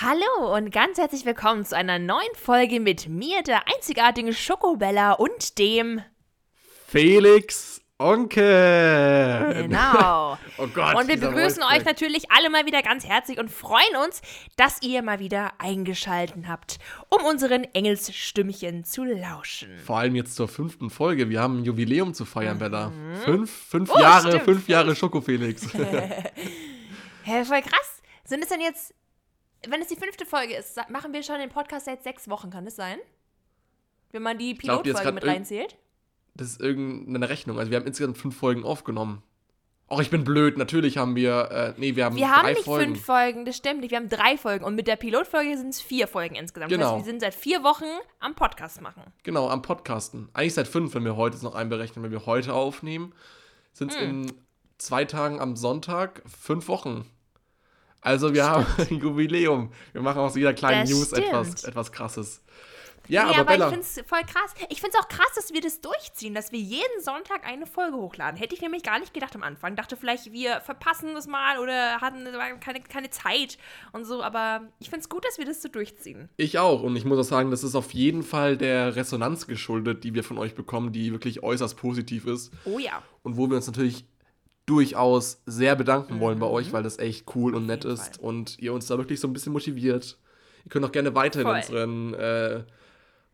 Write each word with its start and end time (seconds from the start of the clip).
Hallo 0.00 0.54
und 0.54 0.70
ganz 0.70 0.96
herzlich 0.96 1.24
willkommen 1.24 1.64
zu 1.64 1.76
einer 1.76 1.98
neuen 1.98 2.32
Folge 2.36 2.78
mit 2.78 3.08
mir, 3.08 3.42
der 3.42 3.62
einzigartigen 3.66 4.32
Schokobella 4.32 5.14
und 5.14 5.58
dem 5.58 6.00
Felix 6.86 7.80
Onkel. 7.98 9.64
Genau. 9.66 10.38
oh 10.58 10.68
Gott. 10.68 10.94
Und 10.94 11.08
wir 11.08 11.18
begrüßen 11.18 11.64
euch 11.64 11.84
natürlich 11.84 12.30
alle 12.30 12.48
mal 12.48 12.64
wieder 12.64 12.80
ganz 12.82 13.08
herzlich 13.08 13.40
und 13.40 13.50
freuen 13.50 13.96
uns, 14.06 14.22
dass 14.54 14.80
ihr 14.82 15.02
mal 15.02 15.18
wieder 15.18 15.54
eingeschalten 15.58 16.46
habt, 16.46 16.78
um 17.08 17.24
unseren 17.24 17.64
Engelsstimmchen 17.64 18.84
zu 18.84 19.02
lauschen. 19.02 19.76
Vor 19.84 19.98
allem 19.98 20.14
jetzt 20.14 20.36
zur 20.36 20.46
fünften 20.46 20.90
Folge. 20.90 21.28
Wir 21.28 21.40
haben 21.40 21.62
ein 21.62 21.64
Jubiläum 21.64 22.14
zu 22.14 22.24
feiern, 22.24 22.60
Bella. 22.60 22.92
Fünf, 23.24 23.50
fünf 23.50 23.90
Oh, 23.92 23.98
Jahre, 23.98 24.28
stimmt, 24.28 24.44
fünf 24.44 24.68
Jahre 24.68 24.94
Schoko-Felix. 24.94 25.72
Hä, 27.24 27.44
voll 27.44 27.62
krass. 27.62 28.00
Sind 28.22 28.44
es 28.44 28.48
denn 28.48 28.60
jetzt, 28.60 28.94
wenn 29.66 29.80
es 29.82 29.88
die 29.88 29.96
fünfte 29.96 30.24
Folge 30.26 30.54
ist, 30.54 30.78
machen 30.90 31.12
wir 31.12 31.22
schon 31.22 31.38
den 31.38 31.48
Podcast 31.50 31.86
seit 31.86 32.02
sechs 32.02 32.28
Wochen, 32.28 32.50
kann 32.50 32.64
das 32.64 32.76
sein? 32.76 32.98
Wenn 34.12 34.22
man 34.22 34.38
die 34.38 34.54
Pilotfolge 34.54 35.12
mit 35.12 35.26
reinzählt? 35.26 35.76
das 36.34 36.50
ist 36.50 36.60
irgendeine 36.60 37.28
Rechnung. 37.28 37.58
Also 37.58 37.70
wir 37.72 37.78
haben 37.78 37.86
insgesamt 37.86 38.16
fünf 38.16 38.36
Folgen 38.36 38.62
aufgenommen. 38.62 39.22
Och, 39.90 40.00
ich 40.00 40.10
bin 40.10 40.22
blöd. 40.22 40.56
Natürlich 40.56 40.96
haben 40.96 41.16
wir, 41.16 41.50
äh, 41.50 41.74
nee, 41.80 41.96
wir 41.96 42.04
haben 42.04 42.14
Wir 42.14 42.30
haben 42.30 42.46
nicht 42.48 42.62
Folgen. 42.62 42.94
fünf 42.94 43.04
Folgen, 43.04 43.44
das 43.44 43.56
stimmt 43.56 43.80
nicht. 43.80 43.90
Wir 43.90 43.98
haben 43.98 44.08
drei 44.08 44.36
Folgen 44.38 44.64
und 44.64 44.76
mit 44.76 44.86
der 44.86 44.94
Pilotfolge 44.96 45.56
sind 45.56 45.70
es 45.70 45.80
vier 45.80 46.06
Folgen 46.06 46.36
insgesamt. 46.36 46.70
Das 46.70 46.78
Genau. 46.78 46.90
heißt, 46.96 47.04
wir 47.06 47.10
sind 47.10 47.20
seit 47.20 47.34
vier 47.34 47.64
Wochen 47.64 47.86
am 48.20 48.34
Podcast 48.36 48.80
machen. 48.80 49.02
Genau, 49.24 49.48
am 49.48 49.62
Podcasten. 49.62 50.28
Eigentlich 50.32 50.54
seit 50.54 50.68
fünf, 50.68 50.94
wenn 50.94 51.04
wir 51.04 51.16
heute 51.16 51.42
noch 51.42 51.54
einberechnen. 51.56 52.04
Wenn 52.04 52.12
wir 52.12 52.24
heute 52.26 52.52
aufnehmen, 52.52 53.12
sind 53.72 53.90
es 53.90 53.98
Hm. 53.98 54.04
in 54.26 54.32
zwei 54.76 55.06
Tagen 55.06 55.40
am 55.40 55.56
Sonntag 55.56 56.22
fünf 56.26 56.68
Wochen. 56.68 57.04
Also 58.00 58.32
wir 58.32 58.44
haben 58.46 58.66
ein 58.78 58.98
Jubiläum. 58.98 59.72
Wir 59.92 60.02
machen 60.02 60.18
aus 60.18 60.36
jeder 60.36 60.54
kleinen 60.54 60.82
Das 60.82 60.90
News 60.90 61.08
stimmt. 61.08 61.26
etwas, 61.26 61.64
etwas 61.64 61.92
Krasses. 61.92 62.42
Ja, 63.08 63.24
nee, 63.24 63.30
aber, 63.30 63.40
aber 63.40 63.50
Bella, 63.52 63.66
ich 63.68 63.72
finde 63.72 63.86
es 63.86 64.06
voll 64.06 64.20
krass. 64.20 64.54
Ich 64.68 64.80
finde 64.80 64.96
es 64.98 65.02
auch 65.02 65.08
krass, 65.08 65.30
dass 65.34 65.52
wir 65.52 65.62
das 65.62 65.80
durchziehen, 65.80 66.34
dass 66.34 66.52
wir 66.52 66.58
jeden 66.58 67.02
Sonntag 67.02 67.46
eine 67.46 67.66
Folge 67.66 67.96
hochladen. 67.96 68.38
Hätte 68.38 68.54
ich 68.54 68.60
nämlich 68.60 68.82
gar 68.82 68.98
nicht 68.98 69.14
gedacht 69.14 69.34
am 69.34 69.42
Anfang. 69.42 69.76
Dachte 69.76 69.96
vielleicht, 69.96 70.30
wir 70.32 70.60
verpassen 70.60 71.14
das 71.14 71.26
mal 71.26 71.58
oder 71.58 72.00
hatten 72.02 72.26
keine, 72.60 72.80
keine 72.82 73.08
Zeit 73.10 73.56
und 73.92 74.04
so. 74.04 74.22
Aber 74.22 74.60
ich 74.78 74.90
finde 74.90 75.00
es 75.00 75.08
gut, 75.08 75.24
dass 75.24 75.38
wir 75.38 75.46
das 75.46 75.62
so 75.62 75.68
durchziehen. 75.68 76.28
ich 76.36 76.58
auch. 76.58 76.82
Und 76.82 76.96
ich 76.96 77.06
muss 77.06 77.18
auch 77.18 77.22
sagen, 77.30 77.50
das 77.50 77.64
ist 77.64 77.74
auf 77.74 77.92
jeden 77.92 78.22
Fall 78.22 78.58
der 78.58 78.94
Resonanz 78.94 79.46
geschuldet, 79.46 80.04
die 80.04 80.14
wir 80.14 80.22
von 80.22 80.36
euch 80.36 80.54
bekommen, 80.54 80.92
die 80.92 81.12
wirklich 81.12 81.42
äußerst 81.42 81.78
positiv 81.78 82.26
ist. 82.26 82.52
Oh 82.66 82.78
ja. 82.78 83.02
Und 83.22 83.38
wo 83.38 83.48
wir 83.48 83.56
uns 83.56 83.66
natürlich 83.66 84.04
durchaus 84.68 85.42
sehr 85.46 85.74
bedanken 85.76 86.20
wollen 86.20 86.38
bei 86.38 86.46
euch, 86.46 86.72
weil 86.72 86.82
das 86.82 86.98
echt 86.98 87.24
cool 87.34 87.54
und 87.54 87.66
nett 87.66 87.84
Mhm. 87.84 87.90
ist 87.92 88.16
Fall. 88.16 88.24
und 88.24 88.58
ihr 88.58 88.72
uns 88.72 88.86
da 88.86 88.98
wirklich 88.98 89.18
so 89.20 89.26
ein 89.28 89.32
bisschen 89.32 89.52
motiviert. 89.52 90.18
Ihr 90.64 90.70
könnt 90.70 90.84
auch 90.84 90.92
gerne 90.92 91.14
weiter 91.14 91.40
in 91.40 91.46
Voll. 91.46 91.56
unseren, 91.56 92.14
äh, 92.14 92.62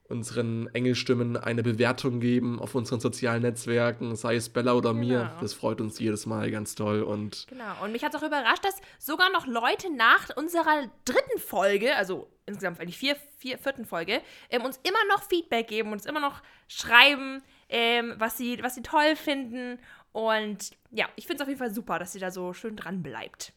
unseren 0.08 0.68
Engelstimmen 0.74 1.36
eine 1.38 1.62
Bewertung 1.62 2.20
geben 2.20 2.60
auf 2.60 2.74
unseren 2.74 3.00
sozialen 3.00 3.40
Netzwerken, 3.42 4.14
sei 4.16 4.36
es 4.36 4.50
Bella 4.50 4.74
oder 4.74 4.92
mir. 4.92 5.20
Genau. 5.20 5.40
Das 5.40 5.54
freut 5.54 5.80
uns 5.80 5.98
jedes 5.98 6.26
Mal 6.26 6.50
ganz 6.50 6.74
toll 6.74 7.02
und 7.02 7.46
Genau. 7.48 7.82
Und 7.82 7.90
mich 7.92 8.04
hat 8.04 8.14
es 8.14 8.20
auch 8.22 8.26
überrascht, 8.26 8.64
dass 8.64 8.76
sogar 8.98 9.30
noch 9.32 9.46
Leute 9.46 9.92
nach 9.96 10.28
unserer 10.36 10.84
dritten 11.06 11.38
Folge, 11.40 11.96
also 11.96 12.28
insgesamt 12.46 12.80
eigentlich 12.80 12.98
vier, 12.98 13.16
vier, 13.38 13.56
vierten 13.56 13.86
Folge, 13.86 14.20
ähm, 14.50 14.62
uns 14.62 14.78
immer 14.84 14.98
noch 15.08 15.22
Feedback 15.22 15.68
geben, 15.68 15.92
uns 15.92 16.04
immer 16.04 16.20
noch 16.20 16.42
schreiben, 16.68 17.42
ähm, 17.70 18.12
was, 18.18 18.36
sie, 18.36 18.62
was 18.62 18.74
sie 18.74 18.82
toll 18.82 19.16
finden. 19.16 19.78
Und 20.14 20.70
ja, 20.92 21.06
ich 21.16 21.26
finde 21.26 21.38
es 21.38 21.42
auf 21.42 21.48
jeden 21.48 21.58
Fall 21.58 21.74
super, 21.74 21.98
dass 21.98 22.12
sie 22.12 22.20
da 22.20 22.30
so 22.30 22.52
schön 22.52 22.76
dran 22.76 23.02
bleibt. 23.02 23.52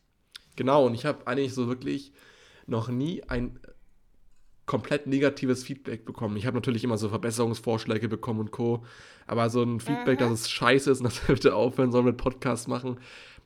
genau. 0.55 0.85
Und 0.87 0.95
ich 0.95 1.05
habe 1.05 1.25
eigentlich 1.27 1.53
so 1.53 1.67
wirklich 1.67 2.11
noch 2.65 2.89
nie 2.89 3.23
ein 3.29 3.59
komplett 4.65 5.05
negatives 5.07 5.63
Feedback 5.63 6.03
bekommen. 6.03 6.35
Ich 6.35 6.45
habe 6.47 6.57
natürlich 6.57 6.83
immer 6.83 6.97
so 6.97 7.09
Verbesserungsvorschläge 7.09 8.09
bekommen 8.09 8.39
und 8.41 8.51
Co. 8.51 8.83
Aber 9.27 9.49
so 9.51 9.61
ein 9.63 9.79
Feedback, 9.79 10.19
Mhm. 10.19 10.23
dass 10.23 10.31
es 10.41 10.49
scheiße 10.49 10.89
ist 10.91 10.97
und 10.99 11.03
dass 11.05 11.27
wir 11.27 11.35
bitte 11.35 11.55
aufhören 11.55 11.91
sollen 11.91 12.05
mit 12.05 12.17
Podcast 12.17 12.67
machen, 12.67 12.99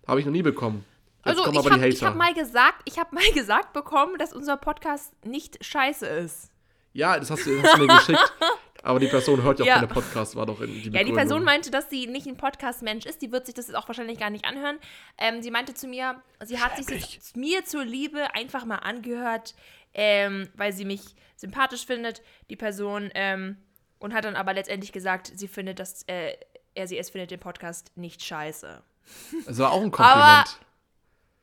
habe 0.08 0.20
ich 0.22 0.26
noch 0.26 0.32
nie 0.34 0.42
bekommen. 0.42 0.86
Jetzt 1.26 1.38
Also 1.38 1.52
ich 1.52 1.70
habe 1.72 1.92
hab 2.06 2.16
mal 2.16 2.34
gesagt, 2.34 2.82
ich 2.86 2.98
habe 2.98 3.14
mal 3.14 3.30
gesagt 3.36 3.74
bekommen, 3.74 4.18
dass 4.18 4.32
unser 4.34 4.56
Podcast 4.58 5.14
nicht 5.26 5.64
scheiße 5.64 6.08
ist. 6.08 6.50
ja, 6.94 7.20
das 7.20 7.30
hast 7.30 7.46
du, 7.46 7.56
das 7.62 7.66
hast 7.72 7.78
du 7.78 7.86
mir 7.86 7.96
geschickt. 7.98 8.34
Aber 8.84 9.00
die 9.00 9.08
Person 9.08 9.44
hört 9.44 9.60
ja 9.60 9.64
auch 9.64 9.68
Ja. 9.68 9.76
keine 9.76 9.88
Podcast, 9.88 10.36
war 10.36 10.46
doch 10.46 10.60
in 10.62 10.68
die 10.68 10.74
Ja, 10.78 10.84
die 10.84 10.90
Begründung. 10.90 11.16
Person 11.16 11.44
meinte, 11.44 11.72
dass 11.72 11.90
sie 11.90 12.08
nicht 12.08 12.26
ein 12.28 12.38
Podcast-Mensch 12.38 13.06
ist. 13.06 13.22
Die 13.22 13.32
wird 13.32 13.46
sich 13.46 13.56
das 13.56 13.68
jetzt 13.68 13.76
auch 13.76 13.88
wahrscheinlich 13.88 14.20
gar 14.20 14.30
nicht 14.30 14.46
anhören. 14.46 14.80
Ähm, 15.18 15.42
sie 15.42 15.52
meinte 15.52 15.74
zu 15.74 15.88
mir, 15.88 16.22
sie 16.44 16.60
hat 16.60 16.76
sich 16.84 17.20
mir 17.36 17.64
zur 17.66 17.86
Liebe 17.86 18.34
einfach 18.34 18.66
mal 18.66 18.78
angehört, 18.78 19.54
ähm, 19.94 20.50
weil 20.56 20.74
sie 20.74 20.86
mich 20.86 21.02
sympathisch 21.36 21.86
findet, 21.86 22.22
die 22.50 22.56
Person. 22.56 23.10
Ähm, 23.14 23.58
und 24.00 24.14
hat 24.16 24.26
dann 24.26 24.36
aber 24.36 24.54
letztendlich 24.54 24.92
gesagt, 24.92 25.32
sie 25.36 25.48
findet, 25.48 25.78
dass 25.78 26.02
äh, 26.08 26.34
er 26.74 26.88
sie 26.88 26.98
es 26.98 27.12
findet, 27.12 27.30
den 27.30 27.40
Podcast 27.40 27.92
nicht 27.96 28.24
scheiße. 28.24 28.82
Das 29.46 29.58
war 29.60 29.72
auch 29.74 29.82
ein 29.82 29.94
Aber- 29.94 30.46
Kompliment. 30.46 30.60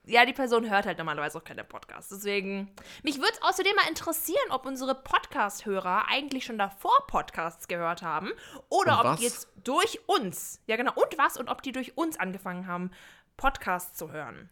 Ja, 0.08 0.24
die 0.24 0.32
Person 0.32 0.70
hört 0.70 0.86
halt 0.86 0.96
normalerweise 0.96 1.36
auch 1.36 1.44
keine 1.44 1.64
Podcasts. 1.64 2.08
Deswegen, 2.08 2.70
mich 3.02 3.18
würde 3.18 3.32
es 3.32 3.42
außerdem 3.42 3.74
mal 3.76 3.88
interessieren, 3.88 4.50
ob 4.50 4.64
unsere 4.64 4.94
Podcast-Hörer 4.94 6.08
eigentlich 6.08 6.46
schon 6.46 6.56
davor 6.56 7.06
Podcasts 7.08 7.68
gehört 7.68 8.00
haben 8.00 8.30
oder 8.70 9.04
ob 9.04 9.18
die 9.18 9.24
jetzt 9.24 9.48
durch 9.64 10.00
uns, 10.06 10.62
ja 10.66 10.76
genau, 10.76 10.92
und 10.94 11.18
was 11.18 11.36
und 11.36 11.50
ob 11.50 11.62
die 11.62 11.72
durch 11.72 11.98
uns 11.98 12.18
angefangen 12.18 12.66
haben, 12.66 12.90
Podcasts 13.36 13.98
zu 13.98 14.10
hören. 14.10 14.48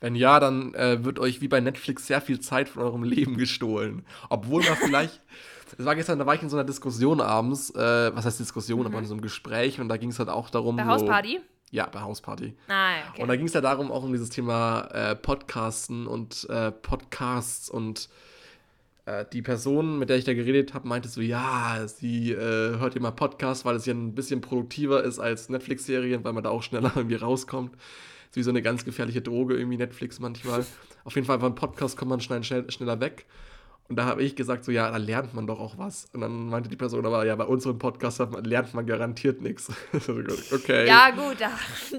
Wenn 0.00 0.14
ja, 0.14 0.40
dann 0.40 0.74
äh, 0.74 1.04
wird 1.04 1.18
euch 1.18 1.42
wie 1.42 1.48
bei 1.48 1.60
Netflix 1.60 2.06
sehr 2.06 2.22
viel 2.22 2.40
Zeit 2.40 2.70
von 2.70 2.82
eurem 2.82 3.02
Leben 3.02 3.36
gestohlen. 3.36 4.06
Obwohl 4.30 4.64
man 4.64 4.76
vielleicht. 4.76 5.20
Das 5.76 5.84
war 5.84 5.96
gestern, 5.96 6.20
da 6.20 6.26
war 6.26 6.36
ich 6.36 6.42
in 6.42 6.48
so 6.48 6.56
einer 6.56 6.64
Diskussion 6.64 7.20
abends, 7.20 7.70
äh, 7.74 8.14
was 8.14 8.24
heißt 8.24 8.38
Diskussion, 8.38 8.86
aber 8.86 9.00
in 9.00 9.04
so 9.04 9.14
einem 9.14 9.20
Gespräch 9.20 9.80
und 9.80 9.88
da 9.88 9.96
ging 9.96 10.10
es 10.10 10.18
halt 10.20 10.28
auch 10.28 10.48
darum. 10.48 10.76
Mhm. 10.76 10.78
Bei 10.78 10.84
so, 10.84 10.90
Hausparty? 10.90 11.40
Ja, 11.76 11.84
bei 11.92 12.00
Hausparty. 12.00 12.54
Ah, 12.68 13.10
okay. 13.10 13.20
Und 13.20 13.28
da 13.28 13.36
ging 13.36 13.44
es 13.44 13.52
ja 13.52 13.60
darum, 13.60 13.92
auch 13.92 14.02
um 14.02 14.10
dieses 14.10 14.30
Thema 14.30 14.88
äh, 14.94 15.14
Podcasten 15.14 16.06
und 16.06 16.48
äh, 16.48 16.72
Podcasts 16.72 17.68
und 17.68 18.08
äh, 19.04 19.26
die 19.30 19.42
Person, 19.42 19.98
mit 19.98 20.08
der 20.08 20.16
ich 20.16 20.24
da 20.24 20.32
geredet 20.32 20.72
habe, 20.72 20.88
meinte 20.88 21.10
so, 21.10 21.20
ja, 21.20 21.86
sie 21.86 22.32
äh, 22.32 22.78
hört 22.78 22.96
immer 22.96 23.12
Podcasts, 23.12 23.66
weil 23.66 23.76
es 23.76 23.84
ja 23.84 23.92
ein 23.92 24.14
bisschen 24.14 24.40
produktiver 24.40 25.04
ist 25.04 25.18
als 25.18 25.50
Netflix-Serien, 25.50 26.24
weil 26.24 26.32
man 26.32 26.42
da 26.42 26.48
auch 26.48 26.62
schneller 26.62 26.92
irgendwie 26.96 27.16
rauskommt. 27.16 27.74
Ist 27.74 28.36
wie 28.36 28.42
so 28.42 28.48
eine 28.48 28.62
ganz 28.62 28.86
gefährliche 28.86 29.20
Droge, 29.20 29.58
irgendwie 29.58 29.76
Netflix 29.76 30.18
manchmal. 30.18 30.64
Auf 31.04 31.14
jeden 31.14 31.26
Fall 31.26 31.40
beim 31.40 31.56
Podcast 31.56 31.98
kommt 31.98 32.08
man 32.08 32.22
schnell, 32.22 32.42
schnell, 32.42 32.70
schneller 32.70 33.00
weg. 33.00 33.26
Und 33.88 33.96
da 33.96 34.04
habe 34.04 34.22
ich 34.22 34.34
gesagt, 34.34 34.64
so, 34.64 34.72
ja, 34.72 34.90
da 34.90 34.96
lernt 34.96 35.32
man 35.34 35.46
doch 35.46 35.60
auch 35.60 35.78
was. 35.78 36.08
Und 36.12 36.20
dann 36.20 36.48
meinte 36.48 36.68
die 36.68 36.76
Person 36.76 37.06
aber, 37.06 37.24
ja, 37.24 37.36
bei 37.36 37.44
unserem 37.44 37.78
Podcast 37.78 38.18
man, 38.18 38.44
lernt 38.44 38.74
man 38.74 38.84
garantiert 38.84 39.40
nichts. 39.40 39.70
okay. 40.52 40.86
Ja, 40.86 41.10
gut, 41.10 41.40
da, 41.40 41.50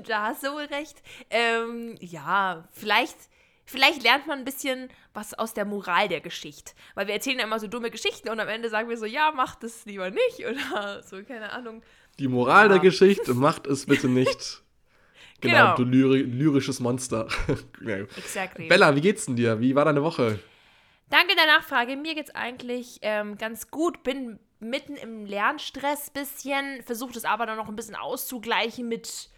da 0.07 0.23
hast 0.27 0.43
du 0.43 0.51
wohl 0.51 0.65
recht. 0.65 1.01
Ähm, 1.29 1.95
ja, 2.01 2.67
vielleicht, 2.71 3.15
vielleicht 3.65 4.03
lernt 4.03 4.27
man 4.27 4.39
ein 4.39 4.45
bisschen 4.45 4.89
was 5.13 5.33
aus 5.33 5.53
der 5.53 5.63
Moral 5.63 6.09
der 6.09 6.19
Geschichte. 6.19 6.73
Weil 6.95 7.07
wir 7.07 7.13
erzählen 7.13 7.39
ja 7.39 7.45
immer 7.45 7.59
so 7.59 7.67
dumme 7.67 7.89
Geschichten 7.89 8.29
und 8.29 8.39
am 8.39 8.49
Ende 8.49 8.69
sagen 8.69 8.89
wir 8.89 8.97
so, 8.97 9.05
ja, 9.05 9.31
mach 9.33 9.55
das 9.55 9.85
lieber 9.85 10.09
nicht 10.09 10.39
oder 10.49 11.01
so, 11.03 11.23
keine 11.23 11.51
Ahnung. 11.53 11.81
Die 12.19 12.27
Moral 12.27 12.63
Ja. 12.63 12.73
der 12.73 12.79
Geschichte, 12.79 13.33
macht 13.33 13.65
es 13.65 13.85
bitte 13.85 14.09
nicht. 14.09 14.61
Genau. 15.39 15.75
Genau, 15.75 15.75
du 15.75 15.83
lyri 15.83 16.23
lyrisches 16.23 16.79
Monster. 16.79 17.27
Exactly. 18.17 18.67
Bella, 18.67 18.95
wie 18.95 19.01
geht's 19.01 19.27
denn 19.27 19.35
dir? 19.35 19.59
Wie 19.59 19.75
war 19.75 19.85
deine 19.85 20.01
Woche? 20.01 20.39
Danke 21.09 21.35
der 21.35 21.45
Nachfrage. 21.47 21.95
Mir 21.95 22.15
geht's 22.15 22.33
eigentlich 22.35 22.99
ähm, 23.01 23.37
ganz 23.37 23.71
gut. 23.71 24.03
Bin 24.03 24.39
mitten 24.59 24.95
im 24.95 25.25
Lernstress 25.25 26.09
bisschen, 26.09 26.81
versuche 26.83 27.13
das 27.13 27.25
aber 27.25 27.45
dann 27.45 27.57
noch 27.57 27.69
ein 27.69 27.75
bisschen 27.75 27.95
auszugleichen 27.95 28.87
mit, 28.87 29.29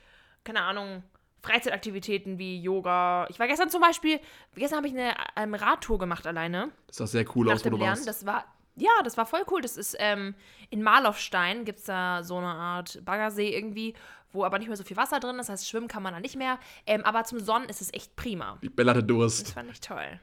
keine 0.43 0.61
Ahnung, 0.61 1.03
Freizeitaktivitäten 1.41 2.37
wie 2.37 2.61
Yoga. 2.61 3.27
Ich 3.29 3.39
war 3.39 3.47
gestern 3.47 3.69
zum 3.69 3.81
Beispiel, 3.81 4.19
gestern 4.55 4.77
habe 4.77 4.87
ich 4.87 4.93
eine 4.93 5.13
ähm, 5.35 5.53
Radtour 5.53 5.97
gemacht 5.99 6.25
alleine. 6.25 6.71
Das 6.87 6.97
sah 6.97 7.07
sehr 7.07 7.25
cool 7.35 7.45
nach 7.45 7.53
aus, 7.55 7.59
wo 7.65 7.69
dem 7.69 7.71
du 7.71 7.77
Lernen. 7.77 7.97
warst. 7.97 8.07
Das 8.07 8.25
war, 8.25 8.45
ja, 8.75 8.91
das 9.03 9.17
war 9.17 9.25
voll 9.25 9.43
cool. 9.51 9.61
Das 9.61 9.77
ist 9.77 9.95
ähm, 9.99 10.35
in 10.69 10.81
Marloffstein 10.81 11.65
gibt 11.65 11.79
es 11.79 11.85
da 11.85 12.23
so 12.23 12.37
eine 12.37 12.47
Art 12.47 13.03
Baggersee 13.05 13.55
irgendwie, 13.55 13.93
wo 14.31 14.43
aber 14.43 14.57
nicht 14.59 14.67
mehr 14.67 14.77
so 14.77 14.83
viel 14.83 14.97
Wasser 14.97 15.19
drin 15.19 15.35
ist. 15.39 15.47
Das 15.47 15.49
heißt, 15.61 15.69
schwimmen 15.69 15.87
kann 15.87 16.03
man 16.03 16.13
da 16.13 16.19
nicht 16.19 16.35
mehr. 16.35 16.59
Ähm, 16.85 17.03
aber 17.03 17.23
zum 17.25 17.39
Sonnen 17.39 17.69
ist 17.69 17.81
es 17.81 17.93
echt 17.93 18.15
prima. 18.15 18.57
Die 18.61 18.69
Bella 18.69 18.91
hatte 18.91 19.01
Das 19.03 19.07
Durst. 19.07 19.53
fand 19.53 19.69
ich 19.71 19.79
toll. 19.81 20.19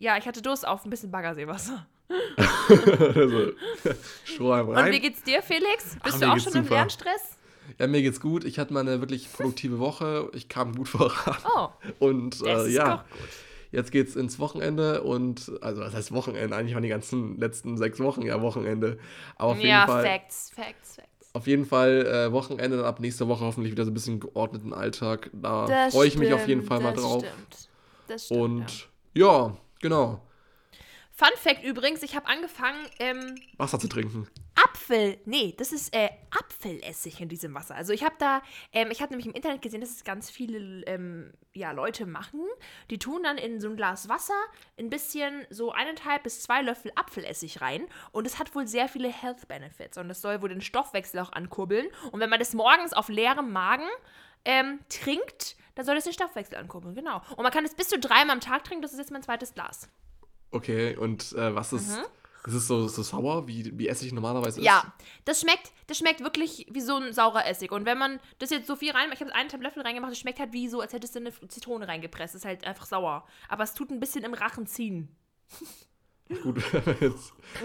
Ja, 0.00 0.16
ich 0.16 0.26
hatte 0.26 0.40
Durst 0.40 0.66
auf 0.66 0.84
ein 0.84 0.90
bisschen 0.90 1.10
Baggerseewasser. 1.10 1.86
also, 3.14 3.52
Strohhalm 4.24 4.68
Und 4.70 4.76
wie 4.76 4.80
rein. 4.80 5.00
geht's 5.00 5.22
dir, 5.22 5.42
Felix? 5.42 5.96
Ach, 6.00 6.04
Bist 6.04 6.20
mir 6.20 6.26
du 6.26 6.32
auch 6.32 6.38
schon 6.38 6.54
im 6.54 6.62
super. 6.64 6.74
Lernstress? 6.76 7.36
Ja, 7.78 7.86
mir 7.86 8.00
geht's 8.02 8.18
gut. 8.20 8.44
Ich 8.44 8.58
hatte 8.58 8.72
mal 8.72 8.80
eine 8.80 9.00
wirklich 9.00 9.30
produktive 9.30 9.78
Woche. 9.78 10.30
Ich 10.32 10.48
kam 10.48 10.74
gut 10.74 10.88
voran. 10.88 11.36
Oh, 11.54 11.68
Und 11.98 12.40
das 12.40 12.64
äh, 12.64 12.68
ist 12.68 12.74
ja, 12.74 13.04
jetzt 13.72 13.92
geht's 13.92 14.16
ins 14.16 14.38
Wochenende 14.38 15.02
und, 15.02 15.52
also 15.60 15.82
was 15.82 15.94
heißt 15.94 16.12
Wochenende? 16.12 16.56
Eigentlich 16.56 16.74
waren 16.74 16.82
die 16.82 16.88
ganzen 16.88 17.38
letzten 17.38 17.76
sechs 17.76 18.00
Wochen 18.00 18.22
ja 18.22 18.40
Wochenende. 18.40 18.98
Aber 19.36 19.50
auf 19.50 19.58
jeden 19.58 19.68
Ja, 19.68 19.86
Fall. 19.86 20.02
Facts, 20.02 20.50
Facts, 20.54 20.96
Facts. 20.96 21.30
Auf 21.34 21.46
jeden 21.46 21.66
Fall 21.66 22.06
äh, 22.06 22.32
Wochenende, 22.32 22.78
dann 22.78 22.86
ab 22.86 23.00
nächster 23.00 23.28
Woche 23.28 23.44
hoffentlich 23.44 23.70
wieder 23.70 23.84
so 23.84 23.90
ein 23.90 23.94
bisschen 23.94 24.18
geordneten 24.18 24.72
Alltag. 24.72 25.30
Da 25.34 25.90
freue 25.90 26.08
ich 26.08 26.16
mich 26.18 26.32
auf 26.32 26.48
jeden 26.48 26.62
Fall 26.64 26.80
mal 26.80 26.94
das 26.94 27.02
drauf. 27.02 27.22
Stimmt. 27.22 27.68
Das 28.08 28.24
stimmt. 28.24 28.40
Und 28.40 28.88
ja. 29.14 29.56
Genau. 29.80 30.22
Fun 31.12 31.28
Fact 31.36 31.62
übrigens, 31.64 32.02
ich 32.02 32.16
habe 32.16 32.26
angefangen, 32.28 32.78
ähm, 32.98 33.34
Wasser 33.58 33.78
zu 33.78 33.88
trinken. 33.88 34.26
Apfel, 34.54 35.18
nee, 35.26 35.54
das 35.58 35.70
ist 35.70 35.94
äh, 35.94 36.08
Apfelessig 36.30 37.20
in 37.20 37.28
diesem 37.28 37.54
Wasser. 37.54 37.74
Also 37.74 37.92
ich 37.92 38.04
habe 38.04 38.14
da, 38.18 38.42
ähm, 38.72 38.90
ich 38.90 39.02
habe 39.02 39.10
nämlich 39.10 39.26
im 39.26 39.34
Internet 39.34 39.60
gesehen, 39.60 39.82
dass 39.82 39.90
es 39.90 40.04
ganz 40.04 40.30
viele 40.30 40.82
ähm, 40.86 41.32
ja, 41.52 41.72
Leute 41.72 42.06
machen. 42.06 42.40
Die 42.90 42.98
tun 42.98 43.22
dann 43.22 43.36
in 43.36 43.60
so 43.60 43.68
ein 43.68 43.76
Glas 43.76 44.08
Wasser 44.08 44.34
ein 44.78 44.88
bisschen 44.90 45.46
so 45.50 45.72
eineinhalb 45.72 46.22
bis 46.22 46.42
zwei 46.42 46.62
Löffel 46.62 46.90
Apfelessig 46.94 47.60
rein 47.60 47.86
und 48.12 48.26
es 48.26 48.38
hat 48.38 48.54
wohl 48.54 48.66
sehr 48.66 48.88
viele 48.88 49.08
Health 49.08 49.46
Benefits 49.46 49.98
und 49.98 50.08
das 50.08 50.22
soll 50.22 50.40
wohl 50.40 50.48
den 50.48 50.62
Stoffwechsel 50.62 51.20
auch 51.20 51.32
ankurbeln. 51.32 51.88
Und 52.12 52.20
wenn 52.20 52.30
man 52.30 52.38
das 52.38 52.54
morgens 52.54 52.92
auf 52.92 53.08
leerem 53.08 53.52
Magen 53.52 53.88
ähm, 54.44 54.80
trinkt, 54.88 55.56
dann 55.74 55.84
soll 55.84 55.94
das 55.94 56.04
den 56.04 56.12
Stoffwechsel 56.12 56.56
ankurbeln, 56.56 56.94
genau. 56.94 57.22
Und 57.36 57.42
man 57.42 57.52
kann 57.52 57.64
es 57.64 57.74
bis 57.74 57.88
zu 57.88 57.98
dreimal 57.98 58.36
am 58.36 58.40
Tag 58.40 58.64
trinken, 58.64 58.82
das 58.82 58.92
ist 58.92 58.98
jetzt 58.98 59.10
mein 59.10 59.22
zweites 59.22 59.54
Glas. 59.54 59.88
Okay, 60.50 60.96
und 60.96 61.32
äh, 61.32 61.54
was 61.54 61.72
ist. 61.72 61.96
Mhm. 61.96 62.04
Ist 62.46 62.54
es 62.54 62.66
so, 62.66 62.88
so 62.88 63.02
sauer, 63.02 63.46
wie, 63.46 63.78
wie 63.78 63.86
Essig 63.86 64.12
normalerweise 64.12 64.60
ist? 64.60 64.66
Ja, 64.66 64.94
das 65.26 65.42
schmeckt, 65.42 65.72
das 65.88 65.98
schmeckt 65.98 66.20
wirklich 66.20 66.66
wie 66.70 66.80
so 66.80 66.96
ein 66.96 67.12
saurer 67.12 67.46
Essig. 67.46 67.70
Und 67.70 67.84
wenn 67.84 67.98
man 67.98 68.18
das 68.38 68.48
jetzt 68.48 68.66
so 68.66 68.76
viel 68.76 68.92
rein, 68.92 69.10
ich 69.12 69.20
habe 69.20 69.34
einen 69.34 69.50
Löffel 69.60 69.82
reingemacht, 69.82 70.12
das 70.12 70.18
schmeckt 70.18 70.38
halt 70.38 70.54
wie 70.54 70.66
so, 70.66 70.80
als 70.80 70.94
hättest 70.94 71.14
du 71.14 71.18
eine 71.18 71.32
Zitrone 71.48 71.86
reingepresst. 71.86 72.34
Das 72.34 72.40
ist 72.40 72.46
halt 72.46 72.64
einfach 72.64 72.86
sauer. 72.86 73.26
Aber 73.50 73.62
es 73.62 73.74
tut 73.74 73.90
ein 73.90 74.00
bisschen 74.00 74.24
im 74.24 74.32
Rachen 74.32 74.66
ziehen. 74.66 75.14
Gut, 76.42 76.62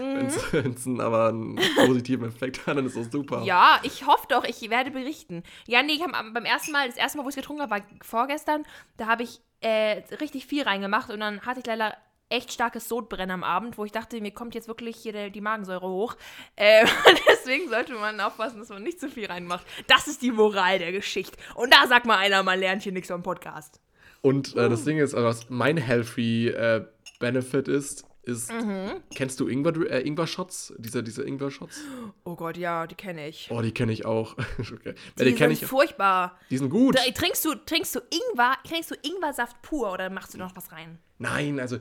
wenn 0.00 0.72
es 0.72 0.86
Mhm. 0.86 1.00
aber 1.00 1.28
einen 1.28 1.60
positiven 1.76 2.28
Effekt 2.28 2.66
hat, 2.66 2.76
dann 2.76 2.86
ist 2.86 2.96
das 2.96 3.10
super. 3.12 3.42
Ja, 3.44 3.78
ich 3.84 4.06
hoffe 4.06 4.26
doch, 4.28 4.44
ich 4.44 4.68
werde 4.70 4.90
berichten. 4.90 5.42
Ja, 5.66 5.82
nee, 5.82 5.92
ich 5.92 6.02
hab 6.02 6.12
am- 6.18 6.32
beim 6.32 6.44
ersten 6.44 6.72
Mal, 6.72 6.88
das 6.88 6.96
erste 6.96 7.18
Mal, 7.18 7.24
wo 7.24 7.28
ich 7.28 7.36
es 7.36 7.40
getrunken 7.42 7.62
habe, 7.62 7.70
war 7.70 7.82
vorgestern, 8.02 8.64
da 8.96 9.06
habe 9.06 9.22
ich 9.22 9.40
äh, 9.60 10.02
richtig 10.20 10.46
viel 10.46 10.64
reingemacht 10.64 11.10
und 11.10 11.20
dann 11.20 11.40
hatte 11.42 11.60
ich 11.60 11.66
leider 11.66 11.96
echt 12.28 12.52
starkes 12.52 12.88
Sodbrennen 12.88 13.30
am 13.30 13.44
Abend, 13.44 13.78
wo 13.78 13.84
ich 13.84 13.92
dachte, 13.92 14.20
mir 14.20 14.32
kommt 14.32 14.56
jetzt 14.56 14.66
wirklich 14.66 14.96
hier 14.96 15.12
der, 15.12 15.30
die 15.30 15.40
Magensäure 15.40 15.88
hoch. 15.88 16.16
Äh, 16.56 16.84
deswegen 17.28 17.68
sollte 17.68 17.92
man 17.94 18.18
aufpassen, 18.20 18.58
dass 18.58 18.68
man 18.70 18.82
nicht 18.82 18.98
zu 18.98 19.08
viel 19.08 19.26
reinmacht. 19.26 19.64
Das 19.86 20.08
ist 20.08 20.22
die 20.22 20.32
Moral 20.32 20.80
der 20.80 20.90
Geschichte. 20.90 21.38
Und 21.54 21.72
da 21.72 21.86
sagt 21.86 22.04
mal 22.06 22.16
einer, 22.18 22.42
man 22.42 22.58
lernt 22.58 22.82
hier 22.82 22.90
nichts 22.92 23.10
am 23.12 23.22
Podcast. 23.22 23.80
Und 24.22 24.56
äh, 24.56 24.66
Uh. 24.66 24.68
das 24.70 24.82
Ding 24.84 24.98
ist, 24.98 25.14
also 25.14 25.28
was 25.28 25.48
mein 25.50 25.76
Healthy 25.76 26.48
äh, 26.48 26.84
Benefit 27.20 27.68
ist, 27.68 28.04
ist, 28.26 28.52
Mhm. 28.52 29.02
kennst 29.14 29.40
du 29.40 29.48
Ingwer, 29.48 29.74
äh, 29.90 30.00
Ingwer-Shots? 30.06 30.74
Diese, 30.78 31.02
diese 31.02 31.22
Ingwer-Shots? 31.22 31.80
Oh 32.24 32.34
Gott, 32.34 32.56
ja, 32.56 32.86
die 32.86 32.94
kenne 32.94 33.28
ich. 33.28 33.48
Oh, 33.50 33.62
die 33.62 33.72
kenne 33.72 33.92
ich 33.92 34.04
auch. 34.04 34.36
okay. 34.58 34.94
Die, 35.18 35.24
die 35.24 35.36
sind 35.36 35.50
ich. 35.52 35.64
furchtbar. 35.64 36.38
Die 36.50 36.58
sind 36.58 36.70
gut. 36.70 36.96
Da, 36.96 37.02
trinkst 37.12 37.44
du, 37.44 37.54
trinkst 37.54 37.94
du 37.94 38.00
Ingwer, 38.10 38.54
trinkst 38.64 38.90
du 38.90 38.94
Ingwersaft 39.02 39.62
pur 39.62 39.92
oder 39.92 40.10
machst 40.10 40.34
du 40.34 40.38
noch 40.38 40.54
was 40.56 40.72
rein? 40.72 40.98
Nein, 41.18 41.60
also 41.60 41.78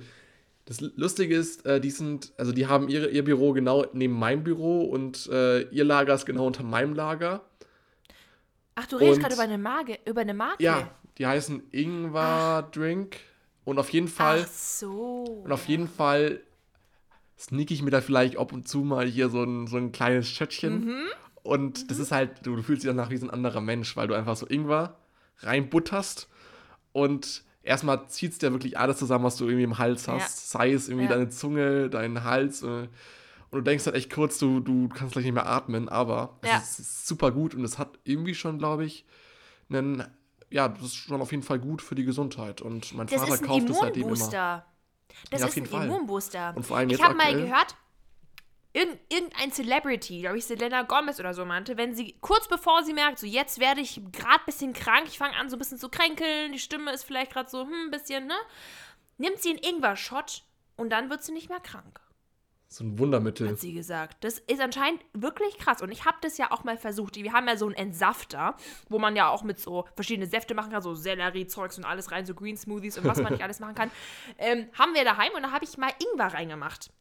das 0.65 0.81
Lustige 0.81 1.35
ist, 1.35 1.65
äh, 1.65 1.79
die 1.79 1.91
sind, 1.91 2.33
also 2.37 2.51
die 2.51 2.67
haben 2.67 2.87
ihre, 2.89 3.09
ihr 3.09 3.23
Büro 3.23 3.53
genau 3.53 3.85
neben 3.93 4.13
meinem 4.13 4.43
Büro 4.43 4.83
und 4.83 5.27
äh, 5.31 5.61
ihr 5.69 5.83
Lager 5.83 6.13
ist 6.15 6.25
genau 6.25 6.47
unter 6.47 6.63
meinem 6.63 6.93
Lager. 6.93 7.41
Ach, 8.75 8.85
du 8.87 8.97
redest 8.97 9.21
gerade 9.21 9.33
über 9.35 9.43
eine 9.43 9.57
Marke, 9.57 9.99
über 10.05 10.21
eine 10.21 10.33
Marke. 10.33 10.63
Ja, 10.63 10.89
die 11.17 11.25
heißen 11.25 11.63
Ingwer 11.71 12.67
Drink 12.71 13.17
und 13.65 13.77
auf 13.79 13.89
jeden 13.89 14.07
Fall 14.07 14.45
Ach 14.47 14.51
so. 14.51 15.41
und 15.43 15.51
auf 15.51 15.67
jeden 15.67 15.87
Fall 15.89 16.39
sneak 17.37 17.69
ich 17.71 17.81
mir 17.81 17.91
da 17.91 17.99
vielleicht 18.01 18.37
ab 18.37 18.53
und 18.53 18.67
zu 18.67 18.79
mal 18.79 19.05
hier 19.05 19.29
so 19.29 19.43
ein, 19.43 19.67
so 19.67 19.75
ein 19.77 19.91
kleines 19.91 20.29
Schöttchen. 20.29 20.85
Mhm. 20.85 21.03
Und 21.43 21.91
das 21.91 21.99
ist 21.99 22.11
halt, 22.11 22.45
du, 22.45 22.55
du 22.55 22.63
fühlst 22.63 22.83
dich 22.83 22.89
danach 22.89 23.09
wie 23.09 23.17
so 23.17 23.25
ein 23.27 23.29
anderer 23.29 23.59
Mensch, 23.61 23.95
weil 23.97 24.07
du 24.07 24.13
einfach 24.15 24.35
so 24.37 24.47
Ingwer 24.47 24.97
reinbutterst 25.39 26.27
und 26.91 27.43
erstmal 27.61 28.07
zieht 28.07 28.31
es 28.31 28.37
dir 28.37 28.51
wirklich 28.51 28.77
alles 28.77 28.97
zusammen, 28.97 29.25
was 29.25 29.35
du 29.37 29.45
irgendwie 29.45 29.63
im 29.63 29.77
Hals 29.77 30.07
hast. 30.07 30.53
Ja. 30.53 30.59
Sei 30.59 30.71
es 30.71 30.87
irgendwie 30.87 31.05
Ja. 31.07 31.11
deine 31.13 31.29
Zunge, 31.29 31.89
dein 31.89 32.23
Hals. 32.23 32.63
äh, 32.63 32.87
Und 33.51 33.59
du 33.59 33.61
denkst 33.61 33.85
halt 33.85 33.95
echt 33.95 34.11
kurz, 34.11 34.37
du, 34.39 34.59
du 34.59 34.89
kannst 34.89 35.13
gleich 35.13 35.25
nicht 35.25 35.33
mehr 35.33 35.45
atmen, 35.47 35.87
aber 35.89 36.37
Ja. 36.43 36.57
es 36.57 36.79
ist 36.79 37.07
super 37.07 37.31
gut 37.31 37.53
und 37.55 37.63
es 37.63 37.77
hat 37.77 37.99
irgendwie 38.03 38.35
schon, 38.35 38.57
glaube 38.57 38.85
ich, 38.85 39.05
einen, 39.69 40.03
ja, 40.55 40.69
das 40.69 40.83
ist 40.83 40.95
schon 40.95 41.21
auf 41.21 41.31
jeden 41.31 41.43
Fall 41.43 41.59
gut 41.59 41.81
für 41.81 41.95
die 41.95 42.05
Gesundheit. 42.05 42.61
Und 42.61 42.93
mein 42.93 43.07
Das 43.07 43.21
Vater 43.21 43.43
kauft 43.43 43.69
es 43.69 43.77
seitdem 43.77 44.03
immer. 44.03 44.13
Immunbooster. 44.13 44.65
Das 45.29 45.41
Ja, 45.41 45.47
ist 45.47 45.57
ein 45.57 45.65
Fall. 45.65 45.85
Immunbooster. 45.85 46.53
Und 46.55 46.65
vor 46.65 46.77
allem 46.77 46.89
ich 46.89 46.97
jetzt 46.97 47.05
habe 47.05 47.15
mal 47.15 47.33
gehört, 47.33 47.75
irgend, 48.71 48.97
irgendein 49.09 49.51
Celebrity, 49.51 50.21
glaube 50.21 50.37
ich, 50.37 50.45
Selena 50.45 50.83
Gomez 50.83 51.19
oder 51.19 51.33
so 51.33 51.43
meinte, 51.43 51.75
wenn 51.75 51.93
sie 51.93 52.15
kurz 52.21 52.47
bevor 52.47 52.85
sie 52.85 52.93
merkt, 52.93 53.19
so 53.19 53.27
jetzt 53.27 53.59
werde 53.59 53.81
ich 53.81 53.95
gerade 54.13 54.39
ein 54.39 54.45
bisschen 54.45 54.71
krank, 54.71 55.07
ich 55.07 55.17
fange 55.17 55.35
an 55.35 55.49
so 55.49 55.57
ein 55.57 55.59
bisschen 55.59 55.77
zu 55.77 55.89
kränkeln, 55.89 56.53
die 56.53 56.59
Stimme 56.59 56.93
ist 56.93 57.03
vielleicht 57.03 57.33
gerade 57.33 57.49
so, 57.49 57.63
hm, 57.63 57.87
ein 57.87 57.91
bisschen, 57.91 58.25
ne? 58.25 58.35
Nimmt 59.17 59.41
sie 59.41 59.49
einen 59.49 59.59
Ingwer-Shot 59.59 60.43
und 60.77 60.89
dann 60.89 61.09
wird 61.09 61.21
sie 61.21 61.33
nicht 61.33 61.49
mehr 61.49 61.59
krank. 61.59 61.99
So 62.67 62.83
ein 62.83 62.97
Wundermittel. 62.99 63.47
hat 63.49 63.59
sie 63.59 63.73
gesagt. 63.73 64.23
Das 64.23 64.39
ist 64.39 64.59
anscheinend 64.59 64.99
wirklich 65.13 65.57
krass. 65.57 65.81
Und 65.81 65.91
ich 65.91 66.03
habe 66.05 66.17
das 66.21 66.37
ja 66.37 66.51
auch 66.51 66.63
mal 66.63 66.77
versucht. 66.77 67.15
Wir 67.15 67.31
haben 67.31 67.47
ja 67.47 67.55
so 67.57 67.65
einen 67.67 67.75
Entsafter, 67.75 68.55
wo 68.89 68.99
man 68.99 69.15
ja 69.15 69.29
auch 69.29 69.43
mit 69.43 69.59
so 69.59 69.85
verschiedene 69.95 70.27
Säfte 70.27 70.55
machen 70.55 70.71
kann, 70.71 70.81
so 70.81 70.93
Sellerie-Zeugs 70.95 71.77
und 71.77 71.85
alles 71.85 72.11
rein, 72.11 72.25
so 72.25 72.33
Green 72.33 72.57
Smoothies 72.57 72.97
und 72.97 73.05
was 73.05 73.21
man 73.21 73.31
nicht 73.33 73.43
alles 73.43 73.59
machen 73.59 73.75
kann. 73.75 73.91
Ähm, 74.37 74.67
haben 74.77 74.93
wir 74.93 75.03
daheim 75.05 75.31
und 75.35 75.43
da 75.43 75.51
habe 75.51 75.63
ich 75.63 75.77
mal 75.77 75.91
Ingwer 76.11 76.33
reingemacht. 76.33 76.91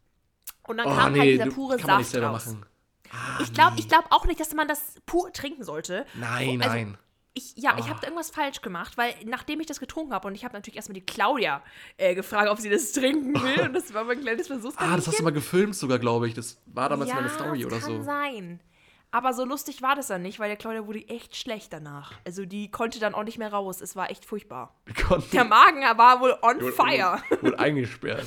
Und 0.66 0.76
dann 0.76 0.86
Oh, 0.86 0.90
kam 0.90 0.98
halt 1.04 1.14
nee, 1.14 1.32
dieser 1.32 1.46
du, 1.46 1.52
pure 1.54 1.76
kann 1.78 1.86
man 1.88 1.96
nicht 1.98 2.06
Saft 2.06 2.12
selber 2.12 2.28
raus. 2.28 2.46
machen. 2.46 2.66
Ah, 3.10 3.38
Ich 3.42 3.52
glaube 3.52 3.74
nee. 3.74 3.80
ich 3.80 3.88
glaub 3.88 4.04
auch 4.10 4.26
nicht, 4.26 4.40
dass 4.40 4.52
man 4.54 4.68
das 4.68 4.96
pur 5.06 5.32
trinken 5.32 5.64
sollte. 5.64 6.04
Nein, 6.14 6.60
also- 6.62 6.74
nein. 6.74 6.98
Ich, 7.36 7.54
ja, 7.56 7.76
ich 7.78 7.84
Ah. 7.86 7.88
habe 7.88 8.00
da 8.00 8.06
irgendwas 8.06 8.30
falsch 8.30 8.62
gemacht, 8.62 8.96
weil 8.96 9.12
nachdem 9.24 9.58
ich 9.60 9.66
das 9.66 9.80
getrunken 9.80 10.12
habe 10.14 10.28
und 10.28 10.34
ich 10.36 10.44
habe 10.44 10.54
natürlich 10.54 10.76
erstmal 10.76 10.94
die 10.94 11.04
Claudia 11.04 11.62
äh, 11.96 12.14
gefragt, 12.14 12.48
ob 12.48 12.58
sie 12.60 12.70
das 12.70 12.92
trinken 12.92 13.34
will 13.34 13.60
und 13.66 13.72
das 13.74 13.92
war 13.92 14.04
mein 14.04 14.20
kleines 14.20 14.46
Versuchskaninchen. 14.46 14.92
Ah, 14.92 14.96
das 14.96 15.08
hast 15.08 15.18
du 15.18 15.24
mal 15.24 15.30
gefilmt 15.32 15.74
sogar, 15.74 15.98
glaube 15.98 16.28
ich. 16.28 16.34
Das 16.34 16.60
war 16.66 16.88
damals 16.88 17.10
ja, 17.10 17.16
meine 17.16 17.28
Story 17.30 17.58
das 17.62 17.66
oder 17.66 17.80
kann 17.80 17.96
so. 17.98 18.02
sein. 18.04 18.60
Aber 19.10 19.32
so 19.32 19.44
lustig 19.44 19.80
war 19.82 19.94
das 19.94 20.08
dann 20.08 20.22
nicht, 20.22 20.38
weil 20.40 20.48
der 20.48 20.56
Claudia 20.56 20.86
wurde 20.88 21.08
echt 21.08 21.36
schlecht 21.36 21.72
danach. 21.72 22.12
Also 22.24 22.46
die 22.46 22.70
konnte 22.70 22.98
dann 22.98 23.14
auch 23.14 23.22
nicht 23.24 23.38
mehr 23.38 23.52
raus. 23.52 23.80
Es 23.80 23.94
war 23.94 24.10
echt 24.10 24.24
furchtbar. 24.24 24.74
Wir 24.86 24.94
konnten 25.04 25.30
Der 25.30 25.44
Magen 25.44 25.82
war 25.98 26.20
wohl 26.20 26.36
on 26.42 26.60
wurde- 26.60 26.72
fire. 26.72 27.20
Wurde, 27.30 27.42
wurde 27.42 27.58
eingesperrt. 27.60 28.26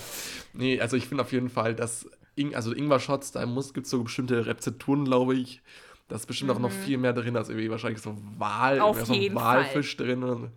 Nee, 0.53 0.79
also 0.79 0.95
ich 0.95 1.07
finde 1.07 1.23
auf 1.23 1.31
jeden 1.33 1.49
Fall, 1.49 1.75
dass 1.75 2.09
Ing 2.35 2.55
also 2.55 2.71
Ingwer-Shots, 2.73 3.31
da 3.33 3.43
gibt 3.45 3.85
es 3.85 3.89
so 3.89 4.03
bestimmte 4.03 4.45
Rezepturen, 4.45 5.03
glaube 5.05 5.35
ich. 5.35 5.61
Da 6.07 6.15
ist 6.15 6.25
bestimmt 6.25 6.51
auch 6.51 6.59
noch 6.59 6.71
viel 6.71 6.97
mehr 6.97 7.13
drin, 7.13 7.35
als 7.35 7.49
irgendwie 7.49 7.69
wahrscheinlich 7.69 8.01
so 8.01 8.15
Wal, 8.37 8.75
Mhm. 8.77 8.81
Auf 8.81 9.05
so 9.05 9.13
jeden 9.13 9.35
Walfisch 9.35 9.97
drin. 9.97 10.23
Und, 10.23 10.51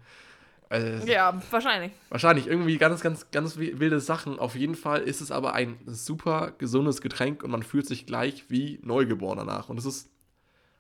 äh, 0.71 1.05
Ja, 1.11 1.41
wahrscheinlich. 1.51 1.91
Wahrscheinlich 2.09 2.47
irgendwie 2.47 2.79
ganz, 2.79 3.01
ganz, 3.01 3.31
ganz 3.33 3.59
wi- 3.59 3.81
wilde 3.81 3.99
Sachen. 3.99 4.39
Auf 4.39 4.55
jeden 4.55 4.77
Fall 4.77 5.01
ist 5.03 5.21
es 5.21 5.33
aber 5.33 5.55
ein 5.55 5.77
super 5.87 6.53
gesundes 6.59 7.01
Getränk 7.01 7.43
und 7.43 7.51
man 7.51 7.65
fühlt 7.65 7.87
sich 7.87 8.07
gleich 8.07 8.45
wie 8.49 8.79
neugeboren 8.83 9.39
danach. 9.39 9.69
Und 9.69 9.79
es 9.79 9.85
ist 9.87 10.09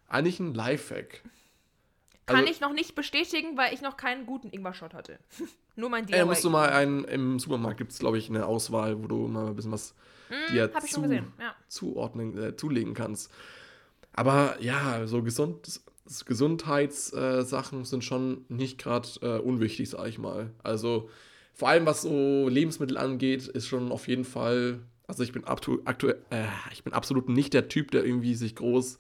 eigentlich 0.09 0.39
ein 0.39 0.55
Lifehack. 0.55 1.23
Kann 2.27 2.37
Also- 2.37 2.51
ich 2.53 2.61
noch 2.61 2.73
nicht 2.73 2.95
bestätigen, 2.95 3.57
weil 3.57 3.75
ich 3.75 3.81
noch 3.83 3.97
keinen 3.97 4.25
guten 4.27 4.51
Ingwer-Shot 4.53 4.95
hatte. 4.95 5.19
Nur 5.75 5.91
mein 5.91 6.05
Äh, 6.05 6.13
DIY. 6.13 6.25
musst 6.27 6.45
du 6.45 6.51
mal 6.51 6.69
einen, 6.69 7.03
im 7.05 7.41
Supermarkt 7.41 7.79
gibt 7.79 7.91
es, 7.91 7.99
glaube 7.99 8.19
ich, 8.19 8.29
eine 8.29 8.47
Auswahl, 8.47 9.03
wo 9.03 9.09
du 9.09 9.27
mal 9.27 9.49
ein 9.49 9.57
bisschen 9.57 9.73
was 9.73 9.95
dir 10.53 10.71
ich 10.85 10.91
schon 10.93 11.05
zu, 11.09 11.13
ja. 11.13 11.55
zuordnen, 11.67 12.39
äh, 12.41 12.57
zulegen 12.57 12.95
kannst. 12.95 13.33
Aber 14.13 14.57
ja, 14.61 15.07
so 15.07 15.23
gesund, 15.23 15.81
Gesundheitssachen 16.27 17.83
äh, 17.83 17.85
sind 17.85 18.05
schon 18.05 18.45
nicht 18.49 18.79
gerade 18.79 19.09
äh, 19.23 19.39
unwichtig, 19.39 19.91
sag 19.91 20.07
ich 20.09 20.19
mal. 20.19 20.51
Also 20.63 21.09
vor 21.55 21.69
allem 21.69 21.87
was 21.87 22.03
so 22.03 22.49
Lebensmittel 22.49 22.97
angeht, 22.99 23.47
ist 23.47 23.67
schon 23.67 23.93
auf 23.93 24.09
jeden 24.09 24.25
Fall. 24.25 24.81
Also 25.07 25.23
ich 25.23 25.33
bin 25.33 25.45
aktu 25.45 25.79
äh, 26.31 26.47
ich 26.73 26.85
bin 26.85 26.93
absolut 26.93 27.29
nicht 27.29 27.55
der 27.55 27.69
Typ, 27.69 27.91
der 27.91 28.05
irgendwie 28.05 28.35
sich 28.35 28.57
groß 28.57 28.99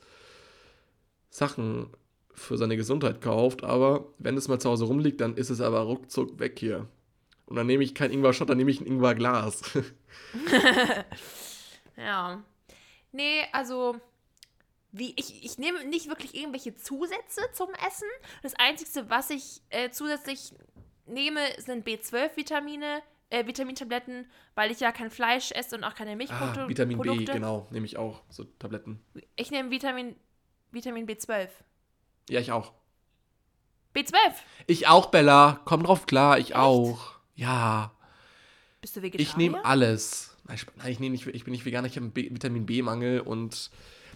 Sachen 1.30 1.88
für 2.34 2.56
seine 2.56 2.76
Gesundheit 2.76 3.20
kauft, 3.20 3.64
aber 3.64 4.06
wenn 4.18 4.36
es 4.36 4.48
mal 4.48 4.58
zu 4.58 4.70
Hause 4.70 4.84
rumliegt, 4.86 5.20
dann 5.20 5.36
ist 5.36 5.50
es 5.50 5.60
aber 5.60 5.80
ruckzuck 5.80 6.38
weg 6.38 6.58
hier. 6.58 6.86
Und 7.46 7.56
dann 7.56 7.66
nehme 7.66 7.84
ich 7.84 7.94
kein 7.94 8.12
Ingwer-Shot, 8.12 8.48
dann 8.48 8.56
nehme 8.56 8.70
ich 8.70 8.80
ein 8.80 8.86
Ingwer-Glas. 8.86 9.62
Ja. 12.00 12.42
Nee, 13.12 13.42
also. 13.52 13.96
Wie, 14.92 15.14
ich, 15.16 15.44
ich 15.44 15.59
nehme 15.59 15.85
nicht 15.85 16.09
wirklich 16.09 16.35
irgendwelche 16.35 16.75
Zusätze 16.75 17.42
zum 17.52 17.68
Essen. 17.87 18.09
Das 18.42 18.54
Einzige, 18.54 19.09
was 19.09 19.30
ich 19.30 19.62
äh, 19.70 19.90
zusätzlich 19.90 20.52
nehme, 21.06 21.40
sind 21.59 21.87
B12-Vitamine, 21.87 23.02
äh, 23.30 23.47
Vitamintabletten, 23.47 24.28
weil 24.54 24.70
ich 24.70 24.80
ja 24.80 24.90
kein 24.90 25.11
Fleisch 25.11 25.52
esse 25.52 25.76
und 25.76 25.85
auch 25.85 25.94
keine 25.94 26.16
Milchprodukte. 26.16 26.62
ah, 26.62 26.68
Vitamin 26.68 26.99
B, 26.99 27.09
Produkte. 27.09 27.32
genau, 27.32 27.68
nehme 27.70 27.87
ich 27.87 27.97
auch, 27.97 28.23
so 28.28 28.44
Tabletten. 28.59 29.00
Ich 29.37 29.50
nehme 29.50 29.70
Vitamin, 29.70 30.16
Vitamin 30.73 31.06
B12. 31.06 31.49
Ja, 32.28 32.40
ich 32.40 32.50
auch. 32.50 32.73
B12! 33.94 34.14
Ich 34.66 34.88
auch, 34.88 35.06
Bella. 35.06 35.61
Komm 35.64 35.82
drauf 35.82 36.06
klar, 36.06 36.38
ich 36.38 36.54
auch. 36.54 37.12
Ja. 37.35 37.92
Bist 38.80 38.97
du 38.97 39.02
Vegetarier? 39.02 39.28
Ich 39.28 39.37
nehme 39.37 39.64
alles. 39.64 40.37
Nein, 40.44 40.56
ich, 40.56 40.66
nein, 40.76 40.92
ich, 40.92 41.00
nehm 41.00 41.12
nicht, 41.12 41.26
ich 41.26 41.44
bin 41.44 41.52
nicht 41.52 41.64
Veganer, 41.64 41.87
ich 41.87 41.97
habe 41.97 42.04
einen 42.04 42.12
B 42.12 42.30
Vitamin 42.30 42.66
B-Mangel 42.66 43.20
und 43.20 43.70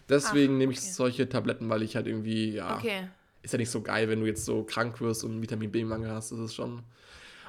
deswegen 0.08 0.54
Ach, 0.54 0.58
nehme 0.58 0.72
ich 0.72 0.78
okay. 0.78 0.90
solche 0.90 1.28
Tabletten, 1.28 1.68
weil 1.68 1.82
ich 1.82 1.96
halt 1.96 2.06
irgendwie, 2.06 2.52
ja, 2.54 2.76
Okay. 2.76 3.08
ist 3.42 3.52
ja 3.52 3.58
nicht 3.58 3.70
so 3.70 3.82
geil, 3.82 4.08
wenn 4.08 4.20
du 4.20 4.26
jetzt 4.26 4.44
so 4.44 4.62
krank 4.64 5.00
wirst 5.00 5.24
und 5.24 5.42
Vitamin 5.42 5.70
B-Mangel 5.70 6.10
hast. 6.10 6.32
Das 6.32 6.38
ist 6.38 6.54
schon 6.54 6.82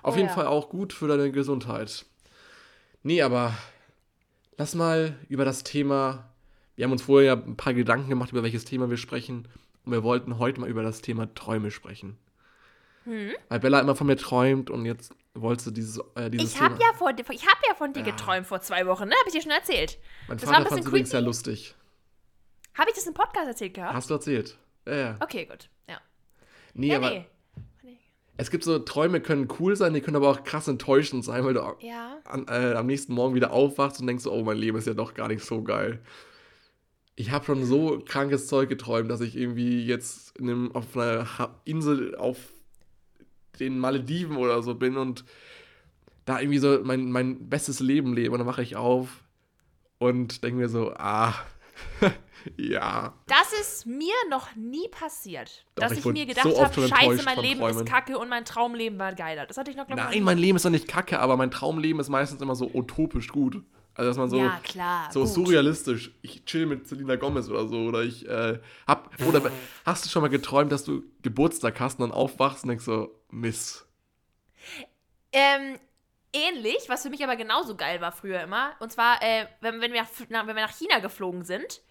auf 0.01 0.13
Oh 0.13 0.17
jeden 0.17 0.29
ja. 0.29 0.33
Fall 0.35 0.47
auch 0.47 0.69
gut 0.69 0.93
für 0.93 1.07
deine 1.07 1.31
Gesundheit. 1.31 2.05
Nee, 3.03 3.21
aber 3.21 3.53
lass 4.57 4.75
mal 4.75 5.15
über 5.29 5.45
das 5.45 5.63
Thema. 5.63 6.29
Wir 6.75 6.85
haben 6.85 6.91
uns 6.91 7.03
vorher 7.03 7.35
ja 7.35 7.41
ein 7.41 7.55
paar 7.55 7.73
Gedanken 7.73 8.09
gemacht, 8.09 8.31
über 8.31 8.43
welches 8.43 8.65
Thema 8.65 8.89
wir 8.89 8.97
sprechen. 8.97 9.47
Und 9.85 9.91
wir 9.91 10.03
wollten 10.03 10.39
heute 10.39 10.59
mal 10.59 10.69
über 10.69 10.83
das 10.83 11.01
Thema 11.01 11.33
Träume 11.35 11.71
sprechen. 11.71 12.17
Hm? 13.05 13.31
Weil 13.49 13.59
Bella 13.59 13.79
immer 13.79 13.95
von 13.95 14.07
mir 14.07 14.17
träumt 14.17 14.69
und 14.71 14.85
jetzt 14.85 15.13
wolltest 15.35 15.67
du 15.67 15.71
dieses, 15.71 15.99
äh, 16.15 16.29
dieses 16.31 16.53
Ich 16.53 16.59
habe 16.61 16.75
Thema. 16.75 16.89
ja, 16.91 16.97
vor 16.97 17.11
ich 17.11 17.45
hab 17.45 17.57
ja 17.67 17.75
von 17.75 17.93
dir 17.93 18.01
geträumt 18.01 18.47
vor 18.47 18.61
zwei 18.61 18.87
Wochen, 18.87 19.07
ne? 19.07 19.15
Habe 19.19 19.27
ich 19.27 19.33
dir 19.33 19.41
schon 19.41 19.51
erzählt. 19.51 19.99
mein 20.27 20.37
das 20.37 20.47
war 20.47 20.55
ein 20.55 20.63
Vater 20.63 20.69
fand 20.69 20.81
es 20.81 20.87
übrigens 20.87 21.09
sehr 21.11 21.21
lustig. 21.21 21.75
Habe 22.77 22.89
ich 22.89 22.95
das 22.95 23.07
im 23.07 23.13
Podcast 23.13 23.47
erzählt 23.47 23.73
gehabt? 23.73 23.93
Hast 23.93 24.09
du 24.09 24.13
erzählt? 24.15 24.57
Ja, 24.87 24.95
ja. 24.95 25.15
Okay, 25.19 25.45
gut. 25.45 25.69
Ja. 25.89 25.97
Nee, 26.73 26.89
Ja, 26.89 26.97
aber 26.97 27.09
nee. 27.11 27.25
es 28.37 28.51
gibt 28.51 28.63
so, 28.63 28.77
Träume 28.79 29.21
können 29.21 29.47
cool 29.59 29.75
sein, 29.75 29.93
die 29.93 30.01
können 30.01 30.17
aber 30.17 30.29
auch 30.29 30.43
krass 30.43 30.67
enttäuschend 30.67 31.23
sein, 31.23 31.45
weil 31.45 31.53
du 31.53 31.61
Ja. 31.79 32.17
an, 32.25 32.47
äh, 32.49 32.73
am 32.73 32.85
nächsten 32.87 33.13
Morgen 33.13 33.33
wieder 33.35 33.51
aufwachst 33.51 33.99
und 34.01 34.07
denkst, 34.07 34.23
so, 34.23 34.31
oh, 34.33 34.43
mein 34.43 34.57
Leben 34.57 34.77
ist 34.77 34.87
ja 34.87 34.93
doch 34.93 35.13
gar 35.13 35.27
nicht 35.29 35.43
so 35.43 35.63
geil. 35.63 36.01
Ich 37.15 37.31
habe 37.31 37.45
schon 37.45 37.63
so 37.65 38.03
krankes 38.05 38.47
Zeug 38.47 38.67
geträumt, 38.67 39.09
dass 39.09 39.21
ich 39.21 39.37
irgendwie 39.37 39.85
jetzt 39.85 40.37
in 40.37 40.49
einem, 40.49 40.71
auf 40.75 40.97
einer 40.97 41.25
Insel 41.63 42.15
auf 42.17 42.37
den 43.59 43.79
Malediven 43.79 44.35
oder 44.35 44.61
so 44.61 44.75
bin 44.75 44.97
und 44.97 45.23
da 46.25 46.41
irgendwie 46.41 46.57
so 46.59 46.81
mein, 46.83 47.09
mein 47.11 47.47
bestes 47.49 47.79
Leben 47.79 48.13
lebe. 48.13 48.31
Und 48.33 48.39
dann 48.39 48.47
wache 48.47 48.63
ich 48.63 48.75
auf 48.75 49.23
und 49.97 50.43
denke 50.43 50.59
mir 50.59 50.67
so, 50.67 50.91
ah, 50.95 51.33
ja. 52.57 53.13
Das 53.27 53.53
ist 53.59 53.85
mir 53.85 54.13
noch 54.29 54.55
nie 54.55 54.87
passiert. 54.89 55.65
Doch, 55.75 55.83
dass 55.83 55.93
ich 55.93 55.99
ich, 55.99 56.05
mir 56.05 56.25
gedacht 56.25 56.47
so 56.49 56.63
habe, 56.63 56.87
scheiße, 56.87 57.23
mein 57.23 57.39
Leben 57.39 57.59
Träumen. 57.59 57.85
ist 57.85 57.85
kacke 57.85 58.17
und 58.17 58.29
mein 58.29 58.45
Traumleben 58.45 58.99
war 58.99 59.13
geiler. 59.13 59.45
Das 59.45 59.57
hatte 59.57 59.71
ich 59.71 59.77
noch, 59.77 59.87
noch 59.87 59.95
Nein, 59.95 60.11
nie. 60.11 60.21
mein 60.21 60.37
Leben 60.37 60.55
ist 60.55 60.65
doch 60.65 60.69
nicht 60.69 60.87
kacke, 60.87 61.19
aber 61.19 61.37
mein 61.37 61.51
Traumleben 61.51 61.99
ist 61.99 62.09
meistens 62.09 62.41
immer 62.41 62.55
so 62.55 62.69
utopisch 62.73 63.29
gut. 63.29 63.63
Also, 63.95 64.09
dass 64.09 64.17
man 64.17 64.29
so, 64.29 64.37
ja, 64.37 64.59
klar. 64.61 65.09
so 65.11 65.21
gut. 65.21 65.29
surrealistisch. 65.29 66.11
Ich 66.21 66.43
chill 66.43 66.65
mit 66.65 66.85
Selena 66.85 67.15
Gomez 67.15 67.47
oder 67.47 67.65
so. 67.65 67.77
Oder 67.77 68.03
ich 68.03 68.27
äh, 68.27 68.59
hab. 68.85 69.09
Oder 69.25 69.49
hast 69.85 70.05
du 70.05 70.09
schon 70.09 70.21
mal 70.21 70.27
geträumt, 70.27 70.71
dass 70.71 70.83
du 70.83 71.03
Geburtstag 71.21 71.79
hast 71.79 71.99
und 71.99 72.09
dann 72.09 72.11
aufwachst 72.11 72.65
und 72.65 72.69
denkst 72.69 72.83
so, 72.83 73.09
Miss. 73.31 73.85
Ähm, 75.31 75.79
ähnlich, 76.35 76.87
was 76.89 77.03
für 77.03 77.09
mich 77.09 77.23
aber 77.23 77.35
genauso 77.35 77.75
geil 77.75 78.01
war 78.01 78.11
früher 78.11 78.41
immer. 78.41 78.73
Und 78.79 78.91
zwar, 78.91 79.21
äh, 79.23 79.47
wenn, 79.61 79.79
wenn, 79.81 79.93
wir 79.93 80.01
nach, 80.01 80.09
na, 80.29 80.45
wenn 80.47 80.55
wir 80.55 80.63
nach 80.65 80.75
China 80.77 80.99
geflogen 80.99 81.43
sind, 81.43 81.81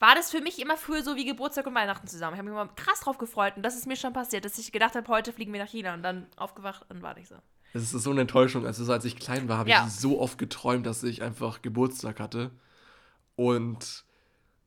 war 0.00 0.14
das 0.14 0.30
für 0.30 0.40
mich 0.40 0.60
immer 0.60 0.76
früher 0.76 1.02
so 1.02 1.16
wie 1.16 1.24
Geburtstag 1.24 1.66
und 1.66 1.74
Weihnachten 1.74 2.06
zusammen. 2.06 2.34
Ich 2.34 2.38
habe 2.38 2.50
mich 2.50 2.58
immer 2.60 2.68
krass 2.74 3.00
drauf 3.00 3.16
gefreut 3.18 3.54
und 3.56 3.62
das 3.62 3.76
ist 3.76 3.86
mir 3.86 3.96
schon 3.96 4.12
passiert, 4.12 4.44
dass 4.44 4.58
ich 4.58 4.70
gedacht 4.72 4.94
habe, 4.96 5.08
heute 5.08 5.32
fliegen 5.32 5.52
wir 5.52 5.60
nach 5.62 5.70
China 5.70 5.94
und 5.94 6.02
dann 6.02 6.26
aufgewacht 6.36 6.84
und 6.90 7.00
war 7.02 7.14
nicht 7.14 7.28
so. 7.28 7.36
Das 7.72 7.82
ist 7.82 7.90
so 7.92 8.10
eine 8.10 8.20
Enttäuschung. 8.22 8.66
Also, 8.66 8.84
so 8.84 8.92
als 8.92 9.04
ich 9.04 9.16
klein 9.16 9.48
war, 9.48 9.58
habe 9.58 9.70
Ja. 9.70 9.84
ich 9.86 9.92
so 9.94 10.20
oft 10.20 10.36
geträumt, 10.38 10.86
dass 10.86 11.02
ich 11.02 11.22
einfach 11.22 11.62
Geburtstag 11.62 12.20
hatte. 12.20 12.50
Und 13.36 14.04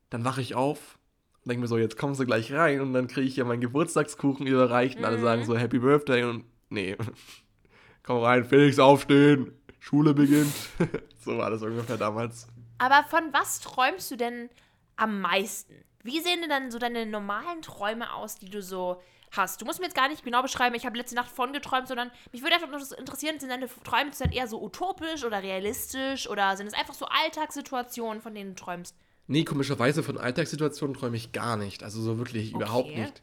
dann 0.10 0.26
wache 0.26 0.42
ich 0.42 0.56
auf 0.56 0.98
und 1.44 1.50
denke 1.52 1.62
mir 1.62 1.68
so, 1.68 1.78
jetzt 1.78 1.98
kommst 1.98 2.20
du 2.20 2.26
gleich 2.26 2.52
rein 2.54 2.82
und 2.82 2.94
dann 2.94 3.08
kriege 3.08 3.28
ich 3.28 3.36
ja 3.38 3.46
meinen 3.46 3.62
Geburtstagskuchen 3.62 4.46
überreicht 4.48 4.98
und 4.98 5.06
alle 5.06 5.18
Mhm. 5.18 5.22
sagen 5.24 5.46
so 5.46 5.58
Happy 5.58 5.80
Birthday 5.80 6.24
und 6.24 6.46
nee. 6.70 6.98
Komm 8.08 8.24
rein, 8.24 8.46
Felix, 8.46 8.80
aufstehen. 8.80 9.52
Schule 9.80 10.14
beginnt. 10.14 10.54
so 11.20 11.38
war 11.38 11.50
das 11.50 11.62
ungefähr 11.62 11.98
damals. 11.98 12.48
Aber 12.78 13.04
von 13.10 13.34
was 13.34 13.60
träumst 13.60 14.10
du 14.10 14.16
denn 14.16 14.50
am 14.96 15.20
meisten? 15.20 15.76
Wie 16.04 16.22
sehen 16.22 16.40
denn 16.40 16.50
dann 16.50 16.72
so 16.72 16.80
deine 16.80 17.06
normalen 17.06 17.62
Träume 17.62 18.14
aus, 18.14 18.36
die 18.36 18.50
du 18.50 18.62
so 18.62 19.02
hast? 19.32 19.62
Du 19.62 19.66
musst 19.66 19.80
mir 19.80 19.88
jetzt 19.88 19.96
gar 19.96 20.08
nicht 20.08 20.24
genau 20.24 20.42
beschreiben, 20.42 20.74
ich 20.74 20.86
habe 20.86 20.96
letzte 20.98 21.16
Nacht 21.16 21.30
von 21.30 21.52
geträumt, 21.52 21.90
sondern 21.90 22.10
mich 22.32 22.44
würde 22.44 22.56
einfach 22.56 22.70
nur 22.70 22.80
das 22.80 22.94
interessieren, 22.94 23.42
sind 23.42 23.50
deine 23.50 23.68
Träume 23.84 24.12
dann 24.18 24.32
eher 24.32 24.48
so 24.48 24.64
utopisch 24.64 25.26
oder 25.26 25.44
realistisch 25.44 26.30
oder 26.30 26.56
sind 26.56 26.68
es 26.68 26.74
einfach 26.74 26.94
so 26.94 27.08
Alltagssituationen, 27.08 28.22
von 28.22 28.34
denen 28.34 28.56
du 28.56 28.64
träumst? 28.64 28.96
Nee, 29.28 29.44
komischerweise 29.44 30.02
von 30.02 30.18
Alltagssituationen 30.18 30.96
träume 30.96 31.18
ich 31.18 31.34
gar 31.34 31.58
nicht. 31.58 31.84
Also 31.84 32.02
so 32.02 32.18
wirklich 32.18 32.54
überhaupt 32.54 32.88
Okay. 32.88 33.02
nicht. 33.02 33.22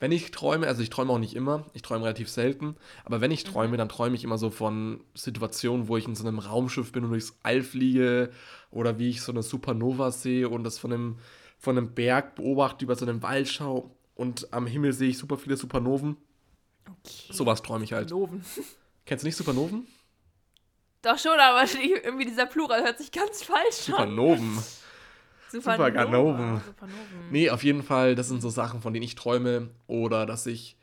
Wenn 0.00 0.12
ich 0.12 0.30
träume, 0.32 0.66
also 0.66 0.82
ich 0.82 0.90
träume 0.90 1.12
auch 1.12 1.18
nicht 1.18 1.34
immer, 1.34 1.64
ich 1.72 1.82
träume 1.82 2.04
relativ 2.04 2.28
selten, 2.28 2.76
aber 3.04 3.20
wenn 3.20 3.30
ich 3.30 3.44
träume, 3.44 3.76
dann 3.76 3.88
träume 3.88 4.16
ich 4.16 4.24
immer 4.24 4.38
so 4.38 4.50
von 4.50 5.00
Situationen, 5.14 5.88
wo 5.88 5.96
ich 5.96 6.06
in 6.06 6.14
so 6.14 6.26
einem 6.26 6.40
Raumschiff 6.40 6.92
bin 6.92 7.04
und 7.04 7.10
durchs 7.10 7.38
All 7.42 7.62
fliege 7.62 8.30
oder 8.70 8.98
wie 8.98 9.10
ich 9.10 9.22
so 9.22 9.32
eine 9.32 9.42
Supernova 9.42 10.10
sehe 10.10 10.48
und 10.48 10.64
das 10.64 10.78
von 10.78 10.92
einem, 10.92 11.18
von 11.58 11.78
einem 11.78 11.94
Berg 11.94 12.34
beobachte, 12.34 12.84
über 12.84 12.96
so 12.96 13.06
einen 13.06 13.22
Wald 13.22 13.48
schaue 13.48 13.90
und 14.14 14.52
am 14.52 14.66
Himmel 14.66 14.92
sehe 14.92 15.10
ich 15.10 15.18
super 15.18 15.38
viele 15.38 15.56
Supernoven. 15.56 16.16
Okay. 16.86 17.32
Sowas 17.32 17.62
träume 17.62 17.84
ich 17.84 17.92
halt. 17.92 18.08
Supernoven. 18.08 18.44
Kennst 19.06 19.22
du 19.24 19.28
nicht 19.28 19.36
Supernoven? 19.36 19.86
Doch 21.02 21.18
schon, 21.18 21.38
aber 21.38 21.64
irgendwie 21.82 22.24
dieser 22.24 22.46
Plural 22.46 22.82
hört 22.82 22.98
sich 22.98 23.12
ganz 23.12 23.42
falsch 23.42 23.88
an. 23.88 23.94
Supernoven. 23.96 24.58
Superganoven. 25.62 26.60
Supernoven. 26.64 27.30
Nee, 27.30 27.50
auf 27.50 27.62
jeden 27.64 27.82
Fall, 27.82 28.14
das 28.14 28.28
sind 28.28 28.42
so 28.42 28.50
Sachen, 28.50 28.80
von 28.82 28.92
denen 28.92 29.04
ich 29.04 29.14
träume. 29.14 29.70
Oder 29.86 30.26
dass 30.26 30.46
ich, 30.46 30.76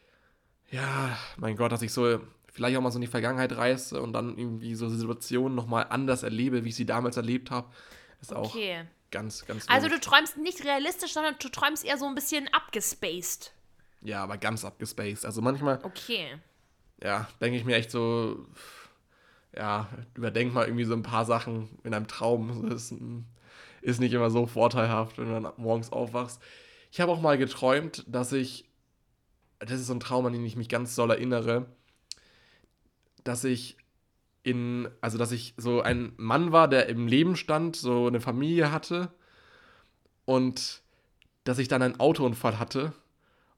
ja, 0.69 1.17
mein 1.37 1.55
Gott, 1.55 1.71
dass 1.71 1.81
ich 1.81 1.93
so 1.93 2.19
vielleicht 2.51 2.77
auch 2.77 2.81
mal 2.81 2.91
so 2.91 2.97
in 2.97 3.01
die 3.01 3.07
Vergangenheit 3.07 3.55
reise 3.55 4.01
und 4.01 4.13
dann 4.13 4.37
irgendwie 4.37 4.75
so 4.75 4.89
Situationen 4.89 5.55
nochmal 5.55 5.87
anders 5.89 6.23
erlebe, 6.23 6.63
wie 6.65 6.69
ich 6.69 6.75
sie 6.75 6.85
damals 6.85 7.17
erlebt 7.17 7.51
habe. 7.51 7.67
Ist 8.21 8.35
auch 8.35 8.53
Okay. 8.55 8.83
ganz, 9.09 9.45
ganz 9.45 9.67
Also 9.69 9.87
du 9.87 9.99
träumst 9.99 10.37
nicht 10.37 10.63
realistisch, 10.63 11.13
sondern 11.13 11.35
du 11.39 11.49
träumst 11.49 11.85
eher 11.85 11.97
so 11.97 12.05
ein 12.05 12.15
bisschen 12.15 12.47
abgespaced. 12.53 13.53
Ja, 14.01 14.23
aber 14.23 14.37
ganz 14.37 14.65
abgespaced. 14.65 15.25
Also 15.25 15.41
manchmal, 15.41 15.79
Okay. 15.83 16.39
ja, 17.01 17.27
denke 17.39 17.57
ich 17.57 17.65
mir 17.65 17.75
echt 17.75 17.91
so, 17.91 18.45
ja, 19.55 19.87
überdenk 20.15 20.53
mal 20.53 20.65
irgendwie 20.65 20.85
so 20.85 20.93
ein 20.93 21.03
paar 21.03 21.25
Sachen 21.25 21.69
in 21.83 21.93
einem 21.93 22.07
Traum. 22.07 22.69
Das 22.69 22.91
ist, 22.91 22.95
ist 23.81 23.99
nicht 23.99 24.13
immer 24.13 24.29
so 24.29 24.45
vorteilhaft, 24.45 25.17
wenn 25.17 25.25
du 25.25 25.41
dann 25.41 25.53
morgens 25.57 25.91
aufwachst. 25.91 26.41
Ich 26.91 26.99
habe 27.01 27.11
auch 27.11 27.21
mal 27.21 27.37
geträumt, 27.37 28.05
dass 28.07 28.31
ich, 28.33 28.69
das 29.59 29.79
ist 29.79 29.87
so 29.87 29.93
ein 29.93 29.99
Traum, 29.99 30.25
an 30.25 30.33
den 30.33 30.45
ich 30.45 30.55
mich 30.55 30.69
ganz 30.69 30.95
doll 30.95 31.09
erinnere, 31.09 31.65
dass 33.23 33.43
ich 33.43 33.77
in, 34.43 34.89
also 35.01 35.17
dass 35.17 35.31
ich 35.31 35.53
so 35.57 35.81
ein 35.81 36.13
Mann 36.17 36.51
war, 36.51 36.67
der 36.67 36.89
im 36.89 37.07
Leben 37.07 37.35
stand, 37.35 37.75
so 37.75 38.07
eine 38.07 38.21
Familie 38.21 38.71
hatte 38.71 39.11
und 40.25 40.81
dass 41.43 41.59
ich 41.59 41.67
dann 41.67 41.81
einen 41.81 41.99
Autounfall 41.99 42.59
hatte 42.59 42.93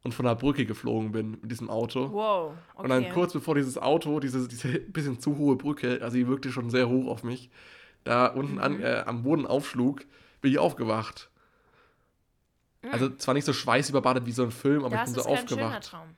und 0.04 0.14
von 0.14 0.26
der 0.26 0.36
Brücke 0.36 0.66
geflogen 0.66 1.12
bin 1.12 1.32
mit 1.42 1.52
diesem 1.52 1.70
Auto. 1.70 2.12
Wow. 2.12 2.54
Okay. 2.74 2.84
Und 2.84 2.90
dann 2.90 3.10
kurz 3.10 3.34
bevor 3.34 3.56
dieses 3.56 3.78
Auto, 3.78 4.20
diese, 4.20 4.48
diese 4.48 4.80
bisschen 4.80 5.20
zu 5.20 5.38
hohe 5.38 5.56
Brücke, 5.56 6.00
also 6.02 6.18
die 6.18 6.28
wirkte 6.28 6.52
schon 6.52 6.70
sehr 6.70 6.90
hoch 6.90 7.08
auf 7.08 7.24
mich, 7.24 7.50
da 8.04 8.28
unten 8.28 8.60
an, 8.60 8.78
Mhm. 8.78 8.84
äh, 8.84 9.00
am 9.06 9.24
Boden 9.24 9.46
aufschlug, 9.48 10.02
bin 10.42 10.52
ich 10.52 10.60
aufgewacht. 10.60 11.30
Also 12.92 13.10
zwar 13.16 13.34
nicht 13.34 13.46
so 13.46 13.54
schweißüberbadet 13.54 14.26
wie 14.26 14.34
so 14.34 14.44
ein 14.44 14.52
Film, 14.52 14.84
aber 14.84 14.96
Mhm. 14.96 15.00
das 15.00 15.10
ich 15.10 15.16
bin 15.16 15.20
ist 15.22 15.24
so 15.28 15.34
aufgewacht. 15.56 15.84
Traum. 15.90 16.16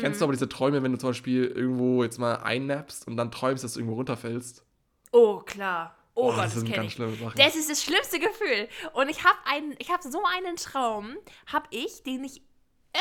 Kennst 0.00 0.20
du 0.20 0.24
aber 0.24 0.32
diese 0.32 0.48
Träume, 0.48 0.82
wenn 0.82 0.92
du 0.92 0.98
zum 0.98 1.10
Beispiel 1.10 1.44
irgendwo 1.44 2.02
jetzt 2.02 2.18
mal 2.18 2.36
einnappst 2.36 3.06
und 3.06 3.16
dann 3.16 3.30
träumst, 3.30 3.62
dass 3.64 3.74
du 3.74 3.80
irgendwo 3.80 3.96
runterfällst? 3.96 4.64
Oh, 5.12 5.40
klar. 5.40 5.96
Oh, 6.14 6.26
Boah, 6.28 6.34
Gott, 6.36 6.44
das 6.46 6.54
das 6.54 6.64
kenne 6.64 6.76
ganz 6.88 6.98
ich. 6.98 7.34
Das 7.36 7.56
ist 7.56 7.70
das 7.70 7.82
schlimmste 7.82 8.18
Gefühl. 8.18 8.68
Und 8.92 9.08
ich 9.08 9.24
habe 9.24 9.38
einen, 9.44 9.74
ich 9.78 9.90
habe 9.90 10.02
so 10.08 10.22
einen 10.24 10.56
Traum, 10.56 11.16
habe 11.46 11.66
ich, 11.70 12.02
den 12.02 12.22
ich 12.24 12.42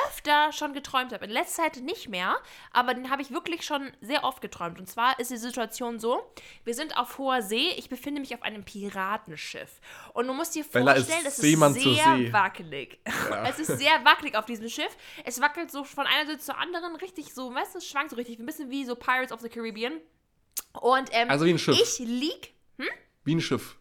öfter 0.07 0.51
schon 0.51 0.73
geträumt 0.73 1.13
habe. 1.13 1.25
In 1.25 1.31
letzter 1.31 1.63
Zeit 1.63 1.77
nicht 1.83 2.09
mehr, 2.09 2.37
aber 2.71 2.93
den 2.93 3.09
habe 3.09 3.21
ich 3.21 3.31
wirklich 3.31 3.63
schon 3.63 3.91
sehr 4.01 4.23
oft 4.23 4.41
geträumt. 4.41 4.79
Und 4.79 4.87
zwar 4.87 5.19
ist 5.19 5.31
die 5.31 5.37
Situation 5.37 5.99
so: 5.99 6.21
Wir 6.63 6.73
sind 6.73 6.97
auf 6.97 7.17
hoher 7.17 7.41
See. 7.41 7.69
Ich 7.77 7.89
befinde 7.89 8.21
mich 8.21 8.33
auf 8.33 8.41
einem 8.43 8.63
Piratenschiff. 8.63 9.79
Und 10.13 10.27
du 10.27 10.33
musst 10.33 10.55
dir 10.55 10.63
vorstellen, 10.63 11.25
es 11.25 11.39
ist 11.39 11.83
sehr 11.83 12.33
wackelig. 12.33 12.99
Es 13.51 13.59
ist 13.59 13.77
sehr 13.79 14.03
wackelig 14.05 14.35
auf 14.35 14.45
diesem 14.45 14.69
Schiff. 14.69 14.95
Es 15.25 15.41
wackelt 15.41 15.71
so 15.71 15.83
von 15.83 16.05
einer 16.05 16.25
Seite 16.25 16.39
zur 16.39 16.57
anderen 16.57 16.95
richtig 16.95 17.33
so, 17.33 17.53
weißt 17.53 17.73
du, 17.73 17.79
es 17.79 17.87
schwankt 17.87 18.11
so 18.11 18.15
richtig, 18.15 18.39
ein 18.39 18.45
bisschen 18.45 18.69
wie 18.69 18.85
so 18.85 18.95
Pirates 18.95 19.31
of 19.31 19.41
the 19.41 19.49
Caribbean. 19.49 19.93
Und 20.73 21.09
ähm, 21.11 21.29
Also 21.29 21.45
wie 21.45 21.49
ein 21.51 21.59
Schiff. 21.59 21.77
ich 21.79 21.99
lieg 21.99 22.53
Wie 23.23 23.35
ein 23.35 23.41
Schiff. 23.41 23.77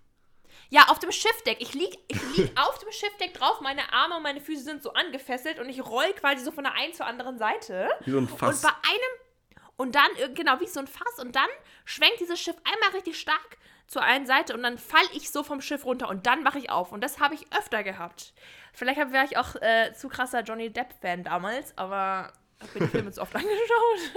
Ja, 0.71 0.87
auf 0.89 0.99
dem 0.99 1.13
Schiffdeck. 1.13 1.59
Ich 1.61 1.75
lieg, 1.75 1.99
ich 2.09 2.37
lieg 2.37 2.53
auf 2.57 2.79
dem 2.79 2.91
Schiffdeck 2.93 3.35
drauf, 3.35 3.61
meine 3.61 3.93
Arme 3.93 4.17
und 4.17 4.23
meine 4.23 4.41
Füße 4.41 4.63
sind 4.63 4.83
so 4.83 4.93
angefesselt 4.93 5.59
und 5.59 5.69
ich 5.69 5.85
roll 5.85 6.13
quasi 6.15 6.45
so 6.45 6.53
von 6.53 6.65
der 6.65 6.75
einen 6.75 6.95
zur 6.95 7.07
anderen 7.07 7.39
Seite. 7.39 7.89
Wie 8.05 8.11
so 8.13 8.19
ein 8.19 8.29
Fass. 8.29 8.57
Und 8.57 8.63
bei 8.63 8.89
einem, 8.89 9.61
und 9.77 9.95
dann, 9.95 10.11
äh, 10.19 10.29
genau, 10.33 10.61
wie 10.61 10.67
so 10.67 10.81
ein 10.81 10.87
Fass, 10.87 11.19
und 11.19 11.35
dann 11.37 11.49
schwenkt 11.85 12.21
dieses 12.21 12.41
Schiff 12.41 12.57
einmal 12.65 12.91
richtig 12.97 13.19
stark 13.21 13.59
zur 13.87 14.03
einen 14.03 14.25
Seite 14.27 14.55
und 14.55 14.63
dann 14.63 14.79
fall 14.79 15.03
ich 15.15 15.31
so 15.31 15.43
vom 15.43 15.61
Schiff 15.61 15.85
runter 15.85 16.09
und 16.09 16.27
dann 16.27 16.45
wache 16.45 16.59
ich 16.59 16.71
auf. 16.71 16.93
Und 16.93 17.01
das 17.03 17.19
habe 17.19 17.35
ich 17.35 17.45
öfter 17.59 17.83
gehabt. 17.83 18.33
Vielleicht 18.73 18.99
wäre 19.13 19.25
ich 19.25 19.37
auch 19.37 19.57
äh, 19.57 19.93
zu 19.95 20.09
krasser 20.09 20.43
Johnny 20.43 20.73
Depp-Fan 20.73 21.25
damals, 21.25 21.77
aber 21.77 22.33
hab 22.61 22.73
mir 22.75 22.83
die 22.83 22.87
Filme 22.87 23.11
zu 23.11 23.21
oft 23.21 23.35
angeschaut. 23.35 24.13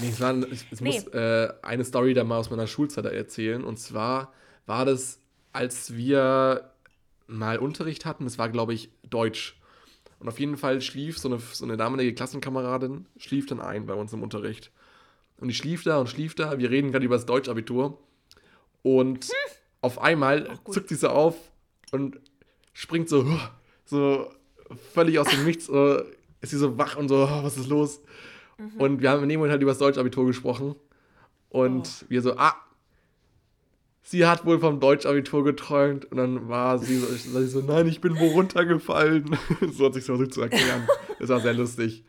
Nee, 0.00 0.10
es 0.10 0.20
war, 0.20 0.34
ich, 0.52 0.70
ich 0.70 0.80
Nee. 0.82 1.00
muss 1.00 1.06
äh, 1.14 1.48
eine 1.62 1.84
Story 1.86 2.12
da 2.12 2.22
mal 2.24 2.36
aus 2.36 2.50
meiner 2.50 2.66
Schulzeit 2.66 3.06
erzählen. 3.06 3.64
Und 3.64 3.78
zwar 3.78 4.34
war 4.66 4.84
das, 4.84 5.20
als 5.58 5.96
wir 5.96 6.70
mal 7.26 7.58
Unterricht 7.58 8.06
hatten, 8.06 8.24
das 8.24 8.38
war, 8.38 8.48
glaube 8.48 8.74
ich, 8.74 8.90
Deutsch. 9.10 9.58
Und 10.20 10.28
auf 10.28 10.38
jeden 10.38 10.56
Fall 10.56 10.80
schlief 10.80 11.18
so 11.18 11.28
eine, 11.28 11.38
so 11.40 11.64
eine 11.64 11.76
damalige 11.76 12.14
Klassenkameradin, 12.14 13.06
schlief 13.18 13.46
dann 13.46 13.60
ein 13.60 13.86
bei 13.86 13.94
uns 13.94 14.12
im 14.12 14.22
Unterricht. 14.22 14.70
Und 15.40 15.48
die 15.48 15.54
schlief 15.54 15.82
da 15.82 15.98
und 15.98 16.08
schlief 16.08 16.34
da. 16.36 16.58
Wir 16.58 16.70
reden 16.70 16.90
gerade 16.92 17.04
über 17.04 17.16
das 17.16 17.26
Deutschabitur. 17.26 17.98
Und 18.82 19.28
Auf 19.80 20.00
einmal 20.00 20.48
zuckt 20.70 20.88
sie 20.88 20.94
so 20.96 21.08
auf 21.08 21.36
und 21.92 22.20
springt 22.72 23.08
so, 23.08 23.24
so 23.84 24.30
völlig 24.92 25.18
aus 25.18 25.28
dem 25.28 25.44
Nichts. 25.44 25.66
So, 25.66 26.02
ist 26.40 26.50
sie 26.50 26.56
so 26.56 26.78
wach 26.78 26.96
und 26.96 27.08
so, 27.08 27.16
oh, 27.16 27.42
was 27.44 27.56
ist 27.56 27.68
los? 27.68 28.00
Mhm. 28.58 28.80
Und 28.80 29.02
wir 29.02 29.10
haben 29.10 29.22
in 29.24 29.28
dem 29.28 29.38
Moment 29.38 29.52
halt 29.52 29.62
über 29.62 29.72
das 29.72 29.78
Deutschabitur 29.78 30.24
gesprochen. 30.26 30.74
Und 31.48 31.88
Oh. 31.88 32.04
wir 32.08 32.22
so, 32.22 32.36
ah, 32.36 32.54
sie 34.02 34.26
hat 34.26 34.44
wohl 34.46 34.58
vom 34.58 34.80
Deutschabitur 34.80 35.44
geträumt. 35.44 36.04
Und 36.06 36.16
dann 36.16 36.48
war 36.48 36.78
sie 36.78 36.98
so, 36.98 37.06
ich- 37.14 37.50
so 37.50 37.60
nein, 37.60 37.86
ich 37.86 38.00
bin 38.00 38.18
wo 38.18 38.26
runtergefallen. 38.28 39.36
so 39.72 39.86
hat 39.86 39.94
sich 39.94 40.04
so 40.04 40.14
versucht 40.16 40.34
zu 40.34 40.42
erklären. 40.42 40.88
Das 41.18 41.28
war 41.28 41.40
sehr 41.40 41.54
lustig. 41.54 42.04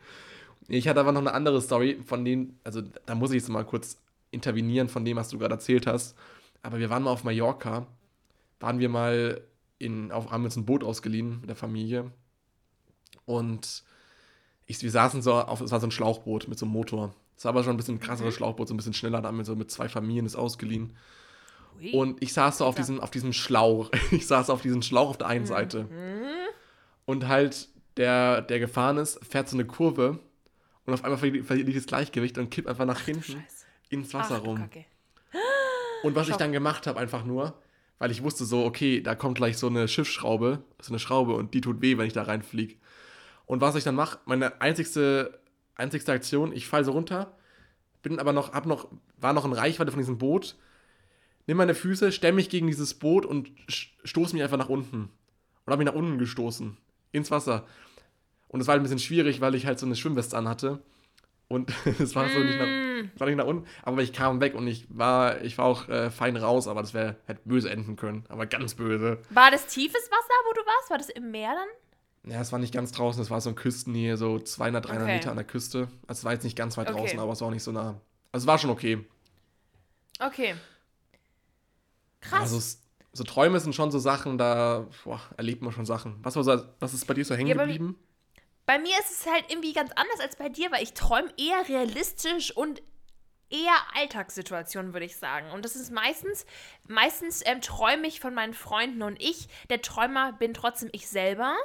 Ich 0.67 0.87
hatte 0.87 0.99
aber 0.99 1.11
noch 1.11 1.21
eine 1.21 1.33
andere 1.33 1.61
Story, 1.61 1.99
von 2.05 2.23
denen, 2.23 2.59
also 2.63 2.81
da 3.05 3.15
muss 3.15 3.31
ich 3.31 3.37
jetzt 3.37 3.49
mal 3.49 3.65
kurz 3.65 3.97
intervenieren 4.31 4.87
von 4.87 5.03
dem, 5.03 5.17
was 5.17 5.29
du 5.29 5.39
gerade 5.39 5.55
erzählt 5.55 5.87
hast. 5.87 6.15
Aber 6.61 6.77
wir 6.77 6.89
waren 6.91 7.03
mal 7.03 7.11
auf 7.11 7.23
Mallorca, 7.23 7.87
waren 8.59 8.79
wir 8.79 8.89
mal 8.89 9.41
in, 9.79 10.11
auf, 10.11 10.29
haben 10.29 10.43
uns 10.43 10.55
ein 10.57 10.65
Boot 10.65 10.83
ausgeliehen 10.83 11.39
mit 11.41 11.49
der 11.49 11.55
Familie. 11.55 12.11
Und 13.25 13.83
ich, 14.67 14.81
wir 14.81 14.91
saßen 14.91 15.21
so 15.21 15.33
auf, 15.33 15.61
es 15.61 15.71
war 15.71 15.79
so 15.79 15.87
ein 15.87 15.91
Schlauchboot 15.91 16.47
mit 16.47 16.59
so 16.59 16.65
einem 16.65 16.73
Motor. 16.73 17.15
Es 17.37 17.45
war 17.45 17.49
aber 17.49 17.63
schon 17.63 17.71
ein 17.73 17.77
bisschen 17.77 17.99
krasseres 17.99 18.35
Schlauchboot, 18.35 18.67
so 18.67 18.73
ein 18.73 18.77
bisschen 18.77 18.93
schneller, 18.93 19.21
da 19.21 19.29
haben 19.29 19.37
wir 19.37 19.45
so 19.45 19.55
mit 19.55 19.71
zwei 19.71 19.87
Familien 19.89 20.25
das 20.25 20.35
ausgeliehen. 20.35 20.95
Und 21.93 22.21
ich 22.21 22.33
saß 22.33 22.59
so 22.59 22.65
auf 22.65 22.75
diesem, 22.75 22.99
auf 22.99 23.11
diesem 23.11 23.33
Schlauch. 23.33 23.89
Ich 24.11 24.27
saß 24.27 24.49
auf 24.49 24.61
diesem 24.61 24.81
Schlauch 24.81 25.09
auf 25.09 25.17
der 25.17 25.27
einen 25.27 25.45
Seite. 25.45 25.87
Und 27.05 27.27
halt, 27.27 27.69
der, 27.97 28.41
der 28.41 28.59
gefahren 28.59 28.97
ist, 28.97 29.23
fährt 29.25 29.49
so 29.49 29.55
eine 29.55 29.65
Kurve 29.65 30.19
und 30.85 30.93
auf 30.93 31.03
einmal 31.03 31.17
verliert, 31.17 31.75
das 31.75 31.85
Gleichgewicht 31.85 32.37
und 32.37 32.49
kippt 32.49 32.67
einfach 32.67 32.85
nach 32.85 33.01
hinten 33.01 33.43
ins 33.89 34.13
Ach, 34.13 34.19
Wasser 34.19 34.39
du 34.39 34.45
rum. 34.45 34.69
Und 36.03 36.15
was 36.15 36.29
ich 36.29 36.35
dann 36.35 36.51
gemacht 36.51 36.87
habe, 36.87 36.99
einfach 36.99 37.25
nur, 37.25 37.53
weil 37.97 38.11
ich 38.11 38.23
wusste 38.23 38.45
so, 38.45 38.65
okay, 38.65 39.01
da 39.01 39.15
kommt 39.15 39.35
gleich 39.35 39.57
so 39.57 39.67
eine 39.67 39.87
Schiffsschraube, 39.87 40.63
so 40.81 40.91
eine 40.91 40.99
Schraube 40.99 41.33
und 41.35 41.53
die 41.53 41.61
tut 41.61 41.81
weh, 41.81 41.97
wenn 41.97 42.07
ich 42.07 42.13
da 42.13 42.23
reinfliege. 42.23 42.75
Und 43.45 43.61
was 43.61 43.75
ich 43.75 43.83
dann 43.83 43.95
mache, 43.95 44.19
meine 44.25 44.61
einzigste, 44.61 45.39
einzigste 45.75 46.11
Aktion, 46.11 46.53
ich 46.53 46.67
falle 46.67 46.85
so 46.85 46.91
runter, 46.91 47.35
bin 48.01 48.19
aber 48.19 48.31
noch, 48.31 48.53
hab 48.53 48.65
noch, 48.65 48.87
war 49.17 49.33
noch 49.33 49.45
in 49.45 49.53
Reichweite 49.53 49.91
von 49.91 49.99
diesem 49.99 50.17
Boot, 50.17 50.55
nimm 51.49 51.57
meine 51.57 51.73
Füße, 51.73 52.11
stemme 52.11 52.35
mich 52.35 52.49
gegen 52.49 52.67
dieses 52.67 52.93
Boot 52.93 53.25
und 53.25 53.49
stoße 53.67 54.33
mich 54.35 54.43
einfach 54.43 54.57
nach 54.57 54.69
unten. 54.69 55.09
Und 55.65 55.71
habe 55.71 55.77
mich 55.83 55.91
nach 55.91 55.99
unten 55.99 56.19
gestoßen, 56.19 56.77
ins 57.11 57.31
Wasser. 57.31 57.65
Und 58.47 58.61
es 58.61 58.67
war 58.67 58.73
halt 58.73 58.81
ein 58.81 58.83
bisschen 58.83 58.99
schwierig, 58.99 59.41
weil 59.41 59.55
ich 59.55 59.65
halt 59.65 59.79
so 59.79 59.87
eine 59.87 59.95
Schwimmweste 59.95 60.37
anhatte. 60.37 60.79
Und 61.47 61.71
es 61.99 62.15
war 62.15 62.29
so 62.29 62.37
nicht 62.39 62.59
nach, 62.59 62.67
Mm. 62.67 63.09
war 63.17 63.27
nicht 63.27 63.37
nach 63.37 63.45
unten, 63.47 63.65
aber 63.81 64.03
ich 64.03 64.13
kam 64.13 64.41
weg 64.41 64.53
und 64.53 64.67
ich 64.67 64.85
war, 64.89 65.41
ich 65.41 65.57
war 65.57 65.65
auch 65.65 65.87
äh, 65.89 66.11
fein 66.11 66.37
raus, 66.37 66.67
aber 66.67 66.81
das 66.81 66.93
wäre 66.93 67.15
hätte 67.25 67.41
böse 67.45 67.69
enden 67.71 67.95
können, 67.95 68.25
aber 68.29 68.45
ganz 68.45 68.75
böse. 68.75 69.17
War 69.31 69.49
das 69.49 69.65
tiefes 69.67 70.11
Wasser, 70.11 70.33
wo 70.47 70.53
du 70.53 70.61
warst? 70.61 70.89
War 70.91 70.97
das 70.99 71.09
im 71.09 71.31
Meer 71.31 71.55
dann? 71.55 72.31
Ja, 72.31 72.41
es 72.41 72.51
war 72.51 72.59
nicht 72.59 72.73
ganz 72.73 72.91
draußen, 72.91 73.21
es 73.23 73.31
war 73.31 73.41
so 73.41 73.49
in 73.49 73.55
Küstennähe, 73.55 74.17
so 74.17 74.37
200, 74.37 74.85
300 74.85 75.03
Okay. 75.03 75.13
Meter 75.13 75.31
an 75.31 75.37
der 75.37 75.45
Küste. 75.45 75.87
Also 76.05 76.19
es 76.19 76.23
war 76.25 76.33
jetzt 76.33 76.43
nicht 76.43 76.55
ganz 76.57 76.77
weit 76.77 76.89
Okay. 76.89 76.99
draußen, 76.99 77.19
aber 77.19 77.31
es 77.31 77.41
war 77.41 77.47
auch 77.47 77.53
nicht 77.53 77.63
so 77.63 77.71
nah. 77.71 77.99
Also 78.31 78.43
es 78.43 78.47
war 78.47 78.59
schon 78.59 78.69
okay. 78.69 79.03
Okay. 80.19 80.53
Krass. 82.21 82.41
Also 82.41 82.59
so 83.13 83.23
Träume 83.23 83.59
sind 83.59 83.73
schon 83.73 83.91
so 83.91 83.99
Sachen, 83.99 84.37
da 84.37 84.87
boah, 85.03 85.21
erlebt 85.37 85.61
man 85.61 85.71
schon 85.71 85.85
Sachen. 85.85 86.17
Was, 86.23 86.35
war 86.35 86.43
so, 86.43 86.63
was 86.79 86.93
ist 86.93 87.05
bei 87.07 87.13
dir 87.13 87.25
so 87.25 87.35
hängen 87.35 87.47
Ja, 87.47 87.55
geblieben? 87.55 87.97
Bei 88.65 88.77
mir 88.77 88.97
ist 88.99 89.11
es 89.11 89.25
halt 89.25 89.45
irgendwie 89.49 89.73
ganz 89.73 89.91
anders 89.95 90.19
als 90.21 90.35
bei 90.35 90.49
dir, 90.49 90.71
weil 90.71 90.83
ich 90.83 90.93
träume 90.93 91.29
eher 91.37 91.67
realistisch 91.67 92.55
und 92.55 92.81
eher 93.49 93.73
Alltagssituationen, 93.95 94.93
würde 94.93 95.07
ich 95.07 95.17
sagen. 95.17 95.49
Und 95.51 95.65
das 95.65 95.75
ist 95.75 95.91
meistens, 95.91 96.45
meistens 96.87 97.41
ähm, 97.45 97.61
träume 97.61 98.07
ich 98.07 98.19
von 98.19 98.33
meinen 98.35 98.53
Freunden 98.53 99.01
und 99.01 99.19
ich, 99.19 99.47
der 99.69 99.81
Träumer 99.81 100.33
bin 100.33 100.53
trotzdem 100.53 100.89
ich 100.91 101.07
selber 101.07 101.55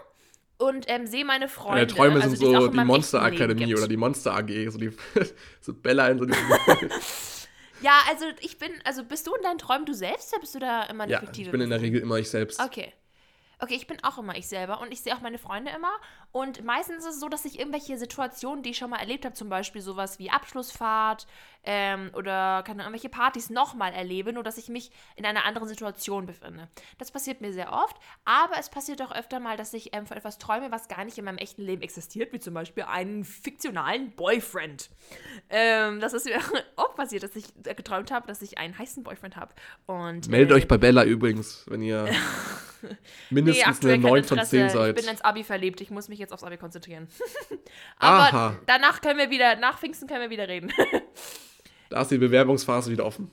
und 0.57 0.87
ähm, 0.89 1.07
sehe 1.07 1.25
meine 1.25 1.49
Freunde. 1.49 1.81
Meine 1.81 1.87
Träume 1.89 2.23
also 2.23 2.37
sind 2.37 2.57
auch 2.57 2.61
so 2.63 2.69
die 2.69 2.85
Monster 2.85 3.23
Akademie 3.23 3.75
oder 3.75 3.89
die 3.89 3.97
Monster 3.97 4.35
AG, 4.35 4.71
so, 4.71 4.79
die, 4.79 4.91
so 5.61 5.75
Bella 5.75 6.09
in 6.09 6.19
so 6.19 6.25
die, 6.25 6.33
Ja, 7.85 8.01
also 8.09 8.25
ich 8.41 8.59
bin, 8.59 8.73
also 8.85 9.05
bist 9.05 9.27
du 9.27 9.35
in 9.35 9.43
deinen 9.43 9.59
Träumen 9.59 9.85
du 9.85 9.93
selbst 9.93 10.33
oder 10.33 10.41
bist 10.41 10.55
du 10.55 10.59
da 10.59 10.85
immer 10.85 11.05
eine 11.05 11.13
Ja, 11.13 11.21
fiktive 11.21 11.47
ich 11.47 11.53
bin 11.53 11.61
in 11.61 11.69
der? 11.69 11.83
Regel 11.83 12.01
immer 12.01 12.17
ich 12.17 12.31
selbst. 12.31 12.59
Okay. 12.59 12.93
Okay, 13.61 13.75
ich 13.75 13.87
bin 13.87 14.03
auch 14.03 14.19
immer 14.19 14.37
ich 14.37 14.49
selber 14.49 14.81
und 14.81 14.91
ich 14.91 15.03
sehe 15.03 15.15
auch 15.15 15.21
meine 15.21 15.39
Freunde 15.39 15.71
immer. 15.71 15.93
Und 16.33 16.65
meistens 16.65 17.05
ist 17.05 17.15
es 17.15 17.21
so, 17.21 17.29
dass 17.29 17.45
ich 17.45 17.59
irgendwelche 17.59 17.97
Situationen, 17.99 18.63
die 18.63 18.71
ich 18.71 18.79
schon 18.79 18.91
mal 18.91 18.99
erlebt 18.99 19.25
habe, 19.27 19.35
zum 19.35 19.49
Beispiel 19.49 19.83
sowas 19.83 20.19
wie 20.19 20.31
Abschlussfahrt 20.31 21.27
ähm, 21.65 22.11
oder 22.15 22.63
keine 22.63 22.83
Ahnung, 22.83 22.95
irgendwelche 22.95 23.09
Partys 23.09 23.51
nochmal 23.51 23.93
erlebe, 23.93 24.33
nur 24.33 24.43
dass 24.43 24.59
ich 24.59 24.69
mich 24.69 24.91
in 25.17 25.27
einer 25.27 25.45
anderen 25.45 25.69
Situation 25.69 26.27
befinde. 26.27 26.69
Das 26.99 27.11
passiert 27.11 27.41
mir 27.41 27.53
sehr 27.53 27.73
oft, 27.73 27.97
aber 28.25 28.59
es 28.59 28.69
passiert 28.69 29.03
auch 29.03 29.13
öfter 29.13 29.41
mal, 29.41 29.57
dass 29.57 29.75
ich 29.75 29.95
ähm, 29.95 30.07
von 30.07 30.17
etwas 30.17 30.39
träume, 30.39 30.71
was 30.71 30.89
gar 30.89 31.05
nicht 31.05 31.19
in 31.19 31.25
meinem 31.25 31.39
echten 31.39 31.63
Leben 31.63 31.83
existiert, 31.83 32.33
wie 32.33 32.41
zum 32.41 32.55
Beispiel 32.55 32.85
einen 32.85 33.25
fiktionalen 33.25 34.13
Boyfriend. 34.13 34.91
Ähm, 35.51 36.01
das 36.01 36.13
ist 36.13 36.27
mir 36.27 36.39
auch 36.77 36.95
passiert, 36.95 37.23
dass 37.23 37.35
ich 37.37 37.47
äh, 37.65 37.75
geträumt 37.75 38.11
habe, 38.11 38.27
dass 38.27 38.43
ich 38.43 38.59
einen 38.59 38.79
heißen 38.79 39.03
Boyfriend 39.03 39.37
habe. 39.37 39.55
Und 39.87 40.29
Meldet 40.29 40.53
äh, 40.53 40.55
euch 40.55 40.69
bei 40.69 40.79
Bella 40.79 41.05
übrigens, 41.05 41.65
wenn 41.69 41.83
ihr 41.83 42.09
mindestens 43.31 43.67
aktuell 43.67 43.95
eine 43.95 44.03
kein 44.03 44.13
9 44.13 44.25
von 44.25 44.39
10 44.43 44.61
Interesse. 44.61 44.79
seid. 44.79 44.99
Ich 44.99 45.05
bin 45.05 45.11
ins 45.11 45.23
Abi 45.23 45.45
verliebt. 45.45 45.81
Ich 45.81 45.91
muss 45.91 46.09
mich 46.09 46.19
jetzt 46.19 46.33
aufs 46.33 46.45
Abi 46.45 46.57
konzentrieren. 46.57 47.09
Aber 47.99 48.37
Aha. 48.37 48.57
danach 48.67 49.01
können 49.01 49.19
wir 49.19 49.31
wieder, 49.31 49.57
nach 49.57 49.79
Pfingsten 49.79 50.07
können 50.07 50.23
wir 50.23 50.31
wieder 50.31 50.49
reden. 50.49 50.73
Da 51.91 52.01
ist 52.03 52.11
die 52.11 52.19
Bewerbungsphase 52.19 52.91
wieder 52.91 53.07
offen. 53.07 53.31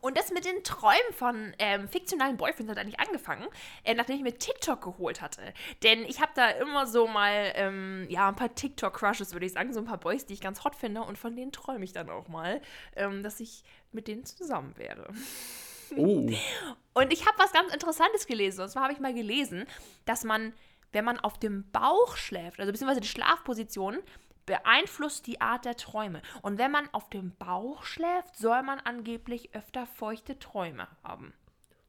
Und 0.00 0.16
das 0.16 0.32
mit 0.32 0.44
den 0.44 0.64
Träumen 0.64 1.12
von 1.12 1.52
ähm, 1.58 1.88
fiktionalen 1.88 2.36
Boyfriends 2.36 2.70
hat 2.70 2.78
eigentlich 2.78 3.00
angefangen, 3.00 3.46
äh, 3.84 3.94
nachdem 3.94 4.16
ich 4.16 4.22
mir 4.22 4.36
TikTok 4.36 4.80
geholt 4.80 5.20
hatte. 5.20 5.42
Denn 5.82 6.04
ich 6.04 6.20
habe 6.20 6.32
da 6.34 6.50
immer 6.50 6.86
so 6.86 7.06
mal, 7.06 7.52
ähm, 7.54 8.06
ja, 8.08 8.28
ein 8.28 8.36
paar 8.36 8.54
TikTok-Crushes, 8.54 9.32
würde 9.34 9.46
ich 9.46 9.52
sagen, 9.52 9.72
so 9.72 9.80
ein 9.80 9.84
paar 9.84 9.98
Boys, 9.98 10.24
die 10.24 10.32
ich 10.32 10.40
ganz 10.40 10.64
hot 10.64 10.74
finde. 10.74 11.02
Und 11.02 11.18
von 11.18 11.36
denen 11.36 11.52
träume 11.52 11.84
ich 11.84 11.92
dann 11.92 12.08
auch 12.08 12.28
mal, 12.28 12.60
ähm, 12.96 13.22
dass 13.22 13.40
ich 13.40 13.62
mit 13.92 14.08
denen 14.08 14.24
zusammen 14.24 14.76
werde. 14.76 15.08
Oh, 15.96 16.30
Und 16.94 17.12
ich 17.12 17.26
habe 17.26 17.38
was 17.38 17.52
ganz 17.52 17.72
Interessantes 17.72 18.26
gelesen. 18.26 18.62
Und 18.62 18.70
zwar 18.70 18.84
habe 18.84 18.92
ich 18.94 19.00
mal 19.00 19.14
gelesen, 19.14 19.66
dass 20.06 20.24
man, 20.24 20.54
wenn 20.92 21.04
man 21.04 21.20
auf 21.20 21.38
dem 21.38 21.70
Bauch 21.72 22.16
schläft, 22.16 22.58
also 22.58 22.72
beziehungsweise 22.72 23.00
die 23.00 23.08
Schlafposition, 23.08 23.98
beeinflusst 24.46 25.26
die 25.26 25.40
Art 25.40 25.64
der 25.64 25.76
Träume. 25.76 26.22
Und 26.42 26.58
wenn 26.58 26.70
man 26.70 26.88
auf 26.92 27.08
dem 27.10 27.34
Bauch 27.36 27.84
schläft, 27.84 28.36
soll 28.36 28.62
man 28.62 28.80
angeblich 28.80 29.54
öfter 29.54 29.86
feuchte 29.86 30.38
Träume 30.38 30.88
haben. 31.02 31.32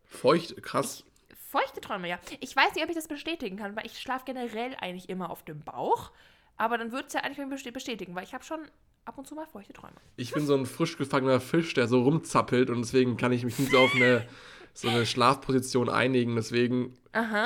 feucht, 0.06 0.62
krass. 0.63 1.04
Feuchte 1.50 1.82
Träume, 1.82 2.10
ja. 2.10 2.20
Ich 2.39 2.56
weiß 2.56 2.74
nicht, 2.76 2.84
ob 2.84 2.89
ich 2.89 2.96
das 2.96 3.08
bestätigen 3.08 3.58
kann, 3.58 3.76
weil 3.76 3.86
ich 3.86 4.00
schlafe 4.00 4.26
generell 4.26 4.76
eigentlich 4.80 5.10
immer 5.10 5.30
auf 5.30 5.44
dem 5.44 5.62
Bauch. 5.62 6.12
Aber 6.58 6.78
dann 6.78 6.91
würde 6.91 7.08
es 7.08 7.13
ja 7.13 7.22
eigentlich 7.22 7.74
bestätigen, 7.74 8.15
weil 8.15 8.24
ich 8.24 8.34
habe 8.34 8.44
schon 8.44 8.60
ab 9.06 9.18
und 9.18 9.28
zu 9.28 9.36
mal 9.36 9.46
feuchte 9.46 9.74
Träume. 9.74 9.96
Ich 10.15 10.32
bin 10.32 10.46
so 10.46 10.56
ein 10.56 10.65
frisch 10.65 10.98
gefangener 10.98 11.39
Fisch, 11.39 11.74
der 11.74 11.88
so 11.88 12.02
rumzappelt 12.02 12.70
und 12.70 12.80
deswegen 12.80 13.18
kann 13.18 13.32
ich 13.32 13.44
mich 13.44 13.60
nicht 13.60 13.72
so 13.72 13.80
auf 13.80 13.94
eine, 13.96 14.26
so 14.74 14.89
eine 14.89 15.06
Schlafposition 15.06 15.89
einigen. 15.89 16.36
Deswegen 16.36 16.98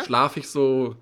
schlafe 0.05 0.39
ich 0.39 0.49
so 0.49 0.95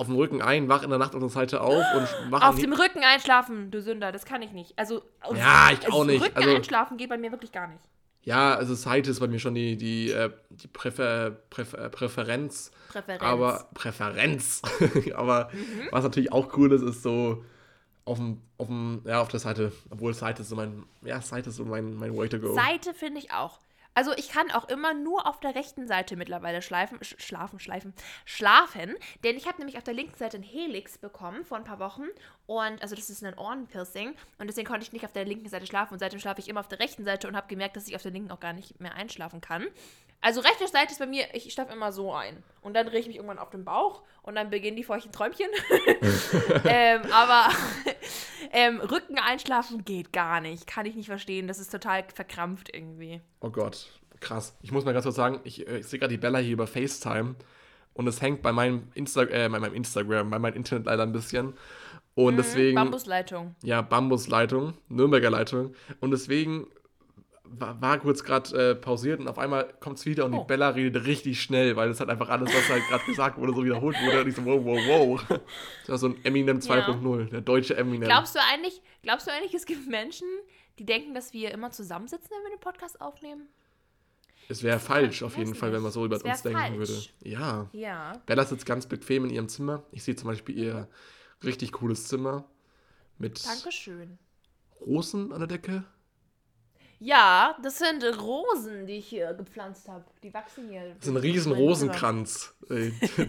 auf 0.00 0.06
dem 0.06 0.16
Rücken 0.16 0.40
ein, 0.40 0.68
wach 0.70 0.82
in 0.82 0.88
der 0.88 0.98
Nacht 0.98 1.14
auf 1.14 1.20
der 1.20 1.28
Seite 1.28 1.60
auf 1.60 1.84
und 1.94 2.32
wache 2.32 2.48
Auf 2.48 2.58
dem 2.58 2.72
Rücken 2.72 3.04
einschlafen, 3.04 3.70
du 3.70 3.82
Sünder, 3.82 4.12
das 4.12 4.24
kann 4.24 4.40
ich 4.40 4.50
nicht. 4.52 4.72
Also, 4.78 5.02
auf- 5.20 5.36
Ja, 5.36 5.68
ich 5.72 5.80
auch 5.88 5.92
also 6.00 6.04
nicht. 6.04 6.24
Rücken 6.24 6.36
Also- 6.36 6.56
einschlafen 6.56 6.96
geht 6.96 7.10
bei 7.10 7.18
mir 7.18 7.30
wirklich 7.30 7.52
gar 7.52 7.66
nicht. 7.68 7.84
Ja, 8.22 8.54
also 8.54 8.74
Seite 8.74 9.10
ist 9.10 9.20
bei 9.20 9.28
mir 9.28 9.38
schon 9.38 9.54
die, 9.54 9.76
die, 9.76 10.10
äh, 10.10 10.30
die 10.50 10.68
Präfer, 10.68 11.30
Präfer, 11.50 11.88
Präferenz. 11.90 12.70
Präferenz. 12.88 13.22
Aber 13.22 13.68
Präferenz. 13.74 14.62
aber 15.14 15.50
was 15.90 16.02
natürlich 16.04 16.32
auch 16.32 16.56
cool 16.56 16.72
ist, 16.72 16.82
ist 16.82 17.02
so 17.02 17.44
auf 18.06 18.16
dem, 18.18 18.40
auf 18.58 18.68
dem, 18.68 19.02
ja, 19.04 19.20
auf 19.20 19.28
der 19.28 19.40
Seite, 19.40 19.72
obwohl 19.90 20.14
Seite 20.14 20.42
ist 20.42 20.48
so 20.48 20.56
mein, 20.56 20.84
ja, 21.02 21.20
Seite 21.20 21.50
ist 21.50 21.56
so 21.56 21.64
mein, 21.66 21.94
mein 21.94 22.16
Way 22.16 22.28
to 22.30 22.38
go. 22.40 22.54
Seite 22.54 22.94
finde 22.94 23.20
ich 23.20 23.32
auch. 23.32 23.58
Also 23.94 24.12
ich 24.16 24.28
kann 24.28 24.50
auch 24.50 24.68
immer 24.68 24.94
nur 24.94 25.26
auf 25.26 25.40
der 25.40 25.54
rechten 25.54 25.86
Seite 25.86 26.16
mittlerweile 26.16 26.62
schleifen, 26.62 27.02
sch 27.02 27.16
schlafen, 27.18 27.58
schleifen, 27.58 27.94
schlafen. 28.24 28.94
Denn 29.24 29.36
ich 29.36 29.46
habe 29.46 29.58
nämlich 29.58 29.76
auf 29.78 29.84
der 29.84 29.94
linken 29.94 30.16
Seite 30.16 30.36
ein 30.36 30.42
Helix 30.42 30.98
bekommen 30.98 31.44
vor 31.44 31.58
ein 31.58 31.64
paar 31.64 31.80
Wochen. 31.80 32.04
Und 32.50 32.82
also 32.82 32.96
das 32.96 33.08
ist 33.08 33.22
ein 33.22 33.38
Ohrenpiercing. 33.38 34.16
Und 34.38 34.48
deswegen 34.48 34.66
konnte 34.66 34.82
ich 34.82 34.92
nicht 34.92 35.04
auf 35.04 35.12
der 35.12 35.24
linken 35.24 35.48
Seite 35.48 35.68
schlafen. 35.68 35.92
Und 35.92 36.00
seitdem 36.00 36.18
schlafe 36.18 36.40
ich 36.40 36.48
immer 36.48 36.58
auf 36.58 36.66
der 36.66 36.80
rechten 36.80 37.04
Seite 37.04 37.28
und 37.28 37.36
habe 37.36 37.46
gemerkt, 37.46 37.76
dass 37.76 37.86
ich 37.86 37.94
auf 37.94 38.02
der 38.02 38.10
linken 38.10 38.32
auch 38.32 38.40
gar 38.40 38.52
nicht 38.52 38.80
mehr 38.80 38.92
einschlafen 38.96 39.40
kann. 39.40 39.68
Also 40.20 40.40
rechte 40.40 40.66
Seite 40.66 40.90
ist 40.90 40.98
bei 40.98 41.06
mir, 41.06 41.32
ich 41.32 41.52
schlafe 41.52 41.72
immer 41.72 41.92
so 41.92 42.12
ein. 42.12 42.42
Und 42.60 42.74
dann 42.74 42.88
drehe 42.88 42.98
ich 42.98 43.06
mich 43.06 43.14
irgendwann 43.14 43.38
auf 43.38 43.50
den 43.50 43.64
Bauch 43.64 44.02
und 44.22 44.34
dann 44.34 44.50
beginnen 44.50 44.76
die 44.76 44.82
feuchten 44.82 45.12
Träumchen. 45.12 45.46
ähm, 46.64 47.02
aber 47.12 47.50
ähm, 48.52 48.80
Rücken 48.80 49.20
einschlafen 49.20 49.84
geht 49.84 50.12
gar 50.12 50.40
nicht. 50.40 50.66
Kann 50.66 50.86
ich 50.86 50.96
nicht 50.96 51.06
verstehen. 51.06 51.46
Das 51.46 51.60
ist 51.60 51.70
total 51.70 52.02
verkrampft 52.12 52.74
irgendwie. 52.74 53.20
Oh 53.38 53.50
Gott, 53.50 53.92
krass. 54.18 54.56
Ich 54.60 54.72
muss 54.72 54.84
mal 54.84 54.92
ganz 54.92 55.04
kurz 55.04 55.14
sagen, 55.14 55.38
ich, 55.44 55.68
äh, 55.68 55.78
ich 55.78 55.86
sehe 55.86 56.00
gerade 56.00 56.14
die 56.14 56.20
Bella 56.20 56.40
hier 56.40 56.54
über 56.54 56.66
FaceTime 56.66 57.36
und 57.94 58.08
es 58.08 58.20
hängt 58.20 58.42
bei 58.42 58.50
meinem, 58.50 58.88
Insta 58.94 59.22
äh, 59.22 59.48
bei 59.48 59.60
meinem 59.60 59.74
Instagram, 59.74 60.30
bei 60.30 60.40
meinem 60.40 60.56
Internet 60.56 60.86
leider 60.86 61.04
ein 61.04 61.12
bisschen. 61.12 61.54
Und 62.26 62.36
deswegen. 62.36 62.74
Bambusleitung. 62.74 63.54
Ja, 63.62 63.82
Bambusleitung, 63.82 64.74
Nürnberger 64.88 65.30
Leitung. 65.30 65.74
Und 66.00 66.10
deswegen 66.10 66.66
war, 67.44 67.80
war 67.80 67.98
kurz 67.98 68.22
gerade 68.22 68.70
äh, 68.70 68.74
pausiert 68.76 69.18
und 69.18 69.26
auf 69.26 69.38
einmal 69.38 69.72
kommt 69.80 69.98
es 69.98 70.06
wieder 70.06 70.24
und 70.24 70.34
Oh. 70.34 70.38
die 70.42 70.46
Bella 70.46 70.68
redet 70.70 71.04
richtig 71.06 71.42
schnell, 71.42 71.74
weil 71.74 71.88
das 71.88 71.98
hat 72.00 72.08
einfach 72.08 72.28
alles, 72.28 72.48
was 72.54 72.68
halt 72.68 72.82
gerade 72.88 73.04
gesagt 73.06 73.38
wurde, 73.38 73.52
so 73.54 73.64
wiederholt 73.64 73.96
wurde. 74.04 74.20
Und 74.22 74.28
ich 74.28 74.36
so, 74.36 74.44
wow, 74.44 74.64
wow, 74.64 74.78
wow. 74.86 75.38
Das 75.80 75.88
war 75.88 75.98
so 75.98 76.06
ein 76.08 76.24
Eminem 76.24 76.58
2.0, 76.58 77.30
der 77.30 77.40
deutsche 77.40 77.76
Eminem. 77.76 78.02
Glaubst 78.08 78.36
du 78.36 78.40
eigentlich, 78.52 78.80
glaubst 79.02 79.26
du 79.26 79.32
eigentlich, 79.32 79.52
es 79.54 79.66
gibt 79.66 79.88
Menschen, 79.88 80.28
die 80.78 80.86
denken, 80.86 81.12
dass 81.12 81.32
wir 81.32 81.50
immer 81.50 81.70
zusammensitzen, 81.72 82.30
wenn 82.30 82.50
wir 82.50 82.56
den 82.56 82.60
Podcast 82.60 83.00
aufnehmen? 83.00 83.48
es 84.48 84.64
wäre 84.64 84.80
falsch 84.80 85.22
auf 85.22 85.36
jeden 85.38 85.54
Fall, 85.54 85.72
wenn 85.72 85.80
man 85.82 85.92
so 85.92 86.04
über 86.04 86.16
Es 86.16 86.22
uns 86.24 86.42
denken 86.42 86.58
falsch. 86.58 86.76
würde. 86.76 86.92
Ja. 87.22 87.68
Ja. 87.72 88.12
Bella 88.26 88.44
sitzt 88.44 88.66
ganz 88.66 88.84
bequem 88.86 89.24
in 89.26 89.30
ihrem 89.30 89.48
Zimmer. 89.48 89.84
Ich 89.92 90.02
sehe 90.02 90.16
zum 90.16 90.28
Beispiel 90.28 90.58
ihr 90.58 90.88
richtig 91.44 91.72
cooles 91.72 92.08
Zimmer 92.08 92.44
mit 93.18 93.44
Dankeschön. 93.46 94.18
Rosen 94.80 95.32
an 95.32 95.40
der 95.40 95.48
Decke. 95.48 95.84
Ja, 96.98 97.56
das 97.62 97.78
sind 97.78 98.04
Rosen, 98.20 98.86
die 98.86 98.98
ich 98.98 99.06
hier 99.06 99.32
gepflanzt 99.32 99.88
habe. 99.88 100.04
Die 100.22 100.32
wachsen 100.34 100.68
hier. 100.68 100.94
Das 100.96 101.06
ist 101.06 101.08
ein 101.08 101.16
riesen 101.16 101.52
Rosenkranz. 101.52 102.54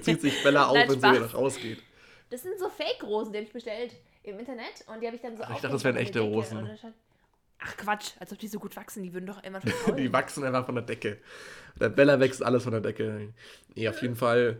Zieht 0.02 0.21
sich 0.21 0.43
Bella 0.43 0.65
auf, 0.67 0.76
Nein, 0.76 0.89
wenn 0.89 1.02
sie 1.02 1.12
wieder 1.12 1.32
rausgeht. 1.32 1.82
Das 2.30 2.43
sind 2.43 2.60
so 2.60 2.69
Fake-Rosen, 2.69 3.32
die 3.32 3.39
habe 3.39 3.47
ich 3.47 3.54
bestellt 3.54 3.95
im 4.24 4.39
Internet 4.39 4.86
und 4.88 5.02
die 5.02 5.08
habe 5.08 5.15
ich 5.15 5.21
dann 5.21 5.38
so 5.38 5.43
Ach, 5.43 5.56
ich 5.56 5.62
dachte, 5.62 5.69
das 5.69 5.84
wären 5.84 5.95
echte 5.95 6.19
Decke 6.19 6.34
Rosen. 6.34 6.69
Ach 7.60 7.78
Quatsch, 7.78 8.12
als 8.19 8.32
ob 8.34 8.39
die 8.39 8.47
so 8.47 8.60
gut 8.60 8.76
wachsen, 8.76 9.04
die 9.04 9.13
würden 9.13 9.28
doch 9.28 9.43
immer 9.43 9.62
verfaulen. 9.62 9.97
Die 10.04 10.12
wachsen 10.12 10.43
einfach 10.43 10.65
von 10.65 10.76
der 10.76 10.84
Decke. 10.84 11.19
Der 11.80 11.89
Bella 11.89 12.19
wächst 12.19 12.43
alles 12.43 12.63
von 12.63 12.71
der 12.71 12.82
Decke. 12.82 13.34
Nee, 13.76 13.88
auf 13.88 14.02
jeden 14.02 14.15
Fall. 14.15 14.60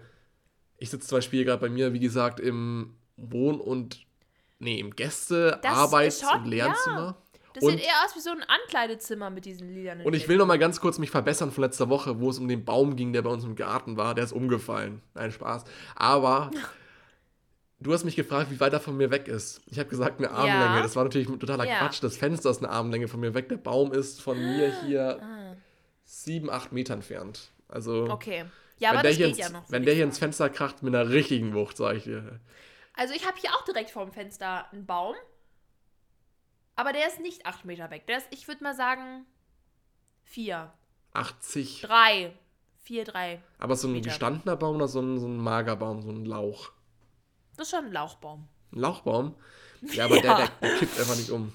Ich 0.78 0.90
sitze 0.90 1.08
zum 1.08 1.18
Beispiel 1.18 1.44
gerade 1.44 1.62
bei 1.62 1.70
mir, 1.70 1.94
wie 1.94 2.00
gesagt, 2.00 2.40
im 2.40 2.96
Wohn- 3.30 3.60
und. 3.60 4.06
Nee, 4.60 4.80
im 4.80 4.96
Gäste-, 4.96 5.60
Das 5.64 5.76
Arbeits- 5.76 6.22
schon- 6.22 6.44
und 6.44 6.48
Lernzimmer. 6.48 7.18
Das 7.54 7.64
und- 7.64 7.72
sieht 7.72 7.82
eher 7.82 7.94
aus 8.06 8.16
wie 8.16 8.20
so 8.22 8.30
ein 8.30 8.44
Ankleidezimmer 8.48 9.30
mit 9.30 9.44
diesen 9.46 9.74
lilanen 9.74 10.06
Und 10.06 10.14
ich 10.14 10.28
will 10.30 10.38
noch 10.38 10.46
mal 10.46 10.58
ganz 10.60 10.80
kurz 10.80 11.00
mich 11.00 11.10
verbessern 11.12 11.52
von 11.52 11.64
letzter 11.64 11.90
Woche, 11.90 12.20
wo 12.20 12.30
es 12.30 12.38
um 12.40 12.48
den 12.48 12.64
Baum 12.64 12.96
ging, 12.96 13.12
der 13.12 13.24
bei 13.24 13.30
uns 13.30 13.44
im 13.44 13.56
Garten 13.56 13.98
war. 13.98 14.16
Der 14.16 14.24
ist 14.24 14.32
umgefallen. 14.32 15.02
Nein, 15.16 15.32
Spaß. 15.32 15.66
Aber 15.96 16.52
du 17.80 17.92
hast 17.94 18.06
mich 18.06 18.16
gefragt, 18.16 18.52
wie 18.52 18.60
weit 18.60 18.72
er 18.74 18.80
von 18.80 18.96
mir 18.96 19.10
weg 19.12 19.28
ist. 19.28 19.62
Ich 19.66 19.80
habe 19.80 19.90
gesagt, 19.90 20.20
eine 20.20 20.32
Armlänge. 20.32 20.76
Ja. 20.78 20.82
Das 20.82 20.96
war 20.96 21.04
natürlich 21.04 21.28
totaler 21.28 21.66
Ja. 21.66 21.80
Quatsch. 21.80 22.02
Das 22.04 22.16
Fenster 22.18 22.52
ist 22.52 22.60
eine 22.60 22.70
Armlänge 22.70 23.08
von 23.08 23.20
mir 23.20 23.34
weg. 23.34 23.50
Der 23.50 23.58
Baum 23.58 23.92
ist 23.92 24.22
von 24.22 24.38
mir 24.38 24.74
hier 24.86 25.20
Ah, 25.22 25.56
sieben, 26.06 26.50
acht 26.50 26.72
Meter 26.72 26.94
entfernt. 26.94 27.50
Also, 27.68 28.08
okay. 28.10 28.46
Ja, 28.78 28.90
wenn, 28.92 28.98
aber 28.98 29.02
der 29.04 29.12
das 29.12 29.18
hier 29.18 29.28
geht 29.28 29.38
ins, 29.40 29.48
ja 29.48 29.50
noch. 29.52 29.70
wenn 29.70 29.84
der 29.86 29.94
hier 29.94 30.04
ins. 30.06 30.20
Fenster 30.20 30.50
kracht 30.50 30.84
mit 30.84 30.94
einer 30.96 31.10
richtigen 31.10 31.54
Wucht, 31.54 31.78
sage 31.78 31.98
ich 31.98 32.04
dir. 32.06 32.40
Also 33.02 33.16
ich 33.16 33.26
habe 33.26 33.36
hier 33.40 33.50
auch 33.56 33.66
direkt 33.66 33.90
vorm 33.90 34.12
Fenster 34.12 34.72
einen 34.72 34.86
Baum. 34.86 35.16
Aber 36.76 36.94
der 36.94 37.08
ist 37.08 37.20
nicht 37.20 37.48
acht 37.48 37.66
Meter 37.66 37.90
weg. 37.90 38.06
Der 38.06 38.20
ist, 38.20 38.28
ich 38.30 38.48
würde 38.48 38.64
mal 38.64 38.76
sagen, 38.76 39.26
vier. 40.24 40.72
80. 41.14 41.82
Drei. 41.82 42.32
Vier, 42.84 43.04
drei. 43.04 43.42
Aber 43.58 43.76
so 43.76 43.88
ein 43.88 43.94
Meter. 43.94 44.10
gestandener 44.10 44.56
Baum 44.56 44.76
oder 44.76 44.88
so 44.88 45.00
ein, 45.02 45.18
so 45.18 45.26
ein 45.28 45.38
Magerbaum, 45.38 46.04
so 46.04 46.12
ein 46.12 46.26
Lauch? 46.26 46.70
Das 47.58 47.66
ist 47.68 47.72
schon 47.76 47.86
ein 47.86 47.92
Lauchbaum. 47.92 48.48
Ein 48.72 48.80
Lauchbaum? 48.80 49.34
Ja, 49.94 50.06
aber 50.06 50.18
Ja. 50.18 50.22
Der, 50.22 50.36
der, 50.36 50.50
der 50.62 50.78
kippt 50.78 51.00
einfach 51.00 51.16
nicht 51.18 51.32
um. 51.32 51.54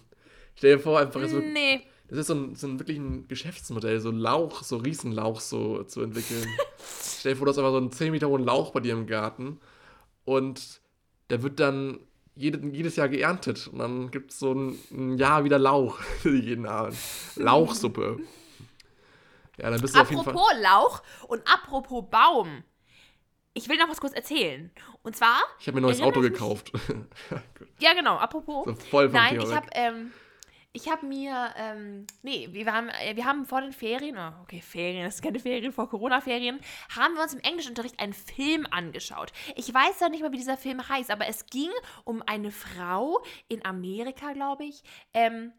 Stell 0.56 0.76
dir 0.78 0.82
vor, 0.82 0.98
einfach 0.98 1.28
so, 1.28 1.38
Nee. 1.38 1.86
das 2.08 2.18
ist 2.18 2.26
so 2.26 2.34
ein, 2.34 2.56
so 2.56 2.66
ein 2.66 2.80
wirklich 2.80 2.98
ein 2.98 3.28
Geschäftsmodell, 3.28 4.00
so 4.00 4.10
Lauch, 4.10 4.64
so 4.64 4.78
Riesenlauch 4.78 5.38
so 5.38 5.84
zu 5.84 6.02
entwickeln. 6.02 6.44
Stell 7.18 7.34
dir 7.34 7.36
vor, 7.36 7.44
du 7.46 7.50
hast 7.52 7.58
einfach 7.58 7.70
so 7.70 7.76
einen 7.76 7.92
10 7.92 8.10
Meter 8.10 8.26
hohen 8.28 8.42
Lauch 8.44 8.72
bei 8.72 8.80
dir 8.80 8.94
im 8.94 9.06
Garten 9.06 9.60
und 10.24 10.80
der 11.30 11.42
wird 11.42 11.60
dann 11.60 12.00
jede, 12.34 12.66
jedes 12.68 12.96
Jahr 12.96 13.08
geerntet 13.08 13.66
und 13.68 13.78
dann 13.78 14.10
gibt 14.10 14.30
es 14.30 14.38
so 14.38 14.52
ein, 14.52 14.78
ein 14.90 15.18
Jahr 15.18 15.44
wieder 15.44 15.58
Lauch 15.58 15.98
jeden 16.24 16.66
Abend. 16.66 16.96
Lauchsuppe. 17.36 18.18
Ja, 19.58 19.70
dann 19.70 19.80
bist 19.80 19.96
du 19.96 20.00
auf 20.00 20.10
jeden 20.10 20.22
Fall. 20.22 20.34
Apropos 20.34 20.52
Lauch 20.60 21.02
und 21.28 21.42
apropos 21.50 22.04
Baum. 22.10 22.62
Ich 23.54 23.70
will 23.70 23.78
noch 23.78 23.88
was 23.88 24.00
kurz 24.02 24.12
erzählen. 24.12 24.70
Und 25.02 25.16
zwar, 25.16 25.38
Ich 25.58 25.66
habe 25.66 25.76
mir 25.76 25.80
ein 25.80 25.88
neues 25.88 26.02
Auto 26.02 26.20
gekauft. 26.20 26.72
ja 27.80 27.94
genau, 27.94 28.16
apropos. 28.16 28.66
so 28.66 28.74
voll 28.74 29.08
vom 29.08 29.14
Nein, 29.14 29.30
Thema 29.38 29.44
ich 29.44 29.54
habe 29.56 29.66
ähm, 29.72 30.12
ich 30.76 30.90
habe 30.90 31.06
mir, 31.06 31.54
ähm, 31.56 32.06
nee, 32.22 32.48
wir 32.52 32.70
haben, 32.70 32.90
äh, 32.90 33.16
wir 33.16 33.24
haben 33.24 33.46
vor 33.46 33.62
den 33.62 33.72
Ferien, 33.72 34.18
oh, 34.18 34.42
okay, 34.42 34.60
Ferien, 34.60 35.04
das 35.04 35.16
ist 35.16 35.22
keine 35.22 35.40
Ferien, 35.40 35.72
vor 35.72 35.88
Corona-Ferien, 35.88 36.60
haben 36.94 37.14
wir 37.14 37.22
uns 37.22 37.32
im 37.32 37.40
Englischunterricht 37.40 37.98
einen 37.98 38.12
Film 38.12 38.66
angeschaut. 38.70 39.32
Ich 39.54 39.72
weiß 39.72 40.00
ja 40.00 40.10
nicht 40.10 40.22
mal, 40.22 40.32
wie 40.32 40.36
dieser 40.36 40.58
Film 40.58 40.86
heißt, 40.86 41.10
aber 41.10 41.26
es 41.28 41.46
ging 41.46 41.70
um 42.04 42.22
eine 42.26 42.50
Frau 42.50 43.22
in 43.48 43.64
Amerika, 43.64 44.34
glaube 44.34 44.66
ich, 44.66 44.82
ähm, 45.14 45.52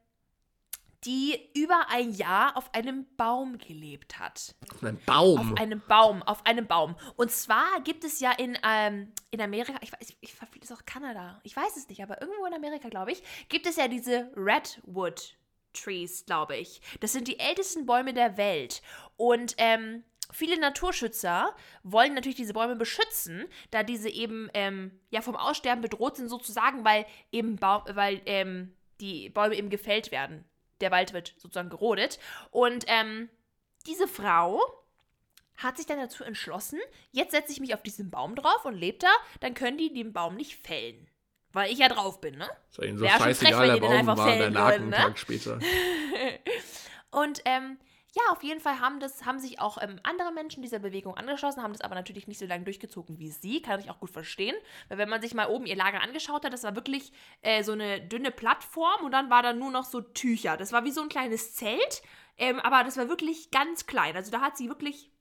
die 1.04 1.52
über 1.56 1.90
ein 1.90 2.12
Jahr 2.12 2.58
auf 2.58 2.74
einem 2.74 3.06
Baum 3.18 3.58
gelebt 3.58 4.20
hat. 4.20 4.56
Ein 4.82 5.00
Baum. 5.06 5.54
Auf 5.54 5.60
einem 5.60 5.82
Baum, 5.88 6.24
auf 6.24 6.46
einem 6.46 6.68
Baum. 6.68 6.96
Und 7.16 7.32
zwar 7.32 7.82
gibt 7.82 8.04
es 8.04 8.20
ja 8.20 8.32
in, 8.32 8.58
ähm, 8.64 9.12
in 9.32 9.42
Amerika, 9.42 9.74
ich 9.82 9.94
weiß, 9.94 10.14
ich 10.20 10.34
verfehle 10.34 10.64
es 10.64 10.72
auch 10.72 10.86
Kanada, 10.86 11.40
ich 11.44 11.56
weiß 11.56 11.78
es 11.78 11.88
nicht, 11.88 12.02
aber 12.02 12.22
irgendwo 12.22 12.46
in 12.46 12.54
Amerika, 12.54 12.90
glaube 12.90 13.12
ich, 13.12 13.22
gibt 13.50 13.68
es 13.68 13.76
ja 13.76 13.88
diese 13.88 14.32
Redwood 14.36 15.38
Trees, 15.74 16.26
glaube 16.26 16.58
ich. 16.58 16.82
Das 17.00 17.14
sind 17.14 17.28
die 17.28 17.40
ältesten 17.40 17.86
Bäume 17.86 18.14
der 18.14 18.38
Welt. 18.38 18.82
Und 19.16 19.56
ähm, 19.58 20.04
viele 20.32 20.60
Naturschützer 20.60 21.56
wollen 21.84 22.14
natürlich 22.14 22.38
diese 22.38 22.54
Bäume 22.54 22.76
beschützen, 22.76 23.46
da 23.72 23.84
diese 23.84 24.10
eben 24.10 24.50
ähm, 24.54 25.00
ja 25.10 25.22
vom 25.22 25.36
Aussterben 25.36 25.82
bedroht 25.82 26.18
sind, 26.18 26.30
sozusagen, 26.30 26.84
weil 26.84 27.06
eben 27.32 27.58
Baum, 27.58 27.84
weil 27.94 28.22
ähm, 28.26 28.76
die 29.00 29.30
Bäume 29.30 29.56
eben 29.56 29.70
gefällt 29.70 30.12
werden. 30.12 30.44
Der 30.82 30.92
Wald 30.92 31.14
wird 31.14 31.34
sozusagen 31.38 31.70
gerodet. 31.70 32.20
Und 32.52 32.86
ähm, 32.88 33.30
diese 33.86 34.08
Frau 34.08 34.62
hat 35.58 35.78
sich 35.78 35.86
dann 35.86 36.00
dazu 36.00 36.24
entschlossen, 36.24 36.80
jetzt 37.12 37.32
setze 37.32 37.52
ich 37.52 37.60
mich 37.60 37.74
auf 37.74 37.82
diesen 37.82 38.12
Baum 38.12 38.36
drauf 38.36 38.64
und 38.66 38.76
lebt 38.76 39.04
da, 39.04 39.12
dann 39.40 39.54
können 39.54 39.78
die 39.78 39.92
den 39.92 40.14
Baum 40.14 40.36
nicht 40.36 40.66
fällen. 40.66 41.10
Weil 41.52 41.72
ich 41.72 41.80
ja 41.80 41.88
drauf 41.88 42.22
bin, 42.22 42.38
ne? 42.38 42.48
Ist 42.70 42.80
ihnen 42.80 42.98
so 42.98 43.06
Wär 43.06 43.12
schon 43.12 43.20
frech, 43.22 43.38
scheißegal, 43.38 43.62
wenn 43.62 43.82
der 43.82 43.88
Baum 43.88 43.92
einfach 43.98 44.18
war, 44.18 44.36
der 44.36 44.50
lag 44.52 44.74
einen 44.74 44.90
ne? 44.90 44.96
Tag 44.96 45.18
später. 45.18 45.60
Und 47.12 47.42
ähm, 47.46 47.80
ja, 48.16 48.32
auf 48.32 48.42
jeden 48.42 48.60
Fall 48.60 48.80
haben, 48.80 49.00
das, 49.00 49.26
haben 49.26 49.40
sich 49.40 49.60
auch 49.60 49.78
ähm, 49.82 50.00
andere 50.04 50.32
Menschen 50.32 50.64
dieser 50.64 50.80
Bewegung 50.80 51.16
angeschlossen, 51.16 51.62
haben 51.62 51.74
das 51.74 51.82
aber 51.82 51.96
natürlich 51.96 52.28
nicht 52.28 52.40
so 52.40 52.46
lange 52.46 52.64
durchgezogen 52.64 53.20
wie 53.20 53.30
sie, 53.30 53.62
kann 53.62 53.80
ich 53.80 53.90
auch 53.90 54.00
gut 54.00 54.10
verstehen. 54.10 54.56
Weil 54.88 54.98
wenn 54.98 55.10
man 55.10 55.22
sich 55.22 55.34
mal 55.34 55.50
oben 55.50 55.66
ihr 55.66 55.76
Lager 55.76 56.02
angeschaut 56.02 56.46
hat, 56.46 56.54
das 56.54 56.64
war 56.64 56.76
wirklich 56.76 57.12
äh, 57.42 57.64
so 57.64 57.74
eine 57.74 58.02
dünne 58.02 58.32
Plattform 58.32 59.04
und 59.04 59.12
dann 59.12 59.30
war 59.30 59.44
da 59.44 59.54
nur 59.54 59.72
noch 59.72 59.86
so 59.86 60.02
Tücher. 60.02 60.58
Das 60.58 60.72
war 60.72 60.84
wie 60.86 60.92
so 60.92 61.02
ein 61.02 61.10
kleines 61.10 61.54
Zelt, 61.56 62.02
ähm, 62.38 62.60
aber 62.60 62.84
das 62.84 62.98
war 62.98 63.10
wirklich 63.10 63.52
ganz 63.52 63.86
klein. 63.86 64.16
Also 64.16 64.32
da 64.32 64.42
hat 64.42 64.58
sie 64.58 64.70
wirklich 64.70 65.12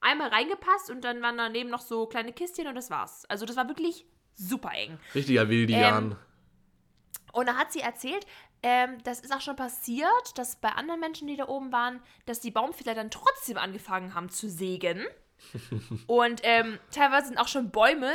einmal 0.00 0.28
reingepasst 0.28 0.90
und 0.90 1.02
dann 1.02 1.22
waren 1.22 1.38
daneben 1.38 1.70
noch 1.70 1.80
so 1.80 2.06
kleine 2.06 2.32
Kistchen 2.32 2.66
und 2.66 2.74
das 2.74 2.90
war's. 2.90 3.24
Also 3.26 3.46
das 3.46 3.56
war 3.56 3.68
wirklich 3.68 4.06
super 4.34 4.72
eng. 4.74 4.98
Richtiger 5.14 5.48
Wildian. 5.48 6.12
Ähm, 6.12 6.16
Und 7.32 7.46
da 7.46 7.56
hat 7.56 7.72
sie 7.72 7.80
erzählt, 7.80 8.26
ähm, 8.64 8.96
das 9.04 9.20
ist 9.20 9.30
auch 9.30 9.42
schon 9.42 9.56
passiert, 9.56 10.38
dass 10.38 10.56
bei 10.56 10.70
anderen 10.70 10.98
Menschen, 10.98 11.28
die 11.28 11.36
da 11.36 11.46
oben 11.48 11.70
waren, 11.70 12.00
dass 12.24 12.40
die 12.40 12.50
Baumfäller 12.50 12.94
dann 12.94 13.10
trotzdem 13.10 13.58
angefangen 13.58 14.14
haben 14.14 14.30
zu 14.30 14.48
sägen. 14.48 15.04
Und 16.06 16.40
ähm, 16.44 16.78
teilweise 16.90 17.28
sind 17.28 17.36
auch 17.36 17.48
schon 17.48 17.70
Bäume 17.70 18.10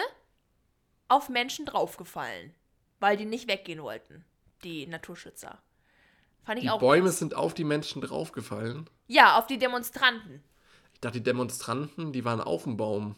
auf 1.07 1.29
Menschen 1.29 1.67
draufgefallen, 1.67 2.55
weil 2.99 3.15
die 3.15 3.25
nicht 3.25 3.47
weggehen 3.47 3.83
wollten, 3.83 4.25
die 4.63 4.87
Naturschützer. 4.87 5.59
Fand 6.43 6.57
ich 6.57 6.63
die 6.63 6.71
auch 6.71 6.79
Bäume 6.79 7.09
krass. 7.09 7.19
sind 7.19 7.35
auf 7.35 7.53
die 7.53 7.63
Menschen 7.63 8.01
draufgefallen. 8.01 8.89
Ja, 9.05 9.37
auf 9.37 9.45
die 9.45 9.59
Demonstranten. 9.59 10.43
Ich 10.95 10.99
dachte, 10.99 11.19
die 11.19 11.23
Demonstranten, 11.23 12.11
die 12.11 12.25
waren 12.25 12.41
auf 12.41 12.63
dem 12.63 12.75
Baum. 12.75 13.15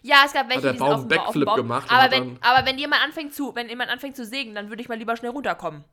Ja, 0.00 0.22
es 0.24 0.32
gab 0.32 0.48
welche, 0.48 0.62
der 0.62 0.72
die 0.72 0.78
Baum 0.78 1.00
sind 1.00 1.02
auf 1.02 1.08
dem, 1.08 1.08
Backflip 1.08 1.46
Baum. 1.46 1.56
gemacht 1.56 1.90
aber 1.90 2.02
hat 2.04 2.12
wenn, 2.12 2.42
aber 2.42 2.66
wenn 2.66 2.78
jemand 2.78 3.02
anfängt 3.02 3.34
zu, 3.34 3.54
wenn 3.54 3.68
jemand 3.68 3.90
anfängt 3.90 4.16
zu 4.16 4.24
sägen, 4.24 4.54
dann 4.54 4.70
würde 4.70 4.80
ich 4.80 4.88
mal 4.88 4.96
lieber 4.96 5.14
schnell 5.14 5.32
runterkommen. 5.32 5.84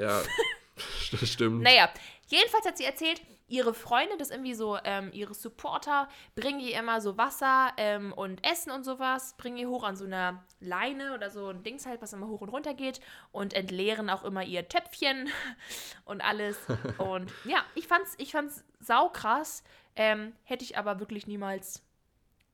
Ja, 0.00 0.22
das 1.10 1.28
stimmt. 1.28 1.62
Naja, 1.62 1.90
jedenfalls 2.28 2.66
hat 2.66 2.78
sie 2.78 2.84
erzählt, 2.84 3.20
ihre 3.48 3.74
Freunde, 3.74 4.16
das 4.16 4.30
irgendwie 4.30 4.54
so, 4.54 4.78
ähm, 4.84 5.10
ihre 5.12 5.34
Supporter, 5.34 6.08
bringen 6.36 6.60
ihr 6.60 6.78
immer 6.78 7.00
so 7.00 7.18
Wasser 7.18 7.72
ähm, 7.76 8.12
und 8.12 8.46
Essen 8.46 8.70
und 8.70 8.84
sowas, 8.84 9.34
bringen 9.38 9.56
ihr 9.56 9.68
hoch 9.68 9.82
an 9.82 9.96
so 9.96 10.04
einer 10.04 10.44
Leine 10.60 11.14
oder 11.14 11.30
so 11.30 11.48
ein 11.48 11.64
Dings 11.64 11.84
halt, 11.84 12.00
was 12.00 12.12
immer 12.12 12.28
hoch 12.28 12.40
und 12.42 12.48
runter 12.48 12.74
geht 12.74 13.00
und 13.32 13.52
entleeren 13.52 14.08
auch 14.08 14.22
immer 14.22 14.44
ihr 14.44 14.68
Töpfchen 14.68 15.28
und 16.04 16.20
alles. 16.20 16.56
Und 16.98 17.32
ja, 17.44 17.58
ich 17.74 17.88
fand's, 17.88 18.14
ich 18.18 18.30
fand's 18.32 18.64
saukrass, 18.78 19.64
ähm, 19.96 20.32
hätte 20.44 20.64
ich 20.64 20.78
aber 20.78 21.00
wirklich 21.00 21.26
niemals 21.26 21.82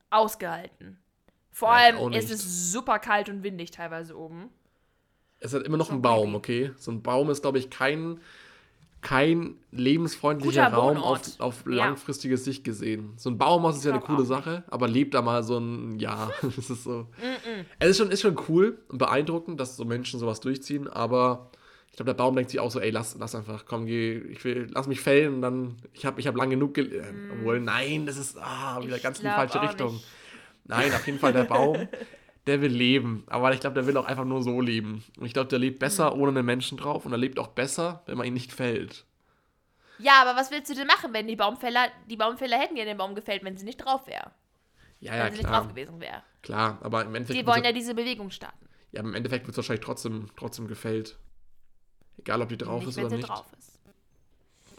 ausgehalten. 0.09 0.99
Vor 1.51 1.69
Ja, 1.69 1.75
allem 1.75 2.13
ist 2.13 2.31
es 2.31 2.71
super 2.71 2.97
kalt 2.99 3.29
und 3.29 3.43
windig 3.43 3.71
teilweise 3.71 4.17
oben. 4.17 4.51
Es 5.39 5.53
hat 5.53 5.63
immer 5.63 5.77
noch 5.77 5.87
Schon 5.87 5.97
ein 5.97 6.01
Baum, 6.01 6.35
okay? 6.35 6.71
So 6.77 6.91
ein 6.91 7.01
Baum 7.01 7.29
ist, 7.29 7.41
glaube 7.41 7.59
ich, 7.59 7.69
kein, 7.69 8.19
kein 9.01 9.55
lebensfreundlicher 9.71 10.67
Raum 10.73 10.97
auf, 10.97 11.21
auf 11.39 11.63
Ja. 11.67 11.85
langfristige 11.87 12.37
Sicht 12.37 12.63
gesehen. 12.63 13.13
So 13.17 13.29
ein 13.29 13.37
Baumhaus 13.37 13.77
ist 13.77 13.85
ja 13.85 13.91
eine 13.91 14.01
coole 14.01 14.25
Sache, 14.25 14.63
aber 14.67 14.87
lebt 14.87 15.13
da 15.13 15.21
mal 15.21 15.43
so 15.43 15.57
ein 15.59 15.99
Jahr. 15.99 16.33
das 16.41 16.69
ist 16.69 16.83
so. 16.83 17.07
Es 17.79 17.89
ist 17.91 17.97
schon, 17.97 18.09
ist 18.11 18.21
schon 18.21 18.37
cool 18.49 18.79
und 18.89 18.97
beeindruckend, 18.97 19.59
dass 19.59 19.77
so 19.77 19.85
Menschen 19.85 20.19
sowas 20.19 20.39
durchziehen, 20.39 20.87
aber 20.87 21.51
Ich 21.91 21.97
glaube, 21.97 22.13
der 22.13 22.15
Baum 22.23 22.35
denkt 22.35 22.51
sich 22.51 22.59
auch 22.59 22.69
so, 22.71 22.79
ey, 22.79 22.89
lass, 22.91 23.15
lass 23.19 23.33
einfach, 23.35 23.65
komm, 23.65 23.85
geh, 23.85 24.17
ich 24.17 24.43
will, 24.43 24.67
lass 24.71 24.87
mich 24.87 25.01
fällen 25.01 25.35
und 25.35 25.41
dann, 25.41 25.75
ich 25.93 26.05
habe 26.05 26.19
ich 26.19 26.27
hab 26.27 26.35
lang 26.35 26.49
genug, 26.49 26.73
gel 26.73 26.91
äh, 26.93 27.03
obwohl, 27.31 27.59
nein, 27.59 28.05
das 28.05 28.17
ist, 28.17 28.37
ah, 28.39 28.79
wieder 28.83 28.99
ganz 28.99 29.19
in 29.19 29.25
die 29.25 29.31
falsche 29.31 29.61
Richtung. 29.61 29.93
nicht. 29.93 30.05
Nein, 30.65 30.91
auf 30.93 31.05
jeden 31.07 31.17
Fall 31.17 31.31
der 31.33 31.45
Baum, 31.45 31.75
der 32.47 32.61
will 32.61 32.71
leben, 32.71 33.23
aber 33.27 33.53
ich 33.53 33.59
glaube, 33.59 33.73
der 33.75 33.85
will 33.87 33.97
auch 33.97 34.05
einfach 34.05 34.25
nur 34.25 34.41
so 34.41 34.59
leben. 34.61 35.03
Und 35.19 35.25
ich 35.25 35.33
glaube, 35.33 35.49
der 35.49 35.59
lebt 35.59 35.79
besser 35.79 36.13
Mhm. 36.15 36.21
ohne 36.21 36.29
einen 36.39 36.45
Menschen 36.45 36.77
drauf 36.77 37.05
und 37.05 37.11
er 37.11 37.17
lebt 37.17 37.37
auch 37.39 37.49
besser, 37.49 38.01
wenn 38.05 38.17
man 38.17 38.25
ihn 38.27 38.33
nicht 38.33 38.51
fällt. 38.53 39.05
Ja, 39.99 40.21
aber 40.21 40.39
was 40.39 40.51
willst 40.51 40.69
du 40.69 40.75
denn 40.75 40.87
machen, 40.87 41.11
wenn 41.13 41.27
die 41.27 41.35
Baumfäller, 41.35 41.87
die 42.07 42.17
Baumfäller 42.17 42.57
hätten 42.59 42.77
ja 42.77 42.85
den 42.85 42.97
Baum 42.97 43.15
gefällt, 43.15 43.43
wenn 43.43 43.57
sie 43.57 43.65
nicht 43.65 43.77
drauf 43.77 44.07
wäre? 44.07 44.31
Ja, 44.99 45.11
wenn 45.13 45.19
ja, 45.19 45.25
sie 45.31 45.37
nicht 45.37 45.43
drauf 45.43 45.51
klar, 45.63 45.67
gewesen 45.67 45.99
wäre. 45.99 46.23
klar, 46.41 46.77
aber 46.81 47.03
im 47.05 47.13
Endeffekt, 47.15 47.39
Die 47.39 47.45
wollen 47.47 47.63
ja 47.63 47.71
diese 47.71 47.93
Bewegung 47.95 48.29
starten. 48.31 48.67
ja, 48.91 49.01
im 49.01 49.13
Endeffekt 49.13 49.45
wird 49.45 49.53
es 49.53 49.57
wahrscheinlich 49.57 49.85
trotzdem, 49.85 50.29
trotzdem 50.35 50.67
gefällt. 50.67 51.17
Egal, 52.19 52.41
ob 52.41 52.49
die 52.49 52.57
drauf 52.57 52.79
nicht, 52.79 52.89
ist 52.89 52.97
wenn 52.97 53.05
oder 53.05 53.09
sie 53.11 53.17
nicht. 53.17 53.29
drauf 53.29 53.45
ist. 53.57 53.79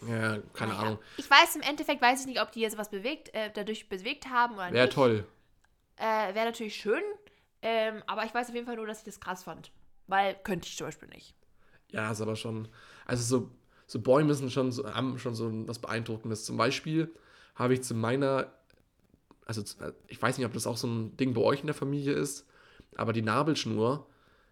Ja, 0.08 0.38
keine 0.54 0.72
Naja. 0.72 0.82
Ahnung. 0.82 0.98
Ich 1.16 1.28
weiß, 1.28 1.56
im 1.56 1.62
Endeffekt 1.62 2.00
weiß 2.00 2.20
ich 2.20 2.26
nicht, 2.26 2.40
ob 2.40 2.52
die 2.52 2.60
jetzt 2.60 2.78
was 2.78 2.88
bewegt, 2.90 3.34
äh, 3.34 3.50
dadurch 3.52 3.88
bewegt 3.88 4.28
haben 4.28 4.54
oder 4.54 4.72
Wäre 4.72 4.86
nicht. 4.86 4.94
toll. 4.94 5.26
Äh, 5.96 6.34
Wäre 6.34 6.46
natürlich 6.46 6.76
schön. 6.76 7.02
Ähm, 7.62 8.02
aber 8.06 8.24
ich 8.24 8.32
weiß 8.34 8.48
auf 8.48 8.54
jeden 8.54 8.66
Fall 8.66 8.76
nur, 8.76 8.86
dass 8.86 8.98
ich 8.98 9.04
das 9.04 9.20
krass 9.20 9.42
fand. 9.44 9.72
Weil 10.06 10.34
könnte 10.44 10.66
ich 10.68 10.76
zum 10.76 10.86
Beispiel 10.86 11.08
nicht. 11.08 11.34
Ja, 11.90 12.10
ist 12.10 12.20
aber 12.20 12.36
schon. 12.36 12.68
Also 13.06 13.22
so, 13.22 13.50
so 13.86 14.00
Bäume 14.00 14.34
sind 14.34 14.52
schon 14.52 14.72
so, 14.72 14.86
haben 14.92 15.18
schon 15.18 15.34
so 15.34 15.50
was 15.66 15.78
Beeindruckendes. 15.78 16.44
Zum 16.44 16.56
Beispiel 16.56 17.12
habe 17.54 17.74
ich 17.74 17.82
zu 17.82 17.94
meiner, 17.94 18.52
also 19.46 19.62
ich 20.06 20.20
weiß 20.20 20.38
nicht, 20.38 20.46
ob 20.46 20.52
das 20.52 20.66
auch 20.66 20.76
so 20.76 20.86
ein 20.86 21.16
Ding 21.16 21.34
bei 21.34 21.40
euch 21.40 21.60
in 21.60 21.66
der 21.66 21.74
Familie 21.74 22.12
ist, 22.12 22.46
aber 22.96 23.12
die 23.12 23.22
Nabelschnur 23.22 24.06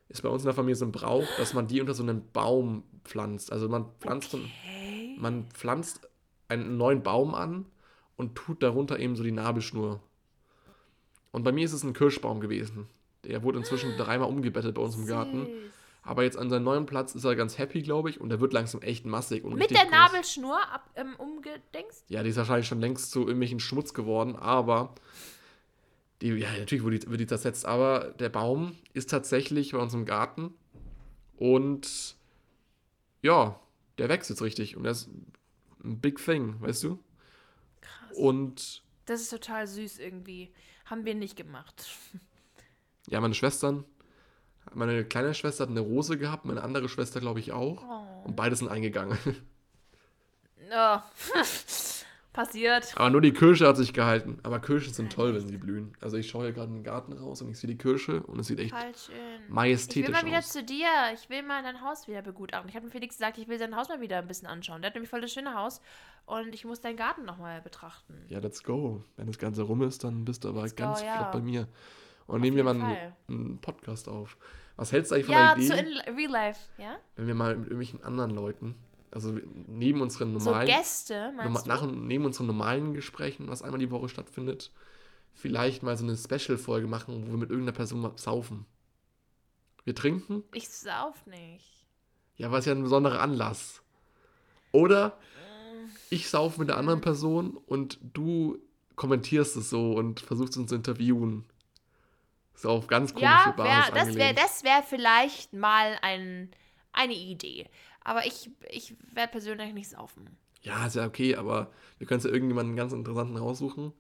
ist 0.09 0.23
bei 0.23 0.29
uns 0.29 0.43
in 0.43 0.47
der 0.47 0.55
Familie 0.55 0.77
so 0.77 0.85
ein 0.85 0.93
Brauch, 0.93 1.27
dass 1.37 1.53
man 1.55 1.67
die 1.69 1.81
unter 1.81 1.95
so 1.95 2.03
einen 2.03 2.31
Baum 2.33 2.85
pflanzt. 3.05 3.53
Also 3.53 3.69
man 3.69 3.87
pflanzt, 4.01 4.31
so- 4.31 4.41
Hey. 4.63 5.17
man 5.19 5.47
pflanzt 5.51 6.09
einen 6.49 6.77
neuen 6.77 7.03
Baum 7.03 7.35
an 7.35 7.67
und 8.17 8.35
tut 8.37 8.63
darunter 8.63 8.99
eben 8.99 9.17
so 9.17 9.23
die 9.23 9.33
Nabelschnur. 9.33 10.01
Und 11.33 11.43
bei 11.43 11.53
mir 11.53 11.65
ist 11.65 11.73
es 11.73 11.83
ein 11.83 11.93
Kirschbaum 11.93 12.41
gewesen. 12.41 12.89
Der 13.27 13.43
wurde 13.43 13.59
inzwischen 13.59 13.97
dreimal 13.97 14.29
umgebettet 14.29 14.75
bei 14.75 14.83
uns 14.83 14.97
im 14.97 15.07
Garten. 15.07 15.49
Aber 16.03 16.23
jetzt 16.23 16.39
an 16.39 16.49
seinem 16.51 16.63
neuen 16.63 16.87
Platz 16.87 17.17
ist 17.17 17.25
er 17.25 17.35
ganz 17.35 17.59
happy, 17.59 17.83
glaube 17.83 18.11
ich, 18.11 18.21
und 18.21 18.31
er 18.31 18.41
wird 18.41 18.53
langsam 18.53 18.81
echt 18.81 19.07
massig 19.07 19.43
und 19.43 19.57
Mit 19.57 19.71
der 19.71 19.83
groß. 19.83 19.91
Nabelschnur 19.91 20.57
ab, 20.73 20.89
ähm, 20.95 21.17
umgedenkst? 21.19 22.05
Ja, 22.09 22.23
die 22.23 22.31
ist 22.31 22.37
wahrscheinlich 22.37 22.69
schon 22.69 22.81
längst 22.81 23.11
zu 23.11 23.23
irgendwelchen 23.23 23.59
Schmutz 23.59 23.93
geworden, 23.93 24.37
aber 24.37 24.95
die, 26.23 26.29
ja, 26.29 26.49
natürlich 26.57 26.85
wird 26.85 27.03
die, 27.03 27.11
wird 27.11 27.21
die 27.21 27.27
zersetzt, 27.27 27.67
aber 27.67 28.15
der 28.21 28.29
Baum 28.29 28.77
ist 28.95 29.11
tatsächlich 29.11 29.73
bei 29.73 29.79
uns 29.79 29.95
im 29.95 30.05
Garten 30.05 30.55
und 31.37 32.17
ja, 33.23 33.59
der 33.99 34.09
wächst 34.09 34.31
jetzt 34.31 34.43
richtig 34.43 34.77
und 34.77 34.85
er 34.85 34.93
ist 34.93 35.09
ein 35.83 36.01
Big 36.01 36.25
Thing, 36.25 36.55
weißt 36.61 36.85
du? 36.85 37.01
Krass. 37.81 38.17
Und 38.17 38.83
Das 39.07 39.21
ist 39.23 39.31
total 39.31 39.67
süß 39.67 39.99
irgendwie. 39.99 40.53
Haben 40.85 41.05
wir 41.05 41.17
nicht 41.17 41.37
gemacht. 41.37 41.85
ja, 43.09 43.21
meine 43.21 43.35
Schwestern, 43.35 43.85
meine 44.75 45.05
kleine 45.05 45.35
Schwester 45.35 45.63
hat 45.65 45.71
eine 45.71 45.81
Rose 45.81 46.19
gehabt, 46.19 46.45
meine 46.45 46.63
andere 46.63 46.89
Schwester 46.89 47.21
glaube 47.21 47.41
ich 47.41 47.53
auch 47.53 47.83
Oh. 47.83 48.25
und 48.29 48.37
beide 48.37 48.57
sind 48.57 48.69
eingegangen. 48.69 49.17
Oh. 50.73 50.99
Passiert. 52.33 52.93
Aber 52.97 53.09
nur 53.09 53.23
die 53.23 53.33
Kirsche 53.33 53.67
hat 53.67 53.79
sich 53.79 53.95
gehalten. 53.95 54.41
Aber 54.43 54.59
Kirschen 54.61 54.93
sind 54.93 55.11
toll, 55.11 55.35
wenn 55.35 55.49
sie 55.49 55.57
blühen. 55.57 55.95
Also 56.03 56.19
ich 56.19 56.29
schaue 56.29 56.45
hier 56.45 56.53
gerade 56.53 56.69
in 56.69 56.75
den 56.75 56.85
Garten 56.85 57.15
raus 57.15 57.41
und 57.41 57.49
ich 57.49 57.59
sehe 57.59 57.69
die 57.69 57.79
Kirsche 57.79 58.23
und 58.25 58.39
es 58.39 58.47
sieht 58.49 58.59
echt 58.61 58.73
Total 58.73 58.95
schön. 58.95 59.15
Ich 59.15 59.49
will 59.49 59.55
majestätisch 59.55 60.11
mal 60.13 60.27
wieder 60.27 60.39
aus. 60.41 60.51
zu 60.53 60.63
dir. 60.63 60.87
Ich 61.15 61.31
will 61.31 61.43
mal 61.43 61.63
dein 61.63 61.81
Haus 61.81 62.07
wieder 62.09 62.21
begutachten. 62.21 62.69
Ich 62.69 62.75
habe 62.77 62.87
dem 62.87 62.93
Felix 62.93 63.17
gesagt, 63.17 63.39
ich 63.39 63.49
will 63.49 63.59
sein 63.59 63.75
Haus 63.75 63.89
mal 63.89 64.03
wieder 64.03 64.19
ein 64.19 64.27
bisschen 64.29 64.49
anschauen. 64.49 64.83
Der 64.83 64.91
hat 64.91 64.95
nämlich 64.97 65.09
voll 65.09 65.23
das 65.23 65.33
schöne 65.33 65.55
Haus 65.55 65.81
und 66.27 66.55
ich 66.55 66.67
muss 66.67 66.83
deinen 66.83 66.99
Garten 66.99 67.25
nochmal 67.25 67.63
betrachten. 67.63 68.13
Ja, 68.29 68.41
let's 68.41 68.63
go. 68.63 69.03
Wenn 69.17 69.29
das 69.29 69.39
Ganze 69.39 69.63
rum 69.63 69.81
ist, 69.81 70.05
dann 70.05 70.27
bist 70.27 70.45
du 70.45 70.51
aber 70.51 70.61
Let's 70.61 70.77
go, 70.77 70.83
ganz 70.83 71.01
ja. 71.01 71.17
flott 71.17 71.33
bei 71.33 71.41
mir. 71.41 71.69
Und 72.27 72.37
Auf 72.37 72.43
nehmen 72.43 72.57
wir 72.57 72.65
mal 72.65 72.75
einen, 72.75 73.13
einen 73.29 73.59
Podcast 73.59 74.09
auf. 74.09 74.37
Was 74.77 74.93
hältst 74.93 75.11
du 75.11 75.15
eigentlich 75.15 75.27
von 75.27 75.35
Ja, 75.35 75.55
der 75.55 75.65
zu 75.65 75.73
Idee, 75.73 76.01
in 76.07 76.15
Real 76.15 76.31
Life, 76.31 76.61
ja? 76.79 76.97
wenn 77.17 77.27
wir 77.27 77.35
mal 77.35 77.57
mit 77.57 77.67
irgendwelchen 77.67 78.03
anderen 78.03 78.33
Leuten, 78.33 78.75
also 79.11 79.39
neben 79.67 80.01
unseren 80.03 80.39
So 80.39 80.51
normalen, 80.51 80.67
Gäste, 80.67 81.33
norma 81.35 81.63
nach, 81.67 81.87
neben 81.87 82.25
unseren 82.25 82.47
normalen 82.47 82.93
Gesprächen, 82.93 83.49
was 83.49 83.63
einmal 83.63 83.79
die 83.79 83.91
Woche 83.91 84.09
stattfindet, 84.09 84.71
vielleicht 85.33 85.83
mal 85.83 85.97
so 85.97 86.05
eine 86.05 86.17
Special-Folge 86.17 86.87
machen, 86.87 87.27
wo 87.27 87.31
wir 87.33 87.39
mit 87.39 87.51
irgendeiner 87.51 87.77
Person 87.77 88.01
mal 88.01 88.13
saufen. 88.17 88.67
Wir 89.85 89.95
trinken 89.95 90.43
Ich 90.53 90.69
sauf 90.69 91.27
nicht. 91.27 91.87
Ja, 92.37 92.51
war 92.51 92.59
es 92.59 92.67
ja 92.67 92.73
ein 92.73 92.83
besonderer 92.83 93.21
Anlass. 93.21 93.83
Oder 94.73 95.17
ich 96.11 96.29
sauf 96.29 96.59
mit 96.59 96.69
der 96.69 96.77
anderen 96.77 97.01
Person 97.01 97.57
und 97.57 97.99
du 98.03 98.59
kommentierst 98.97 99.57
es 99.57 99.71
so 99.71 99.93
und 99.93 100.21
versuchst 100.21 100.57
uns 100.57 100.69
zu 100.69 100.75
interviewen. 100.75 101.45
So 102.57 102.71
auf 102.71 102.87
ganz 102.87 103.13
komische 103.13 103.31
Ja, 103.31 103.55
Basis 103.57 103.95
wär, 103.95 104.05
das 104.05 104.15
wäre 104.17 104.35
das 104.35 104.65
wär 104.65 104.83
vielleicht 104.83 105.53
mal 105.53 105.99
ein, 106.03 106.51
eine 106.93 107.15
Idee. 107.15 107.69
Aber 108.03 108.27
ich, 108.27 108.51
ich 108.71 108.97
werde 109.13 109.33
persönlich 109.33 109.73
nicht 109.75 109.91
saufen. 109.91 110.37
Ja, 110.63 110.87
ist 110.87 110.97
ja 110.97 111.07
okay, 111.07 111.37
aber 111.37 111.71
wir 111.99 112.07
können 112.07 112.21
ja 112.21 112.31
irgendjemanden 112.31 112.75
ganz 112.75 112.93
interessanten 112.93 113.37
raussuchen. 113.37 113.93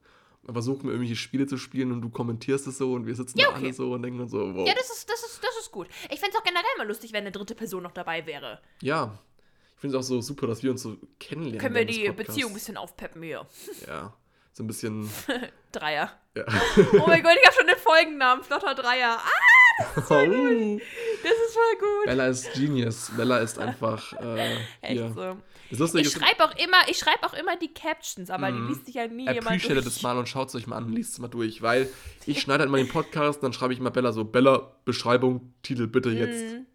Und 0.42 0.52
versuchen 0.52 0.86
irgendwelche 0.86 1.16
Spiele 1.16 1.48
zu 1.48 1.58
spielen 1.58 1.90
und 1.90 2.02
du 2.02 2.08
kommentierst 2.08 2.68
es 2.68 2.78
so 2.78 2.92
und 2.92 3.04
wir 3.04 3.16
sitzen 3.16 3.36
Ja, 3.36 3.46
da 3.48 3.56
okay. 3.56 3.64
alle 3.64 3.72
so 3.74 3.92
und 3.92 4.02
denken 4.02 4.20
uns 4.20 4.30
so, 4.30 4.54
wow. 4.54 4.66
Ja, 4.66 4.74
das 4.74 4.90
ist, 4.90 5.10
das 5.10 5.20
ist, 5.24 5.42
das 5.42 5.58
ist 5.60 5.72
gut. 5.72 5.88
Ich 6.08 6.20
fände 6.20 6.34
es 6.34 6.40
auch 6.40 6.44
generell 6.44 6.64
mal 6.78 6.86
lustig, 6.86 7.12
wenn 7.12 7.22
eine 7.22 7.32
dritte 7.32 7.56
Person 7.56 7.82
noch 7.82 7.90
dabei 7.90 8.26
wäre. 8.26 8.60
Ja. 8.80 9.18
Ich 9.74 9.80
finde 9.80 9.96
es 9.96 10.04
auch 10.04 10.06
so 10.06 10.20
super, 10.20 10.46
dass 10.46 10.62
wir 10.62 10.70
uns 10.70 10.82
so 10.82 10.98
kennenlernen. 11.18 11.60
Können 11.60 11.74
wir 11.74 11.84
die. 11.84 12.10
Beziehung 12.12 12.52
ein 12.52 12.54
bisschen 12.54 12.76
aufpeppen 12.76 13.22
hier. 13.24 13.44
Ja. 13.88 14.14
So 14.56 14.64
ein 14.64 14.68
bisschen. 14.68 15.08
Dreier. 15.72 16.10
Ja. 16.34 16.44
Oh 16.94 17.04
mein 17.06 17.22
Gott, 17.22 17.36
ich 17.38 17.46
habe 17.46 17.56
schon 17.58 17.66
den 17.66 17.76
Folgennamen. 17.76 18.42
Flotter 18.42 18.74
Dreier. 18.74 19.18
Ah, 19.18 19.30
Oh. 19.98 20.00
das 20.00 21.32
ist 21.32 21.52
voll 21.52 21.78
gut. 21.78 22.06
Bella 22.06 22.28
ist 22.28 22.50
Genius. 22.54 23.10
Bella 23.14 23.38
ist 23.40 23.58
einfach. 23.58 24.14
Äh, 24.14 24.54
Echt 24.54 24.92
hier. 24.92 25.12
so. 25.14 25.36
Das 25.68 25.78
Lustige 25.80 26.00
Ich 26.08 26.14
ist, 26.14 26.18
schreibe 26.22 26.44
auch 26.46 26.56
immer, 26.56 26.78
ich 26.88 26.96
schreibe 26.96 27.24
auch 27.24 27.34
immer 27.34 27.56
die 27.58 27.74
Captions, 27.74 28.30
aber 28.30 28.50
Mhm. 28.50 28.56
die 28.68 28.72
liest 28.72 28.86
sich 28.86 28.94
ja 28.94 29.06
nie 29.06 29.24
jemand 29.26 29.46
appreciate 29.48 29.74
durch. 29.74 29.84
das 29.84 30.00
mal 30.00 30.16
und 30.16 30.30
schaut 30.30 30.48
es 30.48 30.54
euch 30.54 30.66
mal 30.66 30.76
an 30.78 30.84
und 30.84 30.92
liest 30.94 31.12
es 31.12 31.18
mal 31.18 31.28
durch. 31.28 31.60
Weil 31.60 31.90
ich 32.26 32.40
schneide 32.40 32.60
halt 32.60 32.70
mal 32.70 32.78
den 32.78 32.88
Podcast, 32.88 33.42
dann 33.42 33.52
schreibe 33.52 33.74
ich 33.74 33.80
mal 33.80 33.90
Bella 33.90 34.12
so, 34.12 34.24
Bella, 34.24 34.72
Beschreibung, 34.86 35.52
Titel 35.62 35.86
bitte 35.88 36.08
jetzt. 36.08 36.54
Mhm. 36.54 36.66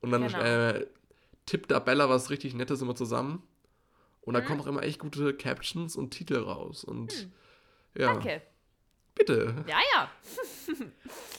Und 0.00 0.10
dann 0.12 0.26
Genau. 0.26 0.40
äh, 0.40 0.86
tippt 1.44 1.70
da 1.70 1.80
Bella 1.80 2.08
was 2.08 2.30
richtig 2.30 2.54
Nettes 2.54 2.80
immer 2.80 2.94
zusammen. 2.94 3.42
Und 4.28 4.34
da 4.34 4.40
Mhm. 4.40 4.44
kommen 4.46 4.60
auch 4.60 4.66
immer 4.66 4.82
echt 4.82 4.98
gute 5.00 5.34
Captions 5.34 5.96
und 5.96 6.10
Titel 6.10 6.36
raus. 6.36 6.84
Und 6.84 7.28
ja, 7.96 8.08
Hm. 8.12 8.20
Danke. 8.20 8.42
bitte. 9.14 9.64
Ja, 9.66 9.78
ja. 9.94 10.10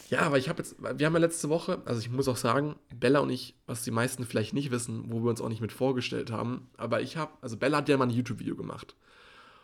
Ja, 0.09 0.21
aber 0.21 0.39
ich 0.39 0.49
habe 0.49 0.57
jetzt, 0.57 0.75
wir 0.81 1.05
haben 1.05 1.13
ja 1.13 1.19
letzte 1.19 1.49
Woche, 1.49 1.83
also 1.85 2.01
ich 2.01 2.09
muss 2.09 2.27
auch 2.27 2.35
sagen, 2.35 2.75
Bella 2.95 3.19
und 3.19 3.29
ich, 3.29 3.53
was 3.67 3.83
die 3.83 3.91
meisten 3.91 4.25
vielleicht 4.25 4.55
nicht 4.55 4.71
wissen, 4.71 5.11
wo 5.11 5.21
wir 5.21 5.29
uns 5.29 5.39
auch 5.39 5.49
nicht 5.49 5.61
mit 5.61 5.71
vorgestellt 5.71 6.31
haben, 6.31 6.67
aber 6.77 7.01
ich 7.01 7.15
habe, 7.15 7.31
also 7.41 7.57
Bella 7.57 7.77
hat 7.77 7.89
ja 7.89 7.95
mal 7.97 8.05
ein 8.05 8.09
YouTube-Video 8.09 8.55
gemacht. 8.55 8.95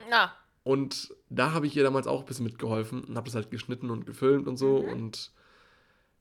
Na, 0.08 0.32
Und 0.64 1.16
da 1.32 1.52
habe 1.54 1.66
ich 1.66 1.76
ihr 1.76 1.82
damals 1.82 2.06
auch 2.06 2.20
ein 2.20 2.26
bisschen 2.28 2.46
mitgeholfen 2.46 3.04
und 3.06 3.16
habe 3.18 3.26
das 3.26 3.34
halt 3.34 3.50
geschnitten 3.50 3.90
und 3.90 4.06
gefilmt 4.06 4.48
und 4.48 4.58
so. 4.58 4.84
Mhm. 4.84 4.90
Und 4.94 5.32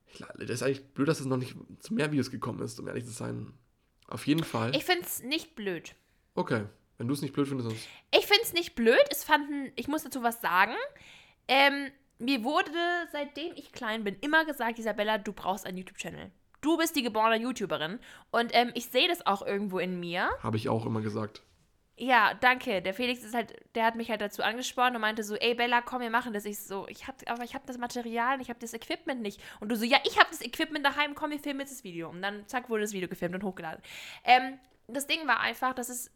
ich, 0.07 0.21
das 0.39 0.49
ist 0.49 0.63
eigentlich 0.63 0.87
blöd, 0.95 1.09
dass 1.09 1.21
es 1.21 1.27
noch 1.27 1.37
nicht 1.37 1.55
zu 1.81 1.93
mehr 1.93 2.11
Videos 2.11 2.31
gekommen 2.31 2.63
ist, 2.63 2.81
um 2.81 2.89
ehrlich 2.89 3.05
zu 3.05 3.13
sein. 3.13 3.53
Auf 4.09 4.27
jeden 4.27 4.45
Fall. 4.45 4.75
ich 4.75 4.85
find's 4.87 5.23
nicht 5.23 5.55
blöd. 5.55 5.95
okay, 6.35 6.65
wenn 6.99 7.09
du 7.09 7.15
es 7.15 7.23
nicht 7.23 7.35
blöd 7.35 7.49
findest, 7.49 7.71
sonst. 7.71 7.89
Ich 8.17 8.27
find's 8.27 8.53
nicht 8.53 8.75
blöd. 8.75 9.05
Es 9.11 9.25
fanden, 9.25 9.73
ich 9.77 9.89
muss 9.89 10.05
dazu 10.05 10.23
was 10.23 10.41
sagen. 10.41 10.75
Ähm, 11.49 11.91
mir 12.19 12.45
wurde, 12.45 12.71
seitdem 13.13 13.53
ich 13.57 13.73
klein 13.73 14.05
bin, 14.05 14.17
immer 14.21 14.45
gesagt, 14.45 14.79
Isabella, 14.79 15.19
du 15.19 15.33
brauchst 15.33 15.67
einen 15.67 15.79
YouTube-Channel. 15.79 16.31
Du 16.61 16.79
bist 16.79 16.97
die 16.97 17.03
geborene 17.03 17.43
YouTuberin. 17.43 17.99
Und 18.31 18.51
ähm, 18.55 18.71
ich 18.75 18.87
sehe 18.87 19.09
das 19.09 19.27
auch 19.27 19.43
irgendwo 19.43 19.79
in 19.79 20.01
mir. 20.01 20.31
Habe 20.43 20.57
ich 20.57 20.69
auch 20.69 20.87
immer 20.87 21.01
gesagt. 21.01 21.43
Ja, 21.97 22.35
danke. 22.35 22.83
Der 22.83 22.93
Felix 22.93 23.23
ist 23.23 23.35
halt, 23.35 23.55
der 23.77 23.85
hat 23.85 23.95
mich 23.95 24.11
halt 24.11 24.21
dazu 24.21 24.43
angesprochen 24.43 24.97
und 24.97 25.01
meinte 25.01 25.23
so, 25.23 25.37
ey 25.37 25.55
Bella, 25.55 25.81
komm, 25.81 26.01
wir 26.01 26.11
machen 26.11 26.33
das. 26.33 26.45
Ich 26.45 26.59
so, 26.59 26.89
ich 26.89 27.07
hab, 27.07 27.17
aber 27.31 27.45
ich 27.45 27.55
habe 27.55 27.65
das 27.67 27.79
Material, 27.79 28.41
ich 28.41 28.49
habe 28.49 28.59
das 28.59 28.75
Equipment 28.75 29.21
nicht. 29.21 29.41
Und 29.61 29.69
du 29.69 29.77
so, 29.77 29.85
ja, 29.85 29.99
ich 30.05 30.19
habe 30.19 30.29
das 30.31 30.41
Equipment 30.41 30.85
daheim, 30.85 31.15
komm, 31.15 31.31
wir 31.31 31.39
filmen 31.39 31.61
jetzt 31.61 31.73
das 31.73 31.85
Video. 31.85 32.09
Und 32.09 32.23
dann, 32.23 32.49
zack, 32.49 32.69
wurde 32.69 32.83
das 32.83 32.93
Video 32.93 33.09
gefilmt 33.09 33.35
und 33.35 33.45
hochgeladen. 33.45 33.81
Ähm, 34.25 34.59
das 34.89 35.07
Ding 35.07 35.27
war 35.27 35.41
einfach, 35.41 35.73
dass 35.75 35.89
es, 35.89 36.11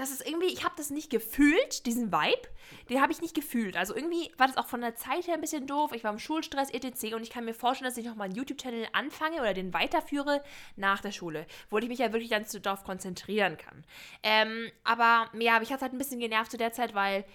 das 0.00 0.10
ist 0.10 0.26
irgendwie, 0.26 0.46
ich 0.46 0.64
habe 0.64 0.74
das 0.78 0.88
nicht 0.88 1.10
gefühlt, 1.10 1.84
diesen 1.84 2.10
Vibe, 2.10 2.48
den 2.88 3.02
habe 3.02 3.12
ich 3.12 3.20
nicht 3.20 3.34
gefühlt. 3.34 3.76
Also 3.76 3.94
irgendwie 3.94 4.32
war 4.38 4.46
das 4.46 4.56
auch 4.56 4.66
von 4.66 4.80
der 4.80 4.94
Zeit 4.94 5.26
her 5.26 5.34
ein 5.34 5.42
bisschen 5.42 5.66
doof. 5.66 5.92
Ich 5.92 6.04
war 6.04 6.10
im 6.10 6.18
Schulstress 6.18 6.70
etc. 6.70 7.14
und 7.14 7.22
ich 7.22 7.28
kann 7.28 7.44
mir 7.44 7.52
vorstellen, 7.52 7.90
dass 7.90 7.98
ich 7.98 8.06
nochmal 8.06 8.24
einen 8.24 8.34
YouTube-Channel 8.34 8.88
anfange 8.94 9.40
oder 9.42 9.52
den 9.52 9.74
weiterführe 9.74 10.42
nach 10.76 11.02
der 11.02 11.12
Schule, 11.12 11.46
wo 11.68 11.76
ich 11.76 11.88
mich 11.88 11.98
ja 11.98 12.14
wirklich 12.14 12.30
dann 12.30 12.46
darauf 12.62 12.82
konzentrieren 12.82 13.58
kann. 13.58 13.84
Ähm, 14.22 14.70
aber 14.84 15.28
ja, 15.38 15.60
mich 15.60 15.70
hat 15.70 15.82
halt 15.82 15.92
ein 15.92 15.98
bisschen 15.98 16.18
genervt 16.18 16.50
zu 16.50 16.56
der 16.56 16.72
Zeit, 16.72 16.94
weil 16.94 17.26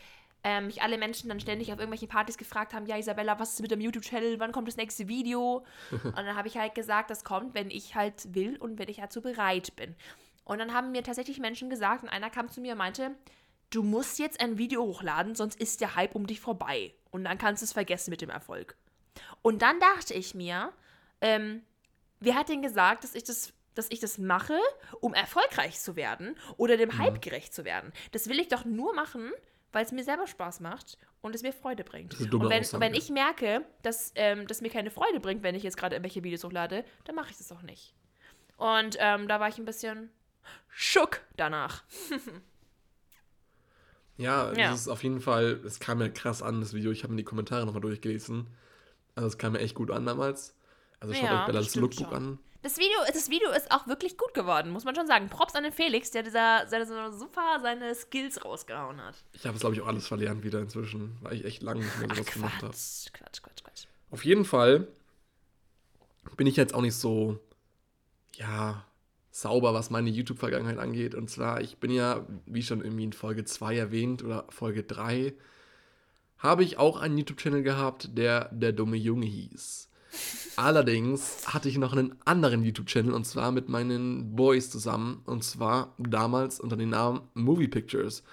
ähm, 0.43 0.65
mich 0.65 0.81
alle 0.81 0.97
Menschen 0.97 1.29
dann 1.29 1.39
ständig 1.39 1.71
auf 1.71 1.77
irgendwelchen 1.77 2.07
Partys 2.07 2.37
gefragt 2.37 2.73
haben, 2.73 2.87
ja 2.87 2.97
Isabella, 2.97 3.39
was 3.39 3.53
ist 3.53 3.61
mit 3.61 3.69
dem 3.69 3.81
YouTube-Channel, 3.81 4.39
wann 4.39 4.51
kommt 4.51 4.67
das 4.67 4.77
nächste 4.77 5.07
Video? 5.07 5.65
und 5.91 6.15
dann 6.15 6.35
habe 6.35 6.47
ich 6.47 6.57
halt 6.57 6.73
gesagt, 6.73 7.11
das 7.11 7.23
kommt, 7.23 7.53
wenn 7.53 7.69
ich 7.69 7.93
halt 7.93 8.33
will 8.33 8.57
und 8.57 8.79
wenn 8.79 8.89
ich 8.89 8.97
dazu 8.97 9.21
bereit 9.21 9.75
bin. 9.75 9.95
Und 10.45 10.59
dann 10.59 10.73
haben 10.73 10.91
mir 10.91 11.03
tatsächlich 11.03 11.39
Menschen 11.39 11.69
gesagt 11.69 12.03
und 12.03 12.09
einer 12.09 12.29
kam 12.29 12.49
zu 12.49 12.61
mir 12.61 12.73
und 12.73 12.77
meinte, 12.77 13.11
du 13.71 13.83
musst 13.83 14.19
jetzt 14.19 14.39
ein 14.39 14.57
Video 14.57 14.83
hochladen, 14.83 15.35
sonst 15.35 15.59
ist 15.59 15.81
der 15.81 15.95
Hype 15.95 16.15
um 16.15 16.27
dich 16.27 16.39
vorbei. 16.39 16.93
Und 17.11 17.25
dann 17.25 17.37
kannst 17.37 17.61
du 17.61 17.65
es 17.65 17.73
vergessen 17.73 18.11
mit 18.11 18.21
dem 18.21 18.29
Erfolg. 18.29 18.77
Und 19.41 19.61
dann 19.61 19.79
dachte 19.79 20.13
ich 20.13 20.35
mir, 20.35 20.71
ähm, 21.21 21.63
wer 22.19 22.35
hat 22.35 22.49
denn 22.49 22.61
gesagt, 22.61 23.03
dass 23.03 23.15
ich 23.15 23.23
das 23.23 23.53
dass 23.75 23.91
ich 23.91 23.99
das 23.99 24.17
mache, 24.17 24.57
um 25.01 25.13
erfolgreich 25.13 25.79
zu 25.79 25.97
werden 25.97 26.35
oder 26.57 26.77
dem 26.77 26.97
Hype 26.97 27.21
gerecht 27.21 27.53
zu 27.53 27.65
werden. 27.65 27.91
Das 28.13 28.29
will 28.29 28.39
ich 28.39 28.47
doch 28.47 28.63
nur 28.63 28.95
machen, 28.95 29.31
weil 29.73 29.83
es 29.83 29.91
mir 29.91 30.03
selber 30.03 30.27
Spaß 30.27 30.61
macht 30.61 30.97
und 31.21 31.35
es 31.35 31.43
mir 31.43 31.51
Freude 31.51 31.83
bringt. 31.83 32.17
Und 32.17 32.49
wenn, 32.49 32.61
Aussage. 32.61 32.81
wenn 32.81 32.93
ich 32.93 33.09
merke, 33.09 33.65
dass 33.81 34.13
ähm, 34.15 34.47
das 34.47 34.61
mir 34.61 34.69
keine 34.69 34.91
Freude 34.91 35.19
bringt, 35.19 35.43
wenn 35.43 35.55
ich 35.55 35.63
jetzt 35.63 35.75
gerade 35.75 35.95
irgendwelche 35.95 36.23
Videos 36.23 36.43
hochlade, 36.45 36.85
dann 37.03 37.15
mache 37.15 37.31
ich 37.31 37.37
das 37.37 37.51
auch 37.51 37.61
nicht. 37.61 37.93
Und 38.55 38.95
ähm, 38.99 39.27
da 39.27 39.41
war 39.41 39.49
ich 39.49 39.57
ein 39.57 39.65
bisschen 39.65 40.09
schock 40.69 41.21
danach. 41.37 41.83
Ja, 44.17 44.51
Ja. 44.57 44.71
das 44.71 44.81
ist 44.81 44.87
auf 44.87 45.03
jeden 45.03 45.21
Fall, 45.21 45.61
es 45.65 45.79
kam 45.79 45.97
mir 45.99 46.11
krass 46.11 46.41
an, 46.41 46.61
das 46.61 46.73
Video. 46.73 46.91
Ich 46.91 47.03
habe 47.03 47.13
mir 47.13 47.17
die 47.17 47.23
Kommentare 47.23 47.65
nochmal 47.65 47.81
durchgelesen. 47.81 48.47
Also 49.15 49.27
es 49.27 49.37
kam 49.37 49.53
mir 49.53 49.59
echt 49.59 49.75
gut 49.75 49.91
an 49.91 50.05
damals. 50.05 50.55
Also 50.99 51.13
schaut 51.13 51.23
Ja, 51.23 51.41
euch 51.41 51.45
Bellas 51.47 51.75
Lookbook 51.75 52.07
schon. 52.09 52.13
an. 52.15 52.39
Das 52.61 52.77
Video, 52.77 52.97
das 53.13 53.29
Video 53.29 53.51
ist 53.51 53.69
auch 53.71 53.85
wirklich 53.85 54.17
gut 54.17 54.33
geworden, 54.33 54.71
muss 54.71 54.85
man 54.85 54.95
schon 54.95 55.05
sagen. 55.05 55.29
Props 55.29 55.53
an 55.53 55.63
den 55.63 55.71
Felix, 55.71 56.09
der 56.09 56.23
dieser, 56.23 56.65
der 56.65 57.11
super 57.11 57.59
seine 57.61 57.93
Skills 57.93 58.43
rausgehauen 58.43 58.99
hat. 58.99 59.15
Ich 59.33 59.45
habe 59.45 59.53
es, 59.55 59.59
glaube 59.61 59.75
ich, 59.75 59.81
auch 59.81 59.87
alles 59.87 60.07
verlernt 60.07 60.43
wieder 60.43 60.59
inzwischen, 60.59 61.15
weil 61.21 61.35
ich 61.35 61.45
echt 61.45 61.61
lange 61.61 61.81
nicht 61.85 61.99
mehr 61.99 62.09
sowas 62.15 62.25
gemacht 62.33 62.55
habe. 62.63 62.71
Quatsch, 62.71 63.13
Quatsch, 63.13 63.43
Quatsch, 63.43 63.63
Quatsch. 63.63 63.85
Auf 64.09 64.25
jeden 64.25 64.45
Fall 64.45 64.87
bin 66.37 66.47
ich 66.47 66.55
jetzt 66.55 66.73
auch 66.73 66.81
nicht 66.81 66.95
so, 66.95 67.39
ja, 68.33 68.83
sauber, 69.35 69.73
was 69.73 69.89
meine 69.89 70.09
YouTube-Vergangenheit 70.09 70.77
angeht. 70.79 71.13
Und 71.13 71.29
zwar, 71.29 71.59
ich 71.59 71.77
bin 71.77 71.91
ja, 71.91 72.25
wie 72.45 72.63
schon 72.63 72.81
irgendwie 72.81 73.03
in 73.03 73.11
Folge 73.11 73.43
2 73.43 73.75
erwähnt 73.75 74.23
oder 74.23 74.45
Folge 74.49 74.83
3, 74.83 75.33
habe 76.37 76.63
ich 76.63 76.77
auch 76.77 76.97
einen 76.97 77.17
YouTube-Channel 77.17 77.61
gehabt, 77.61 78.17
der 78.17 78.49
der 78.53 78.71
dumme 78.71 78.95
Junge 78.95 79.25
hieß. 79.25 79.89
Allerdings 80.55 81.53
hatte 81.53 81.67
ich 81.67 81.77
noch 81.77 81.91
einen 81.91 82.15
anderen 82.23 82.63
YouTube-Channel 82.63 83.13
und 83.13 83.25
zwar 83.25 83.51
mit 83.51 83.67
meinen 83.67 84.37
Boys 84.37 84.69
zusammen 84.69 85.21
und 85.25 85.43
zwar 85.43 85.93
damals 85.97 86.61
unter 86.61 86.77
dem 86.77 86.89
Namen 86.89 87.21
Movie 87.33 87.67
Pictures. 87.67 88.23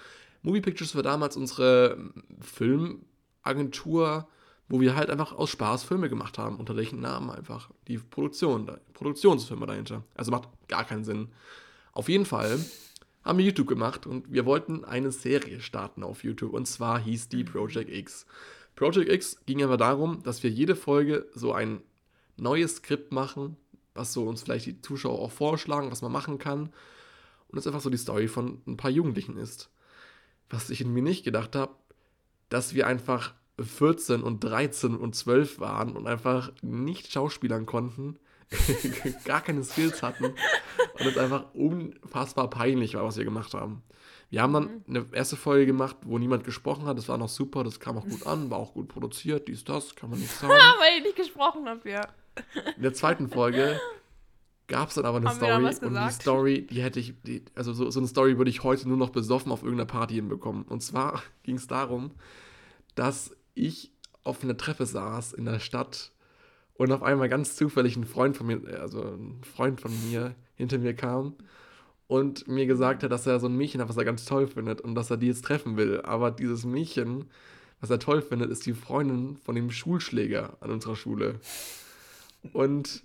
Movie 0.41 0.61
Pictures 0.61 0.95
war 0.95 1.03
damals 1.03 1.35
unsere 1.35 1.97
Filmagentur, 2.39 4.29
wo 4.69 4.79
wir 4.79 4.95
halt 4.95 5.09
einfach 5.09 5.33
aus 5.33 5.49
Spaß 5.49 5.83
Filme 5.83 6.09
gemacht 6.09 6.37
haben, 6.37 6.57
unter 6.57 6.75
welchen 6.75 6.99
Namen 6.99 7.29
einfach. 7.29 7.69
Die 7.87 7.97
Produktion, 7.97 8.65
da- 8.65 8.79
Produktionsfirma 8.93 9.65
dahinter. 9.65 10.03
Also 10.15 10.31
macht 10.31 10.49
gar 10.67 10.85
keinen 10.85 11.03
Sinn. 11.03 11.29
Auf 11.91 12.09
jeden 12.09 12.25
Fall 12.25 12.59
haben 13.23 13.37
wir 13.37 13.45
YouTube 13.45 13.67
gemacht 13.67 14.05
und 14.05 14.31
wir 14.31 14.45
wollten 14.45 14.83
eine 14.83 15.11
Serie 15.11 15.61
starten 15.61 16.03
auf 16.03 16.23
YouTube 16.23 16.53
und 16.53 16.67
zwar 16.67 16.99
hieß 16.99 17.29
die 17.29 17.43
Project 17.43 17.89
X. 17.89 18.25
Project 18.75 19.09
X 19.11 19.37
ging 19.45 19.63
aber 19.63 19.77
darum, 19.77 20.23
dass 20.23 20.43
wir 20.43 20.49
jede 20.49 20.75
Folge 20.75 21.27
so 21.35 21.53
ein 21.53 21.81
neues 22.37 22.77
Skript 22.77 23.11
machen, 23.11 23.57
was 23.93 24.11
so 24.13 24.25
uns 24.25 24.41
vielleicht 24.41 24.65
die 24.65 24.81
Zuschauer 24.81 25.19
auch 25.19 25.31
vorschlagen, 25.31 25.91
was 25.91 26.01
man 26.01 26.11
machen 26.11 26.39
kann. 26.39 26.73
Und 27.47 27.57
das 27.57 27.67
einfach 27.67 27.81
so 27.81 27.91
die 27.91 27.97
Story 27.97 28.27
von 28.27 28.61
ein 28.65 28.77
paar 28.77 28.89
Jugendlichen 28.89 29.37
ist. 29.37 29.69
Was 30.49 30.71
ich 30.71 30.81
in 30.81 30.91
mir 30.91 31.03
nicht 31.03 31.23
gedacht 31.23 31.55
habe, 31.55 31.75
dass 32.49 32.73
wir 32.73 32.87
einfach 32.87 33.35
14 33.59 34.23
und 34.23 34.43
13 34.43 34.95
und 34.95 35.15
12 35.15 35.59
waren 35.59 35.95
und 35.95 36.07
einfach 36.07 36.51
nicht 36.61 37.11
schauspielern 37.11 37.65
konnten, 37.65 38.17
gar 39.25 39.41
keine 39.41 39.63
Skills 39.63 40.03
hatten 40.03 40.25
und 40.25 41.05
es 41.05 41.17
einfach 41.17 41.53
unfassbar 41.53 42.49
peinlich 42.49 42.95
war, 42.95 43.03
was 43.03 43.17
wir 43.17 43.25
gemacht 43.25 43.53
haben. 43.53 43.83
Wir 44.29 44.41
haben 44.41 44.53
dann 44.53 44.83
eine 44.87 45.05
erste 45.11 45.35
Folge 45.35 45.67
gemacht, 45.67 45.95
wo 46.05 46.17
niemand 46.17 46.43
gesprochen 46.43 46.85
hat. 46.85 46.97
Das 46.97 47.07
war 47.07 47.19
noch 47.19 47.29
super, 47.29 47.63
das 47.63 47.79
kam 47.79 47.97
auch 47.97 48.07
gut 48.07 48.25
an, 48.27 48.49
war 48.49 48.57
auch 48.57 48.73
gut 48.73 48.87
produziert, 48.87 49.47
dies, 49.47 49.63
das, 49.63 49.95
kann 49.95 50.09
man 50.09 50.19
nicht 50.19 50.31
sagen. 50.39 50.51
Weil 50.51 50.97
ich 50.97 51.03
nicht 51.03 51.15
gesprochen 51.15 51.67
habe, 51.67 51.87
ja. 51.87 52.07
In 52.75 52.81
der 52.81 52.93
zweiten 52.93 53.29
Folge 53.29 53.79
gab 54.67 54.89
es 54.89 54.95
dann 54.95 55.05
aber 55.05 55.17
eine 55.17 55.29
Haben 55.29 55.35
Story 55.71 55.85
und 55.85 55.93
die? 55.93 56.11
Story, 56.11 56.67
die 56.67 56.81
hätte 56.81 56.99
ich, 56.99 57.13
die, 57.21 57.45
also 57.53 57.73
so, 57.73 57.91
so 57.91 57.99
eine 57.99 58.07
Story 58.07 58.39
würde 58.39 58.49
ich 58.49 58.63
heute 58.63 58.87
nur 58.87 58.97
noch 58.97 59.11
besoffen 59.11 59.51
auf 59.51 59.61
irgendeiner 59.61 59.85
Party 59.85 60.15
hinbekommen. 60.15 60.63
Und 60.63 60.81
zwar 60.81 61.21
ging 61.43 61.57
es 61.57 61.67
darum, 61.67 62.09
dass 62.95 63.35
ich 63.53 63.91
auf 64.23 64.43
einer 64.43 64.57
Treppe 64.57 64.85
saß 64.85 65.33
in 65.33 65.45
der 65.45 65.59
Stadt 65.59 66.11
und 66.75 66.91
auf 66.91 67.03
einmal 67.03 67.29
ganz 67.29 67.55
zufällig 67.55 67.95
ein 67.97 68.05
Freund 68.05 68.37
von 68.37 68.47
mir, 68.47 68.61
also 68.79 69.01
ein 69.01 69.41
Freund 69.43 69.81
von 69.81 69.91
mir 70.09 70.35
hinter 70.55 70.77
mir 70.77 70.93
kam 70.93 71.35
und 72.07 72.47
mir 72.47 72.65
gesagt 72.65 73.03
hat, 73.03 73.11
dass 73.11 73.27
er 73.27 73.39
so 73.39 73.47
ein 73.47 73.55
Mädchen 73.55 73.81
hat, 73.81 73.89
was 73.89 73.97
er 73.97 74.05
ganz 74.05 74.25
toll 74.25 74.47
findet 74.47 74.81
und 74.81 74.95
dass 74.95 75.09
er 75.09 75.17
die 75.17 75.27
jetzt 75.27 75.45
treffen 75.45 75.77
will. 75.77 76.01
Aber 76.01 76.31
dieses 76.31 76.65
Mädchen, 76.65 77.29
was 77.79 77.89
er 77.89 77.99
toll 77.99 78.21
findet, 78.21 78.49
ist 78.51 78.65
die 78.65 78.73
Freundin 78.73 79.37
von 79.37 79.55
dem 79.55 79.71
Schulschläger 79.71 80.57
an 80.59 80.71
unserer 80.71 80.95
Schule. 80.95 81.39
Und 82.51 83.03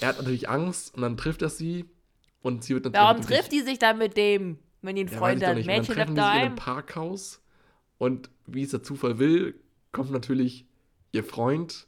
er 0.00 0.08
hat 0.08 0.18
natürlich 0.18 0.48
Angst 0.48 0.94
und 0.94 1.02
dann 1.02 1.16
trifft 1.16 1.42
er 1.42 1.50
sie 1.50 1.86
und 2.42 2.64
sie 2.64 2.74
wird 2.74 2.84
natürlich. 2.84 3.06
Warum 3.06 3.22
trifft 3.22 3.52
die 3.52 3.60
sich 3.60 3.78
dann 3.78 3.98
mit 3.98 4.16
dem, 4.16 4.58
wenn 4.82 4.96
die 4.96 5.02
einen 5.02 5.12
ja, 5.12 5.18
Freund 5.18 5.44
hat? 5.44 5.56
nicht. 5.56 5.66
Und 5.66 5.68
dann 5.68 5.80
Mädchen 5.80 5.94
treffen 5.94 6.14
die 6.14 6.20
sich 6.20 6.30
in 6.30 6.38
einem. 6.38 6.54
Parkhaus 6.54 7.42
und 7.98 8.30
wie 8.46 8.62
es 8.62 8.70
der 8.70 8.82
Zufall 8.82 9.18
will, 9.18 9.60
kommt 9.92 10.10
natürlich 10.10 10.66
ihr 11.12 11.24
Freund, 11.24 11.86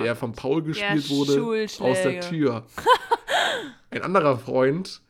der 0.00 0.16
vom 0.16 0.32
Paul 0.32 0.62
gespielt 0.62 1.08
wurde, 1.10 1.66
aus 1.80 2.02
der. 2.02 2.20
Tür. 2.20 2.66
Ein 3.90 4.02
anderer 4.02 4.38
Freund, 4.38 5.02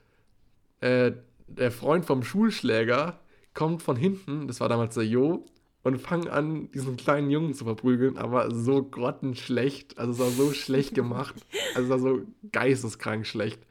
äh, 0.80 1.12
der 1.46 1.70
Freund 1.70 2.04
vom 2.04 2.22
Schulschläger, 2.22 3.20
kommt 3.54 3.82
von 3.82 3.96
hinten, 3.96 4.48
das 4.48 4.60
war 4.60 4.68
damals 4.68 4.94
der 4.94 5.06
Jo, 5.06 5.44
und 5.82 5.98
fangen 5.98 6.28
an, 6.28 6.70
diesen 6.70 6.96
kleinen 6.96 7.30
Jungen 7.30 7.54
zu 7.54 7.64
verprügeln, 7.64 8.16
aber 8.16 8.54
so 8.54 8.82
grottenschlecht. 8.84 9.98
Also 9.98 10.12
es 10.12 10.18
war 10.18 10.30
so 10.30 10.52
schlecht 10.52 10.94
gemacht. 10.94 11.34
Also 11.74 11.84
es 11.84 11.90
war 11.90 11.98
so 11.98 12.22
geisteskrank 12.52 13.26
schlecht. 13.26 13.62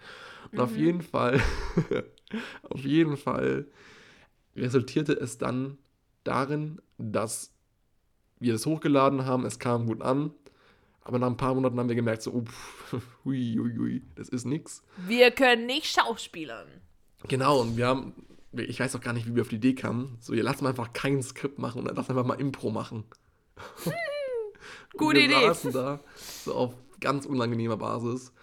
Und 0.52 0.60
auf 0.60 0.76
jeden 0.76 1.02
Fall, 1.02 1.40
auf 2.64 2.82
jeden 2.82 3.16
Fall 3.16 3.68
resultierte 4.56 5.14
es 5.14 5.38
dann 5.38 5.78
darin, 6.24 6.82
dass 6.98 7.54
wir 8.42 8.54
das 8.54 8.66
hochgeladen 8.66 9.26
haben, 9.26 9.46
es 9.46 9.60
kam 9.60 9.86
gut 9.86 10.02
an, 10.02 10.32
aber 11.04 11.20
nach 11.20 11.28
ein 11.28 11.38
paar 11.38 11.56
Monaten 11.56 11.80
haben 11.80 11.90
wir 11.90 11.96
gemerkt, 11.96 12.22
so, 12.22 12.32
uff, 12.32 12.94
hui, 13.26 13.56
hui, 13.58 13.76
hui, 13.78 14.02
das 14.16 14.30
ist 14.30 14.46
nix. 14.46 14.84
Wir 15.08 15.32
können 15.32 15.66
nicht 15.66 15.88
schauspielern. 15.88 16.68
Genau, 17.28 17.62
und 17.62 17.78
wir 17.78 17.88
haben, 17.88 18.14
ich 18.54 18.80
weiß 18.80 18.96
auch 18.96 19.02
gar 19.02 19.14
nicht, 19.14 19.28
wie 19.28 19.36
wir 19.36 19.42
auf 19.44 19.50
die 19.50 19.56
Idee 19.56 19.76
kamen, 19.76 20.18
so, 20.20 20.34
ihr 20.34 20.44
lasst 20.44 20.62
mal 20.62 20.70
einfach 20.70 20.94
kein 20.94 21.22
Skript 21.22 21.60
machen 21.60 21.82
und 21.82 21.96
lass 21.96 22.10
einfach 22.10 22.26
mal 22.26 22.40
Impro 22.40 22.72
machen. 22.72 23.04
Gute 24.98 25.20
wir 25.20 25.26
Idee. 25.26 25.48
saßen 25.48 25.72
da, 25.72 26.00
so 26.16 26.54
auf 26.54 26.74
ganz 27.00 27.26
unangenehmer 27.26 27.78
Basis 27.78 28.34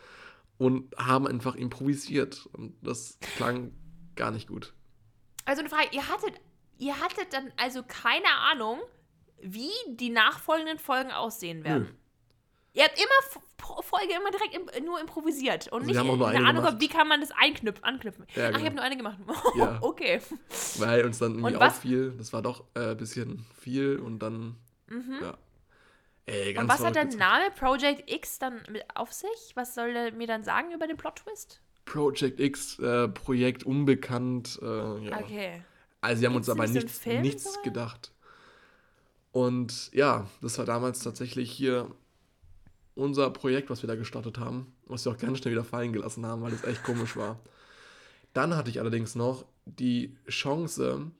und 0.59 0.95
haben 0.97 1.27
einfach 1.27 1.55
improvisiert 1.55 2.49
und 2.53 2.75
das 2.83 3.19
klang 3.21 3.73
gar 4.17 4.31
nicht 4.31 4.49
gut. 4.49 4.75
Also 5.45 5.61
eine 5.61 5.69
Frage, 5.69 5.89
ihr 5.93 6.09
hattet, 6.09 6.41
ihr 6.79 6.99
hattet 7.01 7.33
dann 7.33 7.53
also 7.57 7.83
keine 7.87 8.29
Ahnung, 8.51 8.81
wie 9.43 9.71
die 9.89 10.11
nachfolgenden 10.11 10.79
Folgen 10.79 11.11
aussehen 11.13 11.65
werden. 11.65 11.85
Nö. 11.85 11.89
Ihr 12.75 12.85
habt 12.85 12.99
immer 12.99 13.43
Folge 13.83 14.13
immer 14.15 14.31
direkt 14.31 14.55
im, 14.55 14.85
nur 14.85 15.01
improvisiert 15.01 15.69
und 15.69 15.81
Also 15.81 15.87
nicht 15.87 15.95
wir 15.95 16.01
haben 16.01 16.11
auch 16.11 16.17
nur 16.17 16.29
eine 16.29 16.39
eine 16.39 16.49
Ahnung 16.49 16.63
gemacht. 16.63 16.79
gehabt, 16.79 16.83
wie 16.83 16.97
kann 16.97 17.09
man 17.09 17.21
das 17.21 17.31
einknüpfen, 17.33 17.85
anknüpfen. 17.85 18.27
Ja, 18.35 18.45
Ach, 18.45 18.49
ich 18.51 18.55
genau. 18.55 18.65
habe 18.67 18.75
nur 18.77 18.85
eine 18.85 18.97
gemacht. 18.97 19.19
Ja. 19.57 19.79
okay. 19.83 20.21
Weil 20.79 21.05
uns 21.05 21.19
dann 21.19 21.35
irgendwie 21.39 21.57
auffiel, 21.57 22.15
das 22.17 22.33
war 22.33 22.43
doch 22.43 22.65
ein 22.75 22.93
äh, 22.93 22.95
bisschen 22.95 23.45
viel 23.61 23.99
und 23.99 24.21
dann, 24.21 24.57
ja. 25.21 25.37
Ey, 26.27 26.53
ganz 26.53 26.65
Mhm. 26.67 26.71
Und 26.71 26.79
was 26.79 26.85
hat 26.87 26.95
der. 26.95 27.05
Name 27.07 27.51
Project 27.59 28.11
X 28.11 28.39
dann 28.39 28.63
mit 28.71 28.85
auf 28.95 29.13
sich? 29.13 29.53
Was 29.55 29.75
soll 29.75 29.93
der 29.93 30.13
mir 30.13 30.27
dann 30.27 30.45
sagen 30.45 30.73
über 30.73 30.87
den 30.87 30.97
Plot-Twist? 30.97 31.61
Project 31.85 32.39
X, 32.39 32.79
äh, 32.79 33.09
Projekt 33.09 33.65
unbekannt, 33.65 34.59
äh, 34.63 34.67
ja. 34.67 35.19
Okay. 35.21 35.63
Also, 36.01 36.21
sie 36.21 36.27
haben 36.27 36.37
uns 36.37 36.47
Gibt's 36.47 36.61
aber 36.61 36.69
so 36.69 36.75
einen 36.75 36.85
nichts, 36.85 37.07
nichts 37.07 37.45
sogar? 37.45 37.63
gedacht. 37.65 38.13
Und 39.39 39.93
ja, 39.93 40.27
das 40.43 40.59
war 40.59 40.65
damals 40.65 40.99
tatsächlich 40.99 41.53
hier 41.53 41.89
unser 42.97 43.31
Projekt, 43.31 43.71
was 43.71 43.85
wir 43.85 43.87
da 43.87 43.95
gestartet 43.95 44.39
haben, 44.39 44.75
was 44.87 45.05
wir 45.05 45.13
auch 45.13 45.17
ganz 45.17 45.39
schnell 45.39 45.53
wieder 45.53 45.63
fallen 45.63 45.93
gelassen 45.93 46.27
haben, 46.27 46.43
weil 46.43 46.53
es 46.53 46.65
echt 46.65 46.83
komisch 46.83 47.17
war. 47.17 47.39
Dann 48.33 48.57
hatte 48.57 48.69
ich 48.69 48.81
allerdings 48.81 49.15
noch 49.15 49.45
die 49.65 50.17
Chance, 50.29 51.13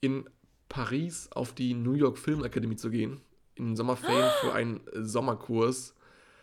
in 0.00 0.24
Paris 0.70 1.28
auf 1.32 1.52
die 1.52 1.74
New 1.74 1.92
York 1.92 2.16
Film 2.16 2.44
Academy 2.44 2.76
zu 2.76 2.88
gehen, 2.88 3.20
in 3.56 3.66
den 3.66 3.76
Sommerferien 3.76 4.30
für 4.40 4.52
einen 4.54 4.80
Sommerkurs. 4.94 5.94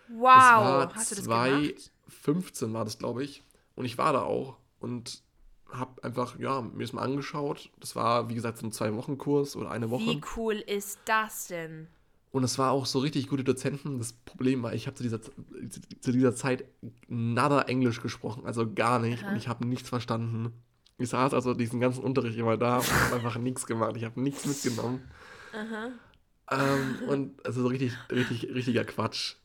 Wow. 0.07 0.21
Das 0.21 0.51
war 0.51 0.93
Hast 0.93 1.11
du 1.11 1.15
das 1.15 1.23
gemacht? 1.23 1.91
2015 2.11 2.73
war 2.73 2.85
das, 2.85 2.99
glaube 2.99 3.23
ich. 3.23 3.41
Und 3.73 3.85
ich 3.85 3.97
war 3.97 4.13
da 4.13 4.21
auch. 4.21 4.57
Und 4.79 5.23
habe 5.71 6.03
einfach, 6.03 6.39
ja, 6.39 6.61
mir 6.61 6.83
das 6.83 6.93
mal 6.93 7.03
angeschaut. 7.03 7.69
Das 7.79 7.95
war, 7.95 8.29
wie 8.29 8.35
gesagt, 8.35 8.57
so 8.57 8.67
ein 8.67 8.71
Zwei-Wochen-Kurs 8.71 9.55
oder 9.55 9.71
eine 9.71 9.89
Woche. 9.89 10.05
Wie 10.05 10.21
cool 10.35 10.55
ist 10.55 10.99
das 11.05 11.47
denn? 11.47 11.87
Und 12.31 12.43
es 12.43 12.59
war 12.59 12.71
auch 12.71 12.85
so 12.85 12.99
richtig 12.99 13.27
gute 13.27 13.43
Dozenten. 13.43 13.97
Das 13.97 14.13
Problem 14.13 14.61
war, 14.61 14.73
ich 14.73 14.85
habe 14.85 14.95
zu 14.95 15.03
dieser, 15.03 15.19
zu 15.21 16.11
dieser 16.11 16.35
Zeit 16.35 16.65
nada 17.07 17.63
Englisch 17.63 18.01
gesprochen, 18.01 18.45
also 18.45 18.71
gar 18.71 18.99
nicht. 18.99 19.23
Aha. 19.23 19.31
Und 19.31 19.37
ich 19.37 19.47
habe 19.47 19.65
nichts 19.65 19.89
verstanden. 19.89 20.53
Ich 20.97 21.09
saß 21.09 21.33
also 21.33 21.53
diesen 21.53 21.79
ganzen 21.79 22.03
Unterricht 22.03 22.37
immer 22.37 22.57
da 22.57 22.77
und 22.77 22.91
habe 22.91 23.15
einfach 23.15 23.37
nichts 23.37 23.65
gemacht. 23.65 23.95
Ich 23.95 24.03
habe 24.03 24.21
nichts 24.21 24.45
mitgenommen. 24.45 25.09
Aha. 25.53 25.91
Ähm, 26.51 27.09
und 27.09 27.45
also 27.45 27.61
so 27.61 27.67
richtig, 27.67 27.93
richtig, 28.11 28.53
richtiger 28.53 28.83
Quatsch. 28.83 29.35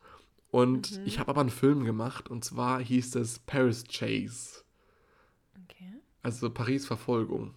Und 0.51 0.99
mhm. 0.99 1.07
ich 1.07 1.19
habe 1.19 1.31
aber 1.31 1.41
einen 1.41 1.51
Film 1.51 1.85
gemacht 1.85 2.29
und 2.29 2.45
zwar 2.45 2.81
hieß 2.81 3.15
es 3.17 3.39
Paris 3.41 3.85
Chase. 3.89 4.64
Okay. 5.89 6.01
Also 6.23 6.51
Paris 6.51 6.87
Verfolgung. 6.87 7.55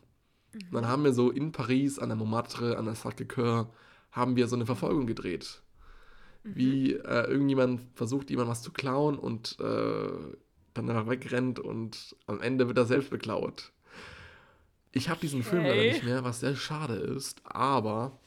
Mhm. 0.54 0.60
Und 0.68 0.74
dann 0.74 0.88
haben 0.88 1.04
wir 1.04 1.14
so 1.14 1.32
in 1.32 1.52
Paris 1.52 2.00
an 2.00 2.10
der 2.10 2.18
Montmartre, 2.18 2.78
an 2.78 2.86
der 2.86 2.96
Sacré-Cœur, 2.96 3.68
haben 4.12 4.36
wir 4.36 4.48
so 4.48 4.56
eine 4.56 4.66
Verfolgung 4.66 5.08
gedreht. 5.08 5.62
Mhm. 6.44 6.56
Wie 6.56 6.94
äh, 6.94 7.30
irgendjemand 7.30 7.82
versucht, 7.96 8.30
jemand 8.30 8.50
was 8.50 8.62
zu 8.62 8.72
klauen 8.72 9.18
und 9.18 9.58
äh, 9.60 10.10
dann 10.74 10.90
einfach 10.90 11.08
wegrennt 11.08 11.60
und 11.60 12.16
am 12.28 12.42
Ende 12.42 12.68
wird 12.68 12.78
er 12.78 12.86
selbst 12.86 13.10
beklaut. 13.10 13.72
Ich 14.92 15.10
habe 15.10 15.20
diesen 15.20 15.42
okay. 15.42 15.50
Film 15.50 15.64
leider 15.64 15.82
nicht 15.82 16.04
mehr, 16.04 16.24
was 16.24 16.40
sehr 16.40 16.56
schade 16.56 16.96
ist, 16.96 17.42
aber 17.46 18.18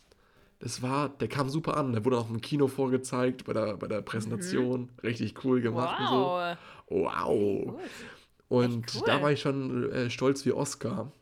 das 0.60 0.82
war, 0.82 1.08
der 1.08 1.28
kam 1.28 1.48
super 1.48 1.76
an. 1.76 1.92
Der 1.92 2.04
wurde 2.04 2.18
auch 2.18 2.28
im 2.28 2.40
Kino 2.42 2.68
vorgezeigt 2.68 3.44
bei 3.44 3.54
der, 3.54 3.78
bei 3.78 3.88
der 3.88 4.02
Präsentation. 4.02 4.82
Mhm. 4.82 4.88
Richtig 5.02 5.42
cool 5.42 5.62
gemacht 5.62 5.96
wow. 5.98 6.10
und 6.90 6.98
so. 6.98 7.04
Wow. 7.04 7.80
Und 8.50 8.96
cool. 8.96 9.02
da 9.06 9.22
war 9.22 9.30
ich 9.30 9.40
schon 9.40 9.92
äh, 9.92 10.10
stolz 10.10 10.44
wie 10.44 10.50
Oscar. 10.50 11.12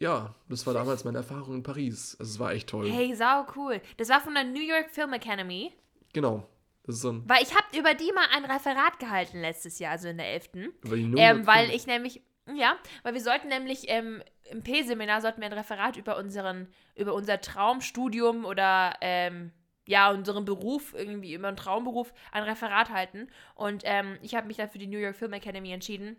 Ja, 0.00 0.34
das 0.48 0.66
war 0.66 0.72
damals 0.72 1.04
meine 1.04 1.18
Erfahrung 1.18 1.56
in 1.56 1.62
Paris. 1.62 2.16
Also 2.18 2.32
es 2.32 2.38
war 2.38 2.52
echt 2.52 2.70
toll. 2.70 2.90
Hey, 2.90 3.14
sau 3.14 3.44
cool. 3.54 3.82
Das 3.98 4.08
war 4.08 4.22
von 4.22 4.32
der 4.32 4.44
New 4.44 4.62
York 4.62 4.90
Film 4.90 5.12
Academy. 5.12 5.74
Genau. 6.14 6.48
Das 6.84 6.96
ist 6.96 7.02
so 7.02 7.12
ein 7.12 7.28
weil 7.28 7.42
ich 7.42 7.54
habe 7.54 7.78
über 7.78 7.92
die 7.92 8.10
mal 8.12 8.26
ein 8.34 8.46
Referat 8.46 8.98
gehalten 8.98 9.42
letztes 9.42 9.78
Jahr, 9.80 9.92
also 9.92 10.08
in 10.08 10.16
der 10.16 10.32
11. 10.32 10.48
Über 10.82 10.96
die 10.96 11.02
New 11.04 11.18
York 11.18 11.36
ähm, 11.36 11.46
weil 11.46 11.70
ich 11.70 11.86
nämlich, 11.86 12.22
ja, 12.52 12.78
weil 13.02 13.12
wir 13.12 13.20
sollten 13.20 13.48
nämlich 13.48 13.84
ähm, 13.88 14.22
im 14.50 14.62
P-Seminar 14.62 15.20
sollten 15.20 15.42
wir 15.42 15.48
ein 15.48 15.52
Referat 15.52 15.98
über 15.98 16.16
unseren, 16.16 16.68
über 16.96 17.12
unser 17.12 17.38
Traumstudium 17.42 18.46
oder 18.46 18.94
ähm, 19.02 19.52
ja, 19.86 20.10
unseren 20.10 20.46
Beruf, 20.46 20.94
irgendwie 20.94 21.34
über 21.34 21.48
einen 21.48 21.56
Traumberuf, 21.58 22.14
ein 22.32 22.44
Referat 22.44 22.88
halten. 22.88 23.28
Und 23.54 23.82
ähm, 23.84 24.16
ich 24.22 24.34
habe 24.34 24.46
mich 24.46 24.56
dann 24.56 24.70
für 24.70 24.78
die 24.78 24.86
New 24.86 24.98
York 24.98 25.16
Film 25.16 25.34
Academy 25.34 25.70
entschieden. 25.70 26.16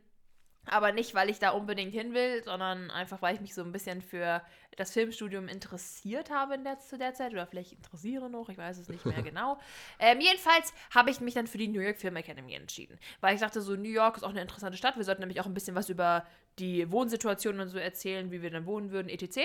Aber 0.66 0.94
nicht, 0.94 1.14
weil 1.14 1.30
ich 1.30 1.40
da 1.40 1.50
unbedingt 1.50 1.94
hin 1.94 2.14
will, 2.14 2.42
sondern 2.44 2.90
einfach, 2.90 3.22
weil 3.22 3.36
ich 3.36 3.42
mich 3.42 3.54
so 3.54 3.64
ein 3.64 3.72
bisschen 3.72 4.02
für 4.02 4.42
das 4.78 4.92
Filmstudium 4.94 5.48
interessiert 5.48 6.30
habe 6.30 6.56
in 6.56 6.64
der, 6.64 6.80
zu 6.80 6.98
der 6.98 7.14
Zeit. 7.14 7.34
Oder 7.34 7.46
vielleicht 7.46 7.74
interessiere 7.74 8.30
noch, 8.30 8.50
ich 8.50 8.58
weiß 8.58 8.78
es 8.78 8.88
nicht 8.88 9.06
mehr 9.06 9.22
genau. 9.24 9.60
Ähm, 10.00 10.22
jedenfalls 10.22 10.74
habe 10.96 11.10
ich 11.12 11.20
mich 11.20 11.34
dann 11.34 11.48
für 11.48 11.58
die 11.58 11.68
New 11.68 11.82
York 11.82 11.98
Film 11.98 12.16
Academy 12.16 12.54
entschieden. 12.54 12.98
Weil 13.20 13.36
ich 13.36 13.42
dachte, 13.42 13.62
so 13.62 13.76
New 13.76 13.90
York 13.90 14.18
ist 14.18 14.24
auch 14.24 14.30
eine 14.30 14.42
interessante 14.42 14.78
Stadt. 14.78 14.96
Wir 14.96 15.04
sollten 15.04 15.22
nämlich 15.22 15.42
auch 15.42 15.46
ein 15.46 15.54
bisschen 15.54 15.76
was 15.76 15.90
über 15.90 16.26
die 16.60 16.90
Wohnsituation 16.92 17.60
und 17.60 17.68
so 17.68 17.78
erzählen, 17.78 18.32
wie 18.32 18.42
wir 18.42 18.52
dann 18.52 18.66
wohnen 18.66 18.92
würden, 18.92 19.10
etc. 19.10 19.40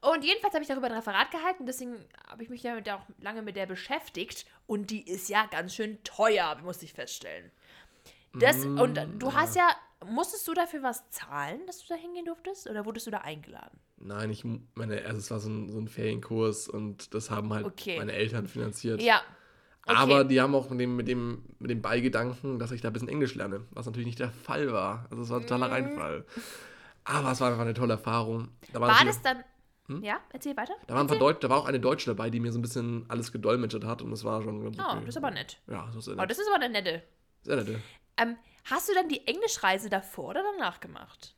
Und 0.00 0.24
jedenfalls 0.24 0.54
habe 0.54 0.62
ich 0.62 0.68
darüber 0.68 0.86
ein 0.86 0.92
Referat 0.94 1.30
gehalten, 1.30 1.66
deswegen 1.66 1.96
habe 2.26 2.42
ich 2.42 2.48
mich 2.48 2.62
damit 2.62 2.88
auch 2.90 3.02
lange 3.20 3.42
mit 3.42 3.56
der 3.56 3.66
beschäftigt. 3.66 4.46
Und 4.66 4.90
die 4.90 5.06
ist 5.06 5.28
ja 5.28 5.46
ganz 5.46 5.74
schön 5.74 6.02
teuer, 6.02 6.56
muss 6.62 6.82
ich 6.82 6.92
feststellen. 6.92 7.50
Das, 8.38 8.64
und 8.64 8.98
du 9.18 9.32
hast 9.32 9.56
ja 9.56 9.66
Musstest 10.04 10.46
du 10.46 10.54
dafür 10.54 10.82
was 10.82 11.08
zahlen, 11.10 11.60
dass 11.66 11.78
du 11.78 11.86
da 11.88 11.94
hingehen 11.94 12.26
durftest? 12.26 12.68
Oder 12.68 12.84
wurdest 12.84 13.06
du 13.06 13.10
da 13.10 13.18
eingeladen? 13.18 13.78
Nein, 13.96 14.30
ich 14.30 14.44
meine, 14.74 15.04
also 15.06 15.18
es 15.18 15.30
war 15.30 15.40
so 15.40 15.48
ein, 15.48 15.70
so 15.70 15.78
ein 15.78 15.88
Ferienkurs 15.88 16.68
und 16.68 17.14
das 17.14 17.30
haben 17.30 17.52
halt 17.52 17.64
okay. 17.64 17.98
meine 17.98 18.12
Eltern 18.12 18.46
finanziert. 18.46 19.00
Ja. 19.00 19.22
Okay. 19.86 19.96
Aber 19.96 20.24
die 20.24 20.40
haben 20.40 20.54
auch 20.54 20.68
mit 20.68 20.80
dem, 20.80 20.96
mit, 20.96 21.08
dem, 21.08 21.44
mit 21.58 21.70
dem 21.70 21.80
Beigedanken, 21.80 22.58
dass 22.58 22.72
ich 22.72 22.80
da 22.80 22.88
ein 22.88 22.92
bisschen 22.92 23.08
Englisch 23.08 23.34
lerne, 23.36 23.62
was 23.70 23.86
natürlich 23.86 24.06
nicht 24.06 24.18
der 24.18 24.30
Fall 24.30 24.72
war. 24.72 25.06
Also 25.10 25.22
es 25.22 25.30
war 25.30 25.38
ein 25.38 25.42
totaler 25.42 25.68
mm. 25.68 25.72
Reinfall. 25.72 26.24
Aber 27.04 27.30
es 27.30 27.40
war 27.40 27.48
einfach 27.48 27.62
eine 27.62 27.74
tolle 27.74 27.94
Erfahrung. 27.94 28.48
Da 28.72 28.80
war, 28.80 28.88
war 28.88 29.04
das 29.04 29.22
dann. 29.22 29.44
Hm? 29.86 30.02
Ja, 30.02 30.20
erzähl 30.32 30.56
weiter. 30.56 30.74
Da, 30.88 30.96
waren 30.96 31.06
Deut 31.06 31.42
da 31.42 31.48
war 31.48 31.58
auch 31.58 31.66
eine 31.66 31.78
Deutsche 31.78 32.10
dabei, 32.10 32.30
die 32.30 32.40
mir 32.40 32.50
so 32.50 32.58
ein 32.58 32.62
bisschen 32.62 33.04
alles 33.08 33.30
gedolmetscht 33.30 33.84
hat 33.84 34.02
und 34.02 34.10
das 34.10 34.24
war 34.24 34.42
schon 34.42 34.64
ganz 34.64 34.76
Oh, 34.78 34.96
das 34.96 35.10
ist 35.10 35.16
aber 35.16 35.30
nett. 35.30 35.60
Ja, 35.68 35.86
das 35.86 35.96
ist 35.96 36.08
nett. 36.08 36.18
Oh, 36.20 36.26
das 36.26 36.38
ist 36.38 36.48
aber 36.48 36.64
eine 36.64 36.72
nette. 36.72 37.02
Sehr 37.44 37.56
nette. 37.56 37.80
Ähm, 38.16 38.36
Hast 38.66 38.88
du 38.88 38.94
dann 38.94 39.08
die 39.08 39.24
Englischreise 39.28 39.88
davor 39.88 40.30
oder 40.30 40.42
danach 40.42 40.80
gemacht? 40.80 41.36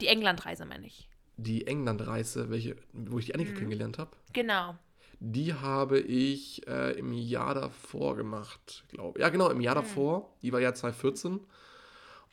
Die 0.00 0.06
Englandreise, 0.06 0.64
meine 0.66 0.86
ich. 0.86 1.08
Die 1.36 1.66
Englandreise, 1.66 2.48
welche, 2.48 2.76
wo 2.92 3.18
ich 3.18 3.26
die 3.26 3.34
Annika 3.34 3.50
mhm. 3.50 3.56
kennengelernt 3.56 3.98
habe? 3.98 4.16
Genau. 4.32 4.78
Die 5.18 5.52
habe 5.52 5.98
ich 5.98 6.64
äh, 6.68 6.92
im 6.96 7.12
Jahr 7.12 7.54
davor 7.54 8.14
gemacht, 8.14 8.84
glaube 8.88 9.18
ich. 9.18 9.22
Ja, 9.22 9.30
genau, 9.30 9.50
im 9.50 9.60
Jahr 9.60 9.74
mhm. 9.74 9.80
davor. 9.80 10.32
Die 10.42 10.52
war 10.52 10.60
ja 10.60 10.72
2014. 10.72 11.40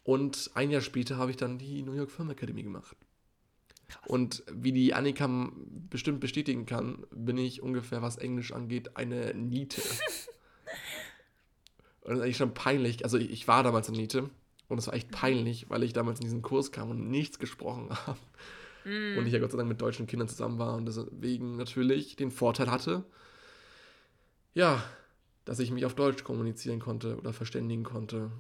Und 0.04 0.52
ein 0.54 0.70
Jahr 0.70 0.82
später 0.82 1.18
habe 1.18 1.32
ich 1.32 1.38
dann 1.38 1.58
die 1.58 1.82
New 1.82 1.94
York 1.94 2.12
Film 2.12 2.30
Academy 2.30 2.62
gemacht. 2.62 2.96
Krass. 3.88 4.08
Und 4.08 4.44
wie 4.52 4.72
die 4.72 4.94
Annika 4.94 5.28
bestimmt 5.90 6.20
bestätigen 6.20 6.68
kann, 6.68 7.08
bin 7.10 7.40
ich 7.40 7.64
ungefähr, 7.64 8.04
was 8.04 8.18
Englisch 8.18 8.52
angeht, 8.52 8.98
eine 8.98 9.34
Niete. 9.34 9.82
Und 12.06 12.12
das 12.12 12.20
ist 12.20 12.24
eigentlich 12.24 12.38
schon 12.38 12.54
peinlich. 12.54 13.04
Also 13.04 13.18
ich, 13.18 13.32
ich 13.32 13.48
war 13.48 13.64
damals 13.64 13.90
in 13.90 13.96
Niete 13.96 14.30
und 14.70 14.78
es 14.78 14.88
war 14.88 14.94
echt 14.94 15.10
peinlich, 15.10 15.70
weil 15.70 15.84
ich 15.84 15.92
damals 15.92 16.20
in 16.20 16.26
diesen 16.26 16.44
Kurs 16.44 16.72
kam 16.72 16.92
und 16.92 17.10
nichts 17.10 17.40
gesprochen 17.40 17.90
habe. 18.06 18.20
Mm. 18.86 19.18
Und 19.18 19.26
ich 19.26 19.34
ja 19.34 19.40
Gott 19.40 19.52
sei 19.52 19.58
Dank 19.58 19.70
mit 19.70 19.82
deutschen 19.82 20.06
Kindern 20.06 20.28
zusammen 20.28 20.60
war 20.60 20.76
und 20.76 20.86
deswegen 20.86 21.58
natürlich 21.58 22.16
den 22.16 22.30
Vorteil 22.30 22.70
hatte, 22.70 23.04
ja, 24.54 24.84
dass 25.46 25.60
ich 25.60 25.72
mich 25.72 25.86
auf 25.86 25.94
Deutsch 25.94 26.24
kommunizieren 26.24 26.80
konnte 26.80 27.18
oder 27.18 27.32
verständigen 27.32 27.84
konnte. 27.84 28.32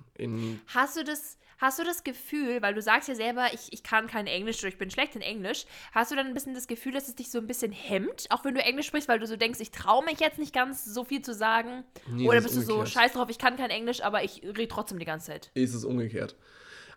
Hast 0.67 0.97
du 0.97 1.03
das, 1.03 1.37
hast 1.59 1.79
du 1.79 1.83
das 1.83 2.03
Gefühl, 2.03 2.61
weil 2.61 2.73
du 2.73 2.81
sagst 2.81 3.07
ja 3.07 3.15
selber, 3.15 3.47
ich, 3.53 3.71
ich 3.71 3.83
kann 3.83 4.07
kein 4.07 4.25
Englisch 4.25 4.59
oder 4.59 4.69
ich 4.69 4.77
bin 4.79 4.89
schlecht 4.89 5.15
in 5.15 5.21
Englisch, 5.21 5.65
hast 5.91 6.11
du 6.11 6.15
dann 6.15 6.25
ein 6.25 6.33
bisschen 6.33 6.55
das 6.55 6.67
Gefühl, 6.67 6.93
dass 6.93 7.07
es 7.07 7.15
dich 7.15 7.29
so 7.29 7.37
ein 7.37 7.47
bisschen 7.47 7.71
hemmt, 7.71 8.25
auch 8.31 8.43
wenn 8.43 8.55
du 8.55 8.61
Englisch 8.61 8.87
sprichst, 8.87 9.07
weil 9.07 9.19
du 9.19 9.27
so 9.27 9.37
denkst, 9.37 9.59
ich 9.61 9.71
traue 9.71 10.03
mich 10.03 10.19
jetzt 10.19 10.39
nicht 10.39 10.53
ganz 10.53 10.83
so 10.83 11.03
viel 11.03 11.21
zu 11.21 11.33
sagen? 11.33 11.83
Nee, 12.07 12.27
oder 12.27 12.41
bist 12.41 12.57
du 12.57 12.61
so, 12.61 12.85
scheiß 12.85 13.13
drauf, 13.13 13.29
ich 13.29 13.37
kann 13.37 13.55
kein 13.55 13.69
Englisch, 13.69 14.01
aber 14.01 14.23
ich 14.23 14.41
rede 14.43 14.67
trotzdem 14.67 14.97
die 14.97 15.05
ganze 15.05 15.27
Zeit? 15.27 15.51
Ist 15.53 15.75
es 15.75 15.85
umgekehrt. 15.85 16.35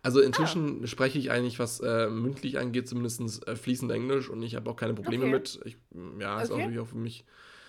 Also 0.03 0.21
inzwischen 0.21 0.85
ah. 0.85 0.87
spreche 0.87 1.19
ich 1.19 1.31
eigentlich, 1.31 1.59
was 1.59 1.81
äh, 1.81 2.09
mündlich 2.09 2.59
angeht, 2.59 2.89
zumindest 2.89 3.47
äh, 3.47 3.57
fließend 3.57 3.91
Englisch 3.91 4.31
und 4.31 4.43
ich 4.43 4.55
habe 4.55 4.71
auch 4.71 4.77
keine 4.77 4.95
Probleme 4.95 5.25
okay. 5.25 5.33
mit. 5.33 5.61
Ich, 5.65 5.77
ja, 6.19 6.41
ist 6.41 6.51
okay. 6.51 6.79
auch 6.79 6.87
für 6.87 6.97
mich 6.97 7.25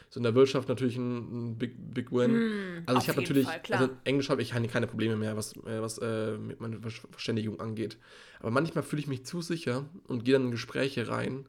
so 0.10 0.20
in 0.20 0.24
der 0.24 0.34
Wirtschaft 0.34 0.68
natürlich 0.70 0.98
ein, 0.98 1.52
ein 1.52 1.58
Big, 1.58 1.76
Big 1.94 2.12
Win. 2.12 2.32
Mm, 2.32 2.84
also 2.88 3.02
ich 3.02 3.10
habe 3.10 3.22
natürlich, 3.22 3.46
Fall, 3.46 3.62
also 3.70 3.90
Englisch 4.04 4.30
habe 4.30 4.42
ich 4.42 4.50
keine, 4.50 4.88
Probleme 4.88 5.16
mehr, 5.16 5.38
was, 5.38 5.56
äh, 5.58 5.82
was 5.82 6.00
äh, 6.00 6.38
mit 6.38 6.60
meiner 6.60 6.80
Verständigung 6.82 7.60
angeht. 7.60 7.98
Aber 8.40 8.50
manchmal 8.50 8.84
fühle 8.84 9.02
ich 9.02 9.08
mich 9.08 9.26
zu 9.26 9.42
sicher 9.42 9.86
und 10.08 10.26
gehe 10.26 10.34
dann 10.34 10.46
in 10.46 10.52
Gespräche 10.52 11.08
rein 11.08 11.46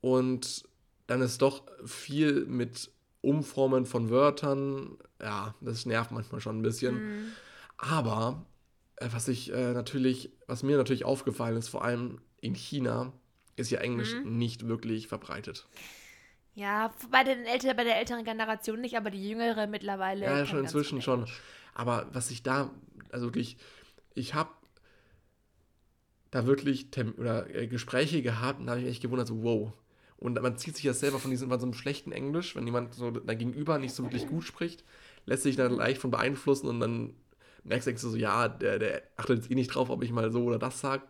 und 0.00 0.64
dann 1.06 1.20
ist 1.20 1.42
doch 1.42 1.64
viel 1.84 2.46
mit 2.46 2.90
Umformen 3.20 3.84
von 3.84 4.10
Wörtern. 4.10 4.96
Ja, 5.20 5.54
das 5.60 5.84
nervt 5.84 6.12
manchmal 6.12 6.40
schon 6.40 6.58
ein 6.58 6.62
bisschen. 6.62 6.94
Mm. 6.94 7.32
Aber 7.76 8.46
äh, 8.96 9.08
was 9.12 9.28
ich 9.28 9.52
äh, 9.52 9.72
natürlich, 9.72 10.30
was 10.46 10.62
mir 10.62 10.78
natürlich 10.78 11.04
aufgefallen 11.04 11.56
ist, 11.56 11.68
vor 11.68 11.84
allem 11.84 12.20
in 12.40 12.54
China, 12.54 13.12
ist 13.56 13.70
ja 13.70 13.80
Englisch 13.80 14.14
mm. 14.14 14.38
nicht 14.38 14.66
wirklich 14.66 15.08
verbreitet. 15.08 15.68
Ja, 16.56 16.90
bei, 17.10 17.22
den 17.22 17.44
Eltern, 17.44 17.76
bei 17.76 17.84
der 17.84 17.98
älteren 17.98 18.24
Generation 18.24 18.80
nicht, 18.80 18.96
aber 18.96 19.10
die 19.10 19.28
jüngere 19.28 19.66
mittlerweile. 19.66 20.24
Ja, 20.24 20.46
schon 20.46 20.60
inzwischen 20.60 21.02
schon. 21.02 21.26
Aber 21.74 22.08
was 22.12 22.30
ich 22.30 22.42
da, 22.42 22.70
also 23.12 23.26
wirklich, 23.26 23.58
ich 24.14 24.32
habe 24.32 24.48
da 26.30 26.46
wirklich 26.46 26.90
Tem 26.90 27.14
oder 27.18 27.54
äh, 27.54 27.66
Gespräche 27.66 28.22
gehabt 28.22 28.58
und 28.58 28.66
da 28.66 28.72
habe 28.72 28.80
ich 28.80 28.88
echt 28.88 29.02
gewundert, 29.02 29.28
so 29.28 29.42
wow. 29.42 29.72
Und 30.16 30.40
man 30.40 30.56
zieht 30.56 30.76
sich 30.76 30.84
ja 30.86 30.94
selber 30.94 31.18
von 31.18 31.30
diesem 31.30 31.50
von 31.50 31.60
so 31.60 31.66
einem 31.66 31.74
schlechten 31.74 32.10
Englisch, 32.10 32.56
wenn 32.56 32.64
jemand 32.64 32.94
so 32.94 33.10
dagegenüber 33.10 33.78
nicht 33.78 33.94
so 33.94 34.04
wirklich 34.04 34.26
gut 34.26 34.44
spricht, 34.44 34.82
lässt 35.26 35.42
sich 35.42 35.56
dann 35.56 35.76
leicht 35.76 36.00
von 36.00 36.10
beeinflussen 36.10 36.68
und 36.68 36.80
dann 36.80 37.14
merkst 37.64 37.86
du 37.86 37.96
so, 37.96 38.16
ja, 38.16 38.48
der, 38.48 38.78
der 38.78 39.02
achtet 39.18 39.36
jetzt 39.36 39.50
eh 39.50 39.54
nicht 39.54 39.68
drauf, 39.68 39.90
ob 39.90 40.02
ich 40.02 40.10
mal 40.10 40.32
so 40.32 40.44
oder 40.44 40.58
das 40.58 40.80
sage. 40.80 41.02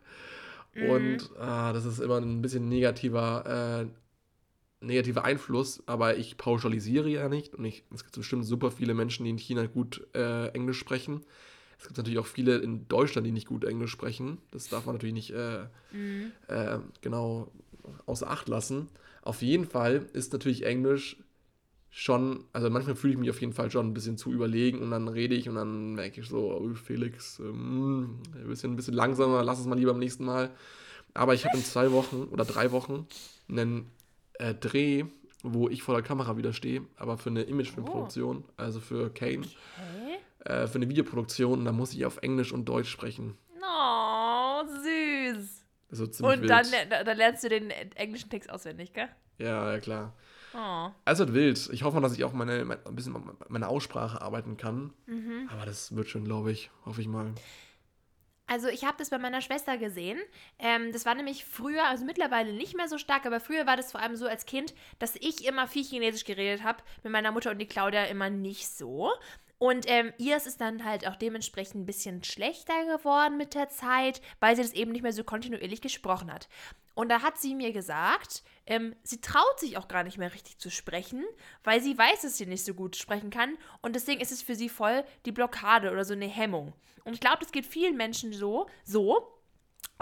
Mhm. 0.74 0.90
Und 0.90 1.30
ah, 1.38 1.72
das 1.72 1.84
ist 1.84 2.00
immer 2.00 2.16
ein 2.16 2.42
bisschen 2.42 2.68
negativer 2.68 3.84
äh, 3.84 4.05
negativer 4.80 5.24
Einfluss, 5.24 5.82
aber 5.86 6.16
ich 6.16 6.36
pauschalisiere 6.36 7.08
ja 7.08 7.28
nicht 7.28 7.54
und 7.54 7.64
ich, 7.64 7.84
es 7.94 8.04
gibt 8.04 8.16
bestimmt 8.16 8.44
super 8.44 8.70
viele 8.70 8.94
Menschen, 8.94 9.24
die 9.24 9.30
in 9.30 9.38
China 9.38 9.66
gut 9.66 10.06
äh, 10.14 10.48
Englisch 10.48 10.78
sprechen. 10.78 11.24
Es 11.78 11.86
gibt 11.86 11.98
natürlich 11.98 12.18
auch 12.18 12.26
viele 12.26 12.58
in 12.58 12.88
Deutschland, 12.88 13.26
die 13.26 13.32
nicht 13.32 13.46
gut 13.46 13.64
Englisch 13.64 13.90
sprechen. 13.90 14.38
Das 14.50 14.68
darf 14.68 14.86
man 14.86 14.94
natürlich 14.94 15.14
nicht 15.14 15.30
äh, 15.30 15.66
mhm. 15.92 16.32
äh, 16.48 16.78
genau 17.00 17.52
außer 18.06 18.30
Acht 18.30 18.48
lassen. 18.48 18.88
Auf 19.22 19.42
jeden 19.42 19.66
Fall 19.66 20.06
ist 20.12 20.32
natürlich 20.32 20.64
Englisch 20.64 21.16
schon, 21.90 22.44
also 22.52 22.68
manchmal 22.68 22.94
fühle 22.94 23.14
ich 23.14 23.18
mich 23.18 23.30
auf 23.30 23.40
jeden 23.40 23.52
Fall 23.52 23.70
schon 23.70 23.86
ein 23.86 23.94
bisschen 23.94 24.18
zu 24.18 24.30
überlegen 24.30 24.80
und 24.80 24.90
dann 24.90 25.08
rede 25.08 25.34
ich 25.34 25.48
und 25.48 25.54
dann 25.54 25.94
merke 25.94 26.20
ich 26.20 26.28
so, 26.28 26.52
oh, 26.52 26.74
Felix, 26.74 27.38
ähm, 27.38 28.20
ein, 28.34 28.48
bisschen, 28.48 28.72
ein 28.72 28.76
bisschen 28.76 28.94
langsamer, 28.94 29.42
lass 29.42 29.60
es 29.60 29.66
mal 29.66 29.78
lieber 29.78 29.92
beim 29.92 30.00
nächsten 30.00 30.24
Mal. 30.24 30.50
Aber 31.14 31.32
ich 31.32 31.46
habe 31.46 31.56
in 31.56 31.64
zwei 31.64 31.92
Wochen 31.92 32.24
oder 32.24 32.44
drei 32.44 32.70
Wochen 32.70 33.06
einen 33.48 33.86
äh, 34.38 34.54
Dreh, 34.54 35.04
wo 35.42 35.68
ich 35.68 35.82
vor 35.82 35.94
der 35.94 36.02
Kamera 36.02 36.36
wieder 36.36 36.52
stehe, 36.52 36.82
aber 36.96 37.18
für 37.18 37.30
eine 37.30 37.42
Imagefilmproduktion, 37.42 38.44
oh. 38.46 38.52
also 38.56 38.80
für 38.80 39.12
Kane, 39.12 39.42
okay. 39.42 40.18
äh, 40.44 40.66
für 40.66 40.76
eine 40.76 40.88
Videoproduktion. 40.88 41.64
Da 41.64 41.72
muss 41.72 41.94
ich 41.94 42.04
auf 42.04 42.18
Englisch 42.18 42.52
und 42.52 42.64
Deutsch 42.64 42.90
sprechen. 42.90 43.36
Oh, 43.62 44.62
süß. 44.82 46.20
und 46.20 46.48
dann, 46.48 46.66
dann 46.88 47.16
lernst 47.16 47.44
du 47.44 47.48
den 47.48 47.70
englischen 47.70 48.30
Text 48.30 48.50
auswendig, 48.50 48.92
gell? 48.92 49.08
Ja, 49.38 49.72
ja, 49.72 49.80
klar. 49.80 50.14
Oh. 50.54 50.90
Also 51.04 51.34
wild. 51.34 51.68
Ich 51.72 51.82
hoffe 51.82 51.96
mal, 51.96 52.02
dass 52.02 52.16
ich 52.16 52.24
auch 52.24 52.32
meine, 52.32 52.64
mein, 52.64 52.78
ein 52.86 52.94
bisschen 52.94 53.14
meine 53.48 53.68
Aussprache 53.68 54.22
arbeiten 54.22 54.56
kann. 54.56 54.92
Mhm. 55.06 55.50
Aber 55.52 55.66
das 55.66 55.94
wird 55.94 56.08
schon, 56.08 56.24
glaube 56.24 56.50
ich. 56.52 56.70
Hoffe 56.86 57.02
ich 57.02 57.08
mal. 57.08 57.34
Also 58.46 58.68
ich 58.68 58.84
habe 58.84 58.96
das 58.98 59.10
bei 59.10 59.18
meiner 59.18 59.40
Schwester 59.40 59.76
gesehen. 59.76 60.18
Ähm, 60.58 60.92
das 60.92 61.04
war 61.04 61.14
nämlich 61.14 61.44
früher, 61.44 61.84
also 61.86 62.04
mittlerweile 62.04 62.52
nicht 62.52 62.76
mehr 62.76 62.88
so 62.88 62.96
stark, 62.96 63.26
aber 63.26 63.40
früher 63.40 63.66
war 63.66 63.76
das 63.76 63.90
vor 63.90 64.00
allem 64.00 64.16
so 64.16 64.26
als 64.26 64.46
Kind, 64.46 64.74
dass 64.98 65.16
ich 65.16 65.46
immer 65.46 65.66
viel 65.66 65.84
Chinesisch 65.84 66.24
geredet 66.24 66.62
habe, 66.62 66.82
mit 67.02 67.12
meiner 67.12 67.32
Mutter 67.32 67.50
und 67.50 67.58
die 67.58 67.66
Claudia 67.66 68.04
immer 68.04 68.30
nicht 68.30 68.68
so. 68.68 69.10
Und 69.58 69.86
ähm, 69.88 70.12
ihr 70.18 70.36
ist 70.36 70.46
es 70.46 70.58
dann 70.58 70.84
halt 70.84 71.06
auch 71.08 71.16
dementsprechend 71.16 71.76
ein 71.76 71.86
bisschen 71.86 72.22
schlechter 72.22 72.84
geworden 72.84 73.36
mit 73.36 73.54
der 73.54 73.70
Zeit, 73.70 74.20
weil 74.38 74.54
sie 74.54 74.62
das 74.62 74.72
eben 74.72 74.92
nicht 74.92 75.02
mehr 75.02 75.14
so 75.14 75.24
kontinuierlich 75.24 75.80
gesprochen 75.80 76.32
hat. 76.32 76.48
Und 76.94 77.08
da 77.08 77.22
hat 77.22 77.38
sie 77.38 77.54
mir 77.54 77.72
gesagt, 77.72 78.42
ähm, 78.66 78.94
sie 79.02 79.20
traut 79.20 79.58
sich 79.58 79.76
auch 79.76 79.88
gar 79.88 80.02
nicht 80.04 80.18
mehr 80.18 80.32
richtig 80.32 80.58
zu 80.58 80.70
sprechen, 80.70 81.24
weil 81.64 81.80
sie 81.80 81.96
weiß, 81.96 82.22
dass 82.22 82.38
sie 82.38 82.46
nicht 82.46 82.64
so 82.64 82.74
gut 82.74 82.96
sprechen 82.96 83.30
kann. 83.30 83.56
Und 83.82 83.96
deswegen 83.96 84.20
ist 84.20 84.32
es 84.32 84.42
für 84.42 84.54
sie 84.54 84.68
voll 84.68 85.04
die 85.24 85.32
Blockade 85.32 85.90
oder 85.90 86.04
so 86.04 86.14
eine 86.14 86.26
Hemmung. 86.26 86.74
Und 87.06 87.14
ich 87.14 87.20
glaube, 87.20 87.38
das 87.40 87.52
geht 87.52 87.64
vielen 87.64 87.96
Menschen 87.96 88.32
so, 88.32 88.66
so, 88.84 89.28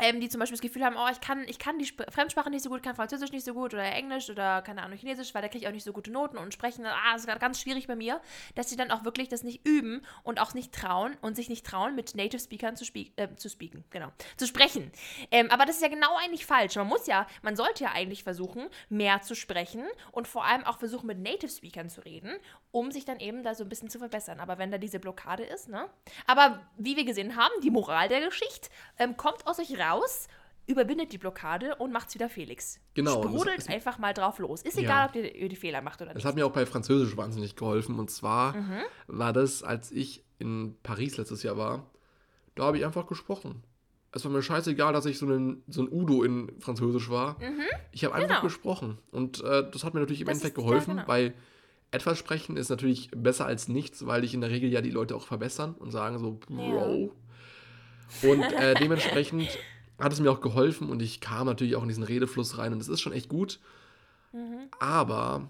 ähm, 0.01 0.21
die 0.21 0.29
zum 0.29 0.41
Beispiel 0.41 0.57
das 0.57 0.63
Gefühl 0.63 0.85
haben, 0.85 0.97
oh, 0.97 1.09
ich 1.11 1.21
kann, 1.21 1.45
ich 1.47 1.59
kann 1.59 1.79
die 1.79 1.85
Sp 1.87 2.03
Fremdsprache 2.11 2.51
nicht 2.51 2.63
so 2.63 2.71
gut, 2.71 2.83
kann 2.83 2.97
Französisch 2.97 3.31
nicht 3.33 3.45
so 3.45 3.55
gut 3.55 3.75
oder 3.75 3.85
Englisch 3.85 4.29
oder 4.29 4.63
keine 4.63 4.83
Ahnung, 4.83 4.99
Chinesisch, 4.99 5.35
weil 5.35 5.43
da 5.43 5.49
kriege 5.49 5.65
ich 5.65 5.69
auch 5.69 5.73
nicht 5.73 5.85
so 5.85 5.93
gute 5.93 6.11
Noten 6.11 6.37
und 6.37 6.53
sprechen, 6.53 6.85
ah, 6.85 7.13
das 7.13 7.23
ist 7.23 7.27
gerade 7.27 7.41
ganz 7.41 7.61
schwierig 7.61 7.87
bei 7.87 7.97
mir, 7.97 8.21
dass 8.55 8.69
sie 8.69 8.77
dann 8.77 8.91
auch 8.91 9.05
wirklich 9.05 9.29
das 9.29 9.43
nicht 9.45 9.67
üben 9.67 10.05
und 10.23 10.41
auch 10.41 10.55
nicht 10.55 10.73
trauen 10.73 11.17
und 11.21 11.37
sich 11.37 11.49
nicht 11.49 11.65
trauen, 11.65 11.95
mit 11.95 12.15
Native 12.17 12.41
Speakern 12.41 12.77
zu, 12.77 12.85
speak, 12.85 13.13
äh, 13.17 13.35
zu 13.37 13.49
speaken, 13.49 13.85
genau, 13.91 14.09
zu 14.37 14.47
sprechen. 14.47 14.91
Ähm, 15.31 15.51
aber 15.51 15.65
das 15.65 15.77
ist 15.77 15.83
ja 15.83 15.89
genau 15.89 16.17
eigentlich 16.17 16.47
falsch. 16.47 16.75
Man 16.77 16.89
muss 16.89 17.07
ja, 17.07 17.27
man 17.43 17.55
sollte 17.55 17.85
ja 17.85 17.93
eigentlich 17.93 18.25
versuchen, 18.25 18.69
mehr 18.89 19.23
zu 19.23 19.35
sprechen 19.35 19.85
und 20.11 20.27
vor 20.27 20.45
allem 20.45 20.65
auch 20.65 20.79
versuchen, 20.79 21.07
mit 21.07 21.19
Native 21.19 21.51
Speakern 21.51 21.89
zu 21.89 22.05
reden, 22.05 22.33
um 22.73 22.91
sich 22.91 23.05
dann 23.05 23.21
eben 23.21 23.45
da 23.45 23.55
so 23.55 23.63
ein 23.63 23.69
bisschen 23.69 23.91
zu 23.91 23.99
verbessern. 23.99 24.41
Aber 24.41 24.59
wenn 24.59 24.73
da 24.73 24.79
diese 24.79 24.99
Blockade 24.99 25.45
ist, 25.45 25.69
ne? 25.69 25.89
Aber 26.27 26.61
wie 26.77 26.97
wir 26.97 27.05
gesehen 27.05 27.37
haben, 27.37 27.53
die 27.63 27.71
Moral 27.71 28.09
der 28.09 28.21
Geschichte 28.21 28.69
ähm, 28.99 29.17
kommt 29.17 29.47
aus 29.47 29.59
euch 29.59 29.79
raus 29.79 29.84
raus, 29.85 30.29
überwindet 30.67 31.13
die 31.13 31.19
Blockade 31.19 31.77
und 31.77 31.93
macht's 31.93 32.15
wieder 32.15 32.29
Felix. 32.29 32.81
Genau. 32.95 33.23
Sprudelt 33.23 33.59
es, 33.59 33.69
einfach 33.69 33.99
mal 33.99 34.15
drauf 34.15 34.39
los. 34.39 34.63
Ist 34.63 34.79
egal, 34.79 35.11
ja. 35.15 35.21
ob 35.23 35.35
ihr 35.35 35.49
die 35.49 35.57
Fehler 35.57 35.83
macht 35.83 36.01
oder 36.01 36.13
nicht. 36.13 36.25
Das 36.25 36.29
hat 36.29 36.37
mir 36.37 36.47
auch 36.47 36.53
bei 36.53 36.67
Französisch 36.67 37.17
wahnsinnig 37.17 37.57
geholfen. 37.57 37.99
Und 37.99 38.11
zwar 38.11 38.57
mhm. 38.57 38.81
war 39.07 39.33
das, 39.33 39.63
als 39.63 39.91
ich 39.91 40.25
in 40.39 40.77
Paris 40.83 41.17
letztes 41.17 41.43
Jahr 41.43 41.57
war, 41.57 41.91
da 42.55 42.65
habe 42.65 42.79
ich 42.79 42.85
einfach 42.85 43.07
gesprochen. 43.07 43.63
Es 44.13 44.25
war 44.25 44.31
mir 44.31 44.43
scheißegal, 44.43 44.93
dass 44.93 45.07
ich 45.07 45.19
so 45.19 45.27
ein, 45.27 45.63
so 45.67 45.83
ein 45.83 45.89
Udo 45.91 46.23
in 46.23 46.53
Französisch 46.61 47.11
war. 47.11 47.37
Mhm. 47.41 47.63
Ich 47.91 48.05
habe 48.05 48.15
einfach 48.15 48.29
genau. 48.29 48.43
gesprochen. 48.43 48.99
Und 49.11 49.43
äh, 49.43 49.69
das 49.71 49.85
hat 49.85 49.93
mir 49.93 50.01
natürlich 50.01 50.21
im 50.21 50.27
das 50.27 50.37
Endeffekt 50.37 50.57
geholfen, 50.57 50.97
genau. 50.97 51.09
weil 51.09 51.35
etwas 51.91 52.19
sprechen 52.19 52.57
ist 52.57 52.71
natürlich 52.71 53.11
besser 53.11 53.47
als 53.47 53.69
nichts, 53.69 54.07
weil 54.07 54.25
ich 54.25 54.35
in 54.35 54.41
der 54.41 54.51
Regel 54.51 54.71
ja 54.71 54.81
die 54.81 54.91
Leute 54.91 55.15
auch 55.15 55.27
verbessern 55.27 55.75
und 55.79 55.91
sagen 55.91 56.19
so, 56.19 56.33
Bro. 56.33 57.13
Ja. 58.23 58.31
Und 58.31 58.53
äh, 58.53 58.75
dementsprechend 58.79 59.49
hat 59.99 60.13
es 60.13 60.21
mir 60.21 60.31
auch 60.31 60.41
geholfen 60.41 60.89
und 60.89 61.03
ich 61.03 61.21
kam 61.21 61.47
natürlich 61.47 61.77
auch 61.77 61.83
in 61.83 61.89
diesen 61.89 62.03
Redefluss 62.03 62.59
rein 62.59 62.73
und 62.73 62.81
es 62.81 62.89
ist 62.89 63.01
schon 63.01 63.13
echt 63.13 63.29
gut. 63.29 63.61
Mhm. 64.33 64.69
Aber 64.81 65.49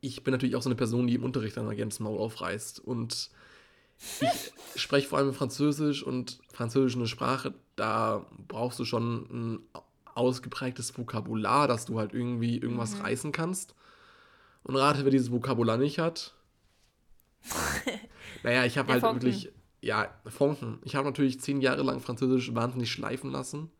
ich 0.00 0.24
bin 0.24 0.32
natürlich 0.32 0.56
auch 0.56 0.62
so 0.62 0.68
eine 0.68 0.76
Person, 0.76 1.06
die 1.06 1.14
im 1.14 1.24
Unterricht 1.24 1.56
dann 1.56 1.68
gerne 1.68 1.90
das 1.90 2.00
Maul 2.00 2.18
aufreißt 2.18 2.80
und 2.80 3.30
ich 4.20 4.52
spreche 4.76 5.08
vor 5.08 5.18
allem 5.18 5.34
Französisch 5.34 6.02
und 6.02 6.40
Französisch 6.52 6.96
eine 6.96 7.06
Sprache, 7.06 7.54
da 7.76 8.26
brauchst 8.48 8.78
du 8.78 8.84
schon 8.84 9.26
ein 9.30 9.58
ausgeprägtes 10.14 10.96
Vokabular, 10.96 11.68
dass 11.68 11.86
du 11.86 11.98
halt 11.98 12.12
irgendwie 12.12 12.58
irgendwas 12.58 12.96
mhm. 12.96 13.02
reißen 13.02 13.32
kannst. 13.32 13.74
Und 14.62 14.76
rate, 14.76 15.04
wer 15.04 15.10
dieses 15.10 15.30
Vokabular 15.30 15.76
nicht 15.76 15.98
hat. 15.98 16.34
naja, 18.42 18.64
ich 18.64 18.78
habe 18.78 18.92
halt 18.92 19.02
wirklich 19.02 19.52
ja, 19.84 20.08
Fonken. 20.26 20.78
Ich 20.82 20.96
habe 20.96 21.06
natürlich 21.06 21.40
zehn 21.40 21.60
Jahre 21.60 21.82
lang 21.82 22.00
Französisch 22.00 22.54
wahnsinnig 22.54 22.90
schleifen 22.90 23.30
lassen. 23.30 23.70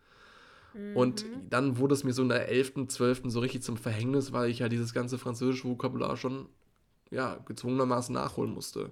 Mhm. 0.74 0.96
Und 0.96 1.24
dann 1.48 1.78
wurde 1.78 1.94
es 1.94 2.04
mir 2.04 2.12
so 2.12 2.22
in 2.22 2.28
der 2.28 2.48
11., 2.48 2.88
12. 2.88 3.22
so 3.26 3.40
richtig 3.40 3.62
zum 3.62 3.78
Verhängnis, 3.78 4.32
weil 4.32 4.50
ich 4.50 4.58
ja 4.58 4.68
dieses 4.68 4.92
ganze 4.92 5.16
französische 5.16 5.66
Vokabular 5.66 6.16
schon, 6.18 6.48
ja, 7.10 7.38
gezwungenermaßen 7.46 8.14
nachholen 8.14 8.52
musste. 8.52 8.90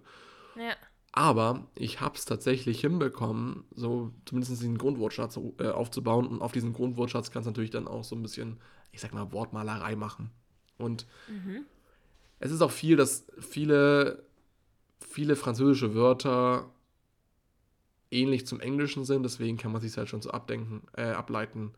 Ja. 0.57 0.75
Aber 1.13 1.67
ich 1.75 2.01
habe 2.01 2.17
es 2.17 2.25
tatsächlich 2.25 2.81
hinbekommen, 2.81 3.65
so 3.75 4.13
zumindest 4.25 4.53
diesen 4.53 4.79
Grundwortschatz 4.79 5.39
äh, 5.59 5.69
aufzubauen. 5.69 6.27
Und 6.27 6.41
auf 6.41 6.53
diesen 6.53 6.73
Grundwortschatz 6.73 7.31
kannst 7.31 7.47
du 7.47 7.51
natürlich 7.51 7.71
dann 7.71 7.89
auch 7.89 8.05
so 8.05 8.17
ein 8.17 8.23
bisschen, 8.23 8.59
ich 8.91 9.03
sag 9.03 9.13
mal, 9.13 9.33
Wortmalerei 9.33 9.97
machen. 9.97 10.31
Und 10.79 11.07
mhm. 11.29 11.67
es 12.39 12.51
ist 12.51 12.63
auch 12.63 12.71
viel, 12.71 12.97
dass 12.97 13.27
viele, 13.39 14.25
viele 15.01 15.37
französische 15.37 15.95
Wörter 15.95 16.71
ähnlich 18.13 18.47
zum 18.47 18.61
Englischen 18.61 19.05
sind, 19.05 19.23
deswegen 19.23 19.57
kann 19.57 19.73
man 19.73 19.81
sich 19.81 19.97
halt 19.97 20.09
schon 20.09 20.23
so 20.23 20.31
abdenken, 20.31 20.83
äh, 20.97 21.11
ableiten. 21.11 21.73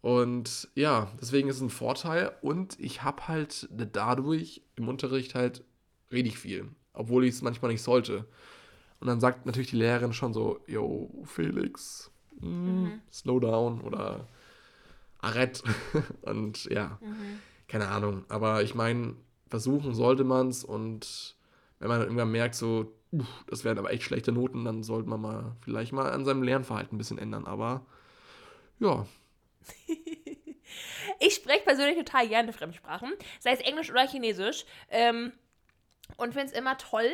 Und 0.00 0.68
ja, 0.74 1.10
deswegen 1.20 1.48
ist 1.48 1.56
es 1.56 1.62
ein 1.62 1.70
Vorteil 1.70 2.32
und 2.40 2.78
ich 2.78 3.02
habe 3.02 3.26
halt 3.28 3.68
dadurch 3.70 4.62
im 4.76 4.88
Unterricht 4.88 5.34
halt 5.34 5.64
rede 6.12 6.28
ich 6.28 6.38
viel, 6.38 6.68
obwohl 6.92 7.24
ich 7.24 7.34
es 7.34 7.42
manchmal 7.42 7.72
nicht 7.72 7.82
sollte. 7.82 8.24
Und 9.00 9.06
dann 9.06 9.20
sagt 9.20 9.46
natürlich 9.46 9.70
die 9.70 9.76
Lehrerin 9.76 10.12
schon 10.12 10.32
so, 10.32 10.60
yo, 10.66 11.10
Felix, 11.24 12.10
mm, 12.40 12.46
mhm. 12.46 13.00
slow 13.12 13.40
down 13.40 13.80
oder 13.80 14.26
arrête. 15.20 15.62
und 16.22 16.64
ja, 16.66 16.98
mhm. 17.00 17.40
keine 17.68 17.88
Ahnung. 17.88 18.24
Aber 18.28 18.62
ich 18.62 18.74
meine, 18.74 19.14
versuchen 19.48 19.94
sollte 19.94 20.24
man 20.24 20.48
es 20.48 20.64
und 20.64 21.36
wenn 21.78 21.88
man 21.88 22.00
irgendwann 22.02 22.32
merkt, 22.32 22.54
so, 22.54 22.92
das 23.46 23.64
wären 23.64 23.78
aber 23.78 23.92
echt 23.92 24.02
schlechte 24.02 24.32
Noten, 24.32 24.64
dann 24.64 24.82
sollte 24.82 25.08
man 25.08 25.20
mal 25.20 25.56
vielleicht 25.62 25.92
mal 25.92 26.10
an 26.10 26.24
seinem 26.24 26.42
Lernverhalten 26.42 26.94
ein 26.94 26.98
bisschen 26.98 27.18
ändern. 27.18 27.46
Aber 27.46 27.86
ja. 28.80 29.06
ich 31.20 31.34
spreche 31.34 31.64
persönlich 31.64 31.96
total 31.96 32.28
gerne 32.28 32.52
Fremdsprachen, 32.52 33.12
sei 33.40 33.52
es 33.52 33.60
Englisch 33.60 33.90
oder 33.90 34.06
Chinesisch. 34.06 34.64
Ähm, 34.90 35.32
und 36.16 36.32
finde 36.32 36.46
es 36.46 36.52
immer 36.52 36.76
toll, 36.78 37.10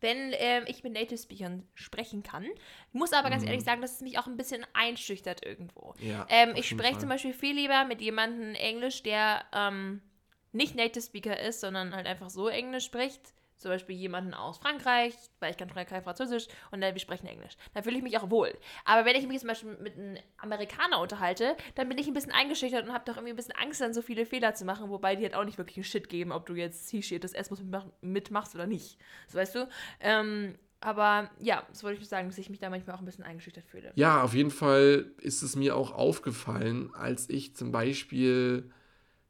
wenn 0.00 0.32
ähm, 0.34 0.64
ich 0.66 0.82
mit 0.82 0.92
Native 0.92 1.18
Speakern 1.18 1.66
sprechen 1.74 2.22
kann. 2.22 2.44
Ich 2.44 2.94
muss 2.94 3.12
aber 3.12 3.30
ganz 3.30 3.42
mhm. 3.42 3.48
ehrlich 3.48 3.64
sagen, 3.64 3.80
dass 3.80 3.94
es 3.94 4.00
mich 4.00 4.18
auch 4.18 4.26
ein 4.26 4.36
bisschen 4.36 4.66
einschüchtert 4.72 5.44
irgendwo. 5.46 5.94
Ja, 6.00 6.26
ähm, 6.28 6.54
ich 6.56 6.68
spreche 6.68 6.98
zum 6.98 7.08
Beispiel 7.08 7.32
viel 7.32 7.54
lieber 7.54 7.84
mit 7.84 8.00
jemandem 8.00 8.54
Englisch, 8.54 9.02
der 9.04 9.44
ähm, 9.52 10.02
nicht 10.50 10.74
Native 10.74 11.04
Speaker 11.04 11.38
ist, 11.38 11.60
sondern 11.60 11.94
halt 11.94 12.06
einfach 12.06 12.30
so 12.30 12.48
Englisch 12.48 12.84
spricht 12.84 13.32
zum 13.62 13.70
Beispiel 13.70 13.96
jemanden 13.96 14.34
aus 14.34 14.58
Frankreich, 14.58 15.14
weil 15.40 15.50
ich 15.50 15.56
kann 15.56 15.68
kein 15.72 16.02
Französisch 16.02 16.48
und 16.70 16.80
dann 16.80 16.94
wir 16.94 17.00
sprechen 17.00 17.26
Englisch. 17.26 17.56
Da 17.74 17.82
fühle 17.82 17.96
ich 17.96 18.02
mich 18.02 18.18
auch 18.18 18.30
wohl. 18.30 18.52
Aber 18.84 19.04
wenn 19.04 19.16
ich 19.16 19.26
mich 19.26 19.38
zum 19.40 19.48
Beispiel 19.48 19.76
mit 19.80 19.94
einem 19.96 20.18
Amerikaner 20.38 21.00
unterhalte, 21.00 21.56
dann 21.74 21.88
bin 21.88 21.98
ich 21.98 22.06
ein 22.06 22.14
bisschen 22.14 22.32
eingeschüchtert 22.32 22.86
und 22.86 22.92
habe 22.92 23.04
doch 23.06 23.16
irgendwie 23.16 23.32
ein 23.32 23.36
bisschen 23.36 23.54
Angst, 23.56 23.80
dann 23.80 23.94
so 23.94 24.02
viele 24.02 24.26
Fehler 24.26 24.54
zu 24.54 24.64
machen, 24.64 24.90
wobei 24.90 25.16
die 25.16 25.22
halt 25.22 25.34
auch 25.34 25.44
nicht 25.44 25.58
wirklich 25.58 25.78
einen 25.78 25.84
Shit 25.84 26.08
geben, 26.08 26.32
ob 26.32 26.46
du 26.46 26.54
jetzt 26.54 26.88
C-Shit 26.88 27.24
das 27.24 27.32
S 27.32 27.50
muss 27.50 27.62
mitmachst 28.00 28.54
oder 28.54 28.66
nicht. 28.66 28.98
So 29.28 29.38
weißt 29.38 29.54
du? 29.54 29.68
Ähm, 30.00 30.58
aber 30.82 31.30
ja, 31.38 31.64
das 31.68 31.84
wollte 31.84 32.02
ich 32.02 32.08
sagen, 32.08 32.28
dass 32.28 32.38
ich 32.38 32.50
mich 32.50 32.58
da 32.58 32.68
manchmal 32.68 32.96
auch 32.96 33.00
ein 33.00 33.04
bisschen 33.04 33.24
eingeschüchtert 33.24 33.64
fühle. 33.64 33.92
Ja, 33.94 34.22
auf 34.22 34.34
jeden 34.34 34.50
Fall 34.50 35.12
ist 35.18 35.42
es 35.42 35.54
mir 35.54 35.76
auch 35.76 35.92
aufgefallen, 35.92 36.92
als 36.94 37.30
ich 37.30 37.54
zum 37.54 37.70
Beispiel, 37.70 38.70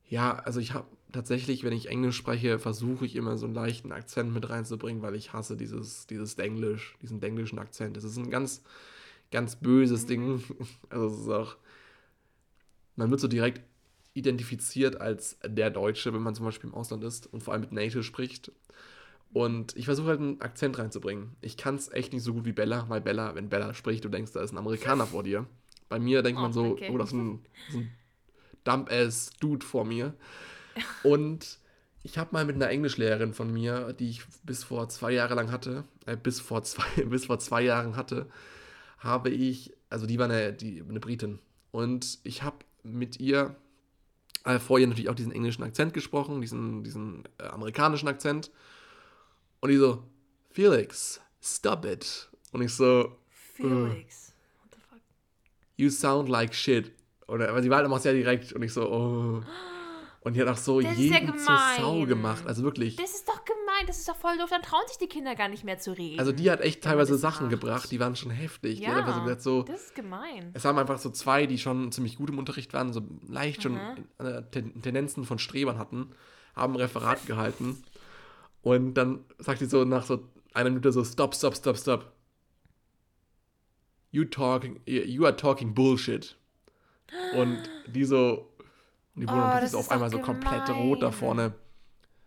ja, 0.09 0.35
also 0.37 0.61
ich 0.61 0.73
habe 0.73 0.87
tatsächlich, 1.13 1.65
wenn 1.65 1.73
ich 1.73 1.89
Englisch 1.89 2.17
spreche, 2.17 2.59
versuche 2.59 3.07
ich 3.07 3.17
immer 3.17 3.37
so 3.37 3.47
einen 3.47 3.55
leichten 3.55 3.93
Akzent 3.93 4.33
mit 4.33 4.49
reinzubringen, 4.49 5.03
weil 5.03 5.15
ich 5.15 5.33
hasse 5.33 5.57
dieses, 5.57 6.07
dieses 6.07 6.37
Denglisch, 6.37 6.97
diesen 7.03 7.21
denglischen 7.21 7.59
Akzent. 7.59 7.97
Das 7.97 8.05
ist 8.05 8.17
ein 8.17 8.31
ganz, 8.31 8.63
ganz 9.31 9.57
böses 9.57 10.07
Ding. 10.07 10.43
Also 10.91 11.07
es 11.07 11.21
ist 11.21 11.29
auch, 11.29 11.57
man 12.97 13.11
wird 13.11 13.21
so 13.21 13.29
direkt 13.29 13.63
identifiziert 14.15 15.01
als 15.01 15.39
der 15.45 15.71
Deutsche, 15.71 16.13
wenn 16.13 16.23
man 16.23 16.35
zum 16.35 16.45
Beispiel 16.45 16.69
im 16.69 16.75
Ausland 16.75 17.03
ist 17.05 17.33
und 17.33 17.43
vor 17.43 17.55
allem 17.55 17.63
mit 17.63 17.73
Native 17.73 18.03
spricht. 18.03 18.53
Und 19.33 19.75
ich 19.77 19.87
versuche 19.87 20.09
halt 20.09 20.21
einen 20.21 20.41
Akzent 20.43 20.79
reinzubringen. 20.79 21.37
Ich 21.41 21.57
kann 21.57 21.77
es 21.77 21.91
echt 21.91 22.13
nicht 22.13 22.23
so 22.23 22.35
gut 22.35 22.45
wie 22.45 22.53
Bella, 22.53 22.85
weil 22.89 23.01
Bella, 23.01 23.35
wenn 23.35 23.49
Bella 23.49 23.73
spricht, 23.73 24.05
du 24.05 24.11
denkst, 24.11 24.33
da 24.33 24.43
ist 24.43 24.53
ein 24.53 24.59
Amerikaner 24.59 25.07
vor 25.07 25.23
dir. 25.23 25.47
Bei 25.89 25.99
mir 25.99 26.23
denkt 26.23 26.39
oh, 26.39 26.43
man 26.43 26.53
so, 26.53 26.65
okay. 26.67 26.91
oh, 26.93 26.99
das 26.99 27.09
ist 27.09 27.15
ein, 27.15 27.41
ein 27.73 27.91
Dump-ass-Dude 28.65 29.65
vor 29.65 29.87
mir. 29.87 30.15
Und 31.03 31.59
ich 32.03 32.19
habe 32.19 32.31
mal 32.33 32.45
mit 32.45 32.57
einer 32.57 32.69
Englischlehrerin 32.69 33.35
von 33.35 33.53
mir, 33.53 33.93
die 33.93 34.11
ich 34.11 34.23
bis 34.43 34.65
vor 34.65 34.89
zwei 34.89 35.13
Jahre 35.13 35.35
lang 35.35 35.51
hatte, 35.51 35.85
äh, 36.07 36.17
bis, 36.17 36.41
vor 36.41 36.63
zwei, 36.63 37.05
bis 37.05 37.27
vor 37.27 37.39
zwei 37.39 37.63
Jahren 37.63 37.97
hatte, 37.97 38.29
habe 38.99 39.31
ich, 39.31 39.73
also 39.91 40.07
die 40.07 40.19
war 40.19 40.27
eine, 40.27 40.53
die, 40.53 40.83
eine 40.89 41.01
Britin. 41.01 41.39
Und 41.71 42.19
ich 42.25 42.43
habe 42.43 42.59
mit 42.83 43.21
ihr 43.21 43.57
äh, 44.45 44.59
vorher 44.59 44.87
natürlich 44.87 45.09
auch 45.09 45.15
diesen 45.15 45.33
englischen 45.33 45.63
Akzent 45.63 45.95
gesprochen, 45.95 46.41
diesen, 46.41 46.83
diesen 46.83 47.25
äh, 47.39 47.45
amerikanischen 47.45 48.09
Akzent. 48.09 48.51
Und 49.61 49.71
die 49.71 49.77
so, 49.77 50.03
Felix, 50.51 51.21
stop 51.41 51.85
it. 51.85 52.29
Und 52.51 52.63
ich 52.63 52.75
so, 52.75 53.17
Felix. 53.29 54.35
What 54.63 54.73
the 54.73 54.81
fuck? 54.91 55.01
you 55.77 55.91
sound 55.91 56.29
like 56.29 56.55
shit. 56.55 56.93
Oder, 57.29 57.49
aber 57.49 57.63
sie 57.63 57.71
war 57.71 57.79
halt 57.79 57.87
immer 57.87 58.01
sehr 58.01 58.13
direkt 58.13 58.53
und 58.53 58.63
ich 58.63 58.73
so, 58.73 58.91
oh. 58.91 59.43
Und 60.25 60.35
die 60.35 60.41
hat 60.41 60.47
auch 60.49 60.57
so 60.57 60.81
Das 60.81 60.93
ist 60.93 60.99
ja 60.99 61.19
jeden 61.19 61.37
zur 61.37 61.59
Sau 61.79 62.07
gemacht. 62.07 62.47
Also 62.47 62.63
wirklich. 62.63 62.95
Das 62.95 63.11
ist 63.13 63.27
doch 63.29 63.45
gemein, 63.45 63.87
das 63.89 63.99
ist 63.99 64.09
doch 64.09 64.15
voll 64.17 64.39
doof. 64.39 64.51
Dann 64.51 64.63
trauen 64.63 64.83
sich 64.87 64.99
die 64.99 65.09
Kinder 65.09 65.35
gar 65.35 65.49
nicht 65.49 65.65
mehr 65.65 65.79
zu 65.79 65.91
reden. 65.97 66.21
Also 66.21 66.31
die 66.31 66.49
hat 66.49 66.61
echt 66.61 66.83
teilweise 66.85 67.17
Sachen 67.19 67.47
macht. 67.47 67.51
gebracht, 67.61 67.91
die 67.91 67.99
waren 67.99 68.15
schon 68.15 68.31
heftig. 68.31 68.77
Die 68.79 68.85
ja, 68.85 68.91
hat 68.91 68.99
einfach 68.99 69.17
so 69.17 69.23
gesagt, 69.23 69.43
so, 69.43 69.63
das 69.65 69.83
ist 69.87 69.95
gemein. 69.97 70.51
es 70.55 70.65
haben 70.65 70.79
einfach 70.79 70.99
so 70.99 71.11
zwei, 71.11 71.47
die 71.47 71.59
schon 71.59 71.91
ziemlich 71.91 72.17
gut 72.17 72.31
im 72.31 72.39
Unterricht 72.39 72.73
waren, 72.73 72.93
so 72.93 73.03
leicht 73.29 73.65
schon 73.65 73.73
Mhm. 73.73 74.05
äh, 74.25 74.43
Ten 74.53 74.81
Tendenzen 74.81 75.25
von 75.25 75.41
Strebern 75.41 75.79
hatten, 75.79 76.11
haben 76.55 76.75
ein 76.75 76.81
Referat 76.81 77.27
gehalten. 77.27 77.83
Und 78.63 78.95
dann 78.95 79.25
sagt 79.39 79.59
sie 79.59 79.67
so 79.67 79.85
nach 79.85 80.05
so 80.05 80.29
einer 80.55 80.71
Minute 80.71 80.93
so, 80.93 81.03
stop, 81.05 81.35
stop, 81.35 81.57
stop, 81.57 81.77
stop. 81.77 82.13
You 84.13 84.25
talking, 84.27 84.81
you 84.87 85.25
are 85.25 85.35
talking 85.35 85.75
bullshit. 85.75 86.37
Und 87.35 87.59
die 87.89 88.05
so, 88.05 88.52
und 89.15 89.23
die 89.23 89.27
Oh, 89.27 89.31
das 89.31 89.73
so 89.73 89.79
ist 89.79 89.85
auf 89.87 89.91
einmal 89.91 90.11
so 90.11 90.19
komplett 90.19 90.69
rot 90.71 91.03
da 91.03 91.07
gemein. 91.07 91.13
vorne. 91.19 91.55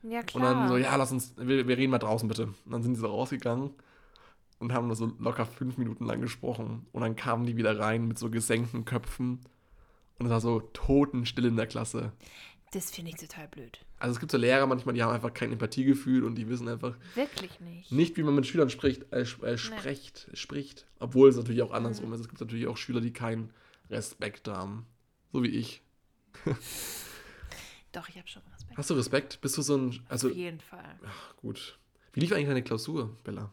Ja, 0.04 0.20
Und 0.20 0.26
klar. 0.28 0.54
dann 0.54 0.68
so, 0.68 0.78
ja, 0.78 0.96
lass 0.96 1.12
uns, 1.12 1.34
wir, 1.38 1.68
wir 1.68 1.78
reden 1.78 1.92
mal 1.92 1.98
draußen 1.98 2.28
bitte. 2.28 2.44
Und 2.66 2.72
dann 2.72 2.84
sind 2.84 2.94
die 2.94 3.00
so 3.00 3.08
rausgegangen 3.08 3.72
und 4.60 4.72
haben 4.74 4.88
da 4.90 4.96
so 4.96 5.12
locker 5.20 5.46
fünf 5.46 5.78
Minuten 5.78 6.06
lang 6.06 6.22
gesprochen. 6.22 6.86
Und 6.92 7.02
dann 7.02 7.16
kamen 7.16 7.46
die 7.46 7.58
wieder 7.58 7.80
rein 7.80 8.08
mit 8.08 8.20
so 8.20 8.30
gesenkten 8.30 8.86
Köpfen. 8.86 9.40
Und 10.20 10.28
es 10.28 10.32
war 10.32 10.42
so 10.42 10.60
totenstill 10.74 11.46
in 11.46 11.56
der 11.58 11.68
Klasse. 11.68 12.12
Das 12.72 12.92
finde 12.92 13.12
ich 13.12 13.18
total 13.18 13.48
blöd. 13.48 13.80
Also 14.00 14.14
es 14.14 14.20
gibt 14.20 14.32
so 14.32 14.38
Lehrer 14.38 14.68
manchmal, 14.68 14.94
die 14.94 15.02
haben 15.02 15.14
einfach 15.14 15.34
kein 15.34 15.52
Empathiegefühl 15.52 16.24
und 16.24 16.36
die 16.36 16.50
wissen 16.50 16.68
einfach 16.68 16.96
Wirklich 17.16 17.60
nicht. 17.62 17.92
nicht, 17.92 18.18
wie 18.18 18.24
man 18.24 18.36
mit 18.36 18.46
Schülern 18.46 18.70
spricht, 18.70 19.12
äh, 19.14 19.22
äh, 19.22 19.58
spricht, 19.58 20.30
spricht. 20.34 20.86
Obwohl 21.00 21.30
es 21.30 21.38
natürlich 21.38 21.62
auch 21.64 21.72
andersrum 21.72 22.12
ist. 22.14 22.20
Es 22.20 22.28
gibt 22.28 22.42
natürlich 22.42 22.68
auch 22.68 22.78
Schüler, 22.78 23.02
die 23.02 23.14
keinen 23.14 23.52
Respekt 23.90 24.48
haben. 24.48 24.86
So 25.32 25.42
wie 25.44 25.48
ich. 25.50 25.82
Doch, 27.92 28.10
ich 28.10 28.18
habe 28.18 28.28
schon 28.28 28.42
Respekt. 28.54 28.78
Hast 28.78 28.90
du 28.90 28.94
Respekt? 28.96 29.42
Bist 29.42 29.58
du 29.58 29.62
so 29.62 29.78
ein, 29.78 30.06
also, 30.10 30.30
Auf 30.30 30.36
jeden 30.36 30.60
Fall. 30.60 31.00
ach, 31.06 31.36
gut. 31.38 31.80
Wie 32.14 32.20
lief 32.20 32.32
eigentlich 32.32 32.48
deine 32.48 32.64
Klausur, 32.64 33.16
Bella? 33.24 33.52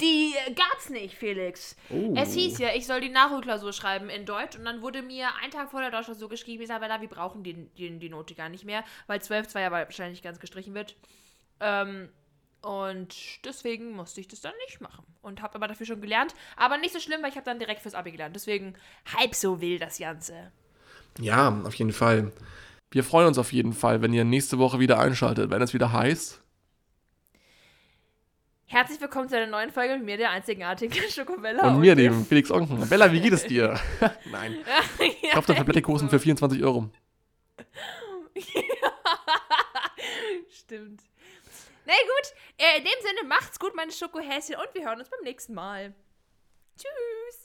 Die 0.00 0.34
äh, 0.34 0.52
gab's 0.52 0.90
nicht, 0.90 1.14
Felix. 1.14 1.76
Oh. 1.90 2.14
Es 2.16 2.34
hieß 2.34 2.58
ja, 2.58 2.74
ich 2.74 2.86
soll 2.86 3.00
die 3.00 3.08
Nachholklausur 3.08 3.72
schreiben 3.72 4.10
in 4.10 4.26
Deutsch 4.26 4.56
und 4.56 4.64
dann 4.64 4.82
wurde 4.82 5.02
mir 5.02 5.28
ein 5.40 5.52
Tag 5.52 5.70
vor 5.70 5.80
der 5.80 5.90
Deutschklausur 5.90 6.28
geschrieben, 6.28 6.62
Isabella, 6.62 7.00
wir 7.00 7.08
brauchen 7.08 7.44
die, 7.44 7.54
die, 7.54 7.98
die 7.98 8.08
Note 8.08 8.34
gar 8.34 8.48
nicht 8.48 8.64
mehr, 8.64 8.84
weil 9.06 9.22
12 9.22 9.48
zwar 9.48 9.62
ja 9.62 9.70
wahrscheinlich 9.70 10.22
ganz 10.22 10.40
gestrichen 10.40 10.74
wird. 10.74 10.96
Ähm, 11.60 12.08
und 12.62 13.44
deswegen 13.44 13.92
musste 13.92 14.20
ich 14.20 14.28
das 14.28 14.40
dann 14.40 14.54
nicht 14.66 14.80
machen. 14.80 15.04
Und 15.20 15.42
habe 15.42 15.56
aber 15.56 15.68
dafür 15.68 15.86
schon 15.86 16.00
gelernt. 16.00 16.34
Aber 16.56 16.78
nicht 16.78 16.92
so 16.92 17.00
schlimm, 17.00 17.22
weil 17.22 17.30
ich 17.30 17.36
habe 17.36 17.44
dann 17.44 17.58
direkt 17.58 17.82
fürs 17.82 17.94
Abi 17.94 18.12
gelernt. 18.12 18.36
Deswegen 18.36 18.74
halb 19.16 19.34
so 19.34 19.60
wild 19.60 19.82
das 19.82 19.98
Ganze. 19.98 20.52
Ja, 21.20 21.60
auf 21.64 21.74
jeden 21.74 21.92
Fall. 21.92 22.32
Wir 22.90 23.04
freuen 23.04 23.26
uns 23.28 23.38
auf 23.38 23.52
jeden 23.52 23.72
Fall, 23.72 24.02
wenn 24.02 24.12
ihr 24.12 24.24
nächste 24.24 24.58
Woche 24.58 24.78
wieder 24.78 24.98
einschaltet, 24.98 25.50
wenn 25.50 25.62
es 25.62 25.74
wieder 25.74 25.92
heißt. 25.92 26.42
Herzlich 28.66 29.00
willkommen 29.02 29.28
zu 29.28 29.36
einer 29.36 29.46
neuen 29.46 29.70
Folge 29.70 29.96
mit 29.96 30.04
mir, 30.04 30.16
der 30.16 30.30
einzigartigen 30.30 30.96
Schokobella. 31.10 31.68
Und 31.68 31.80
mir, 31.80 31.94
dem 31.94 32.24
Felix 32.24 32.50
Onken. 32.50 32.88
Bella, 32.88 33.12
wie 33.12 33.20
geht 33.20 33.34
es 33.34 33.44
dir? 33.44 33.78
Nein. 34.30 34.56
Kauft 35.32 35.50
doch 35.50 35.54
Tablettekosen 35.54 36.08
für 36.08 36.18
24 36.18 36.62
Euro. 36.64 36.88
Stimmt. 40.50 41.02
Na 41.84 41.92
gut, 41.92 42.32
äh, 42.56 42.78
in 42.78 42.84
dem 42.84 43.00
Sinne 43.02 43.28
macht's 43.28 43.58
gut, 43.58 43.74
meine 43.74 43.92
Schokohäschen, 43.92 44.54
und 44.56 44.68
wir 44.72 44.86
hören 44.86 45.00
uns 45.00 45.10
beim 45.10 45.20
nächsten 45.22 45.52
Mal. 45.52 45.92
Tschüss. 46.78 47.41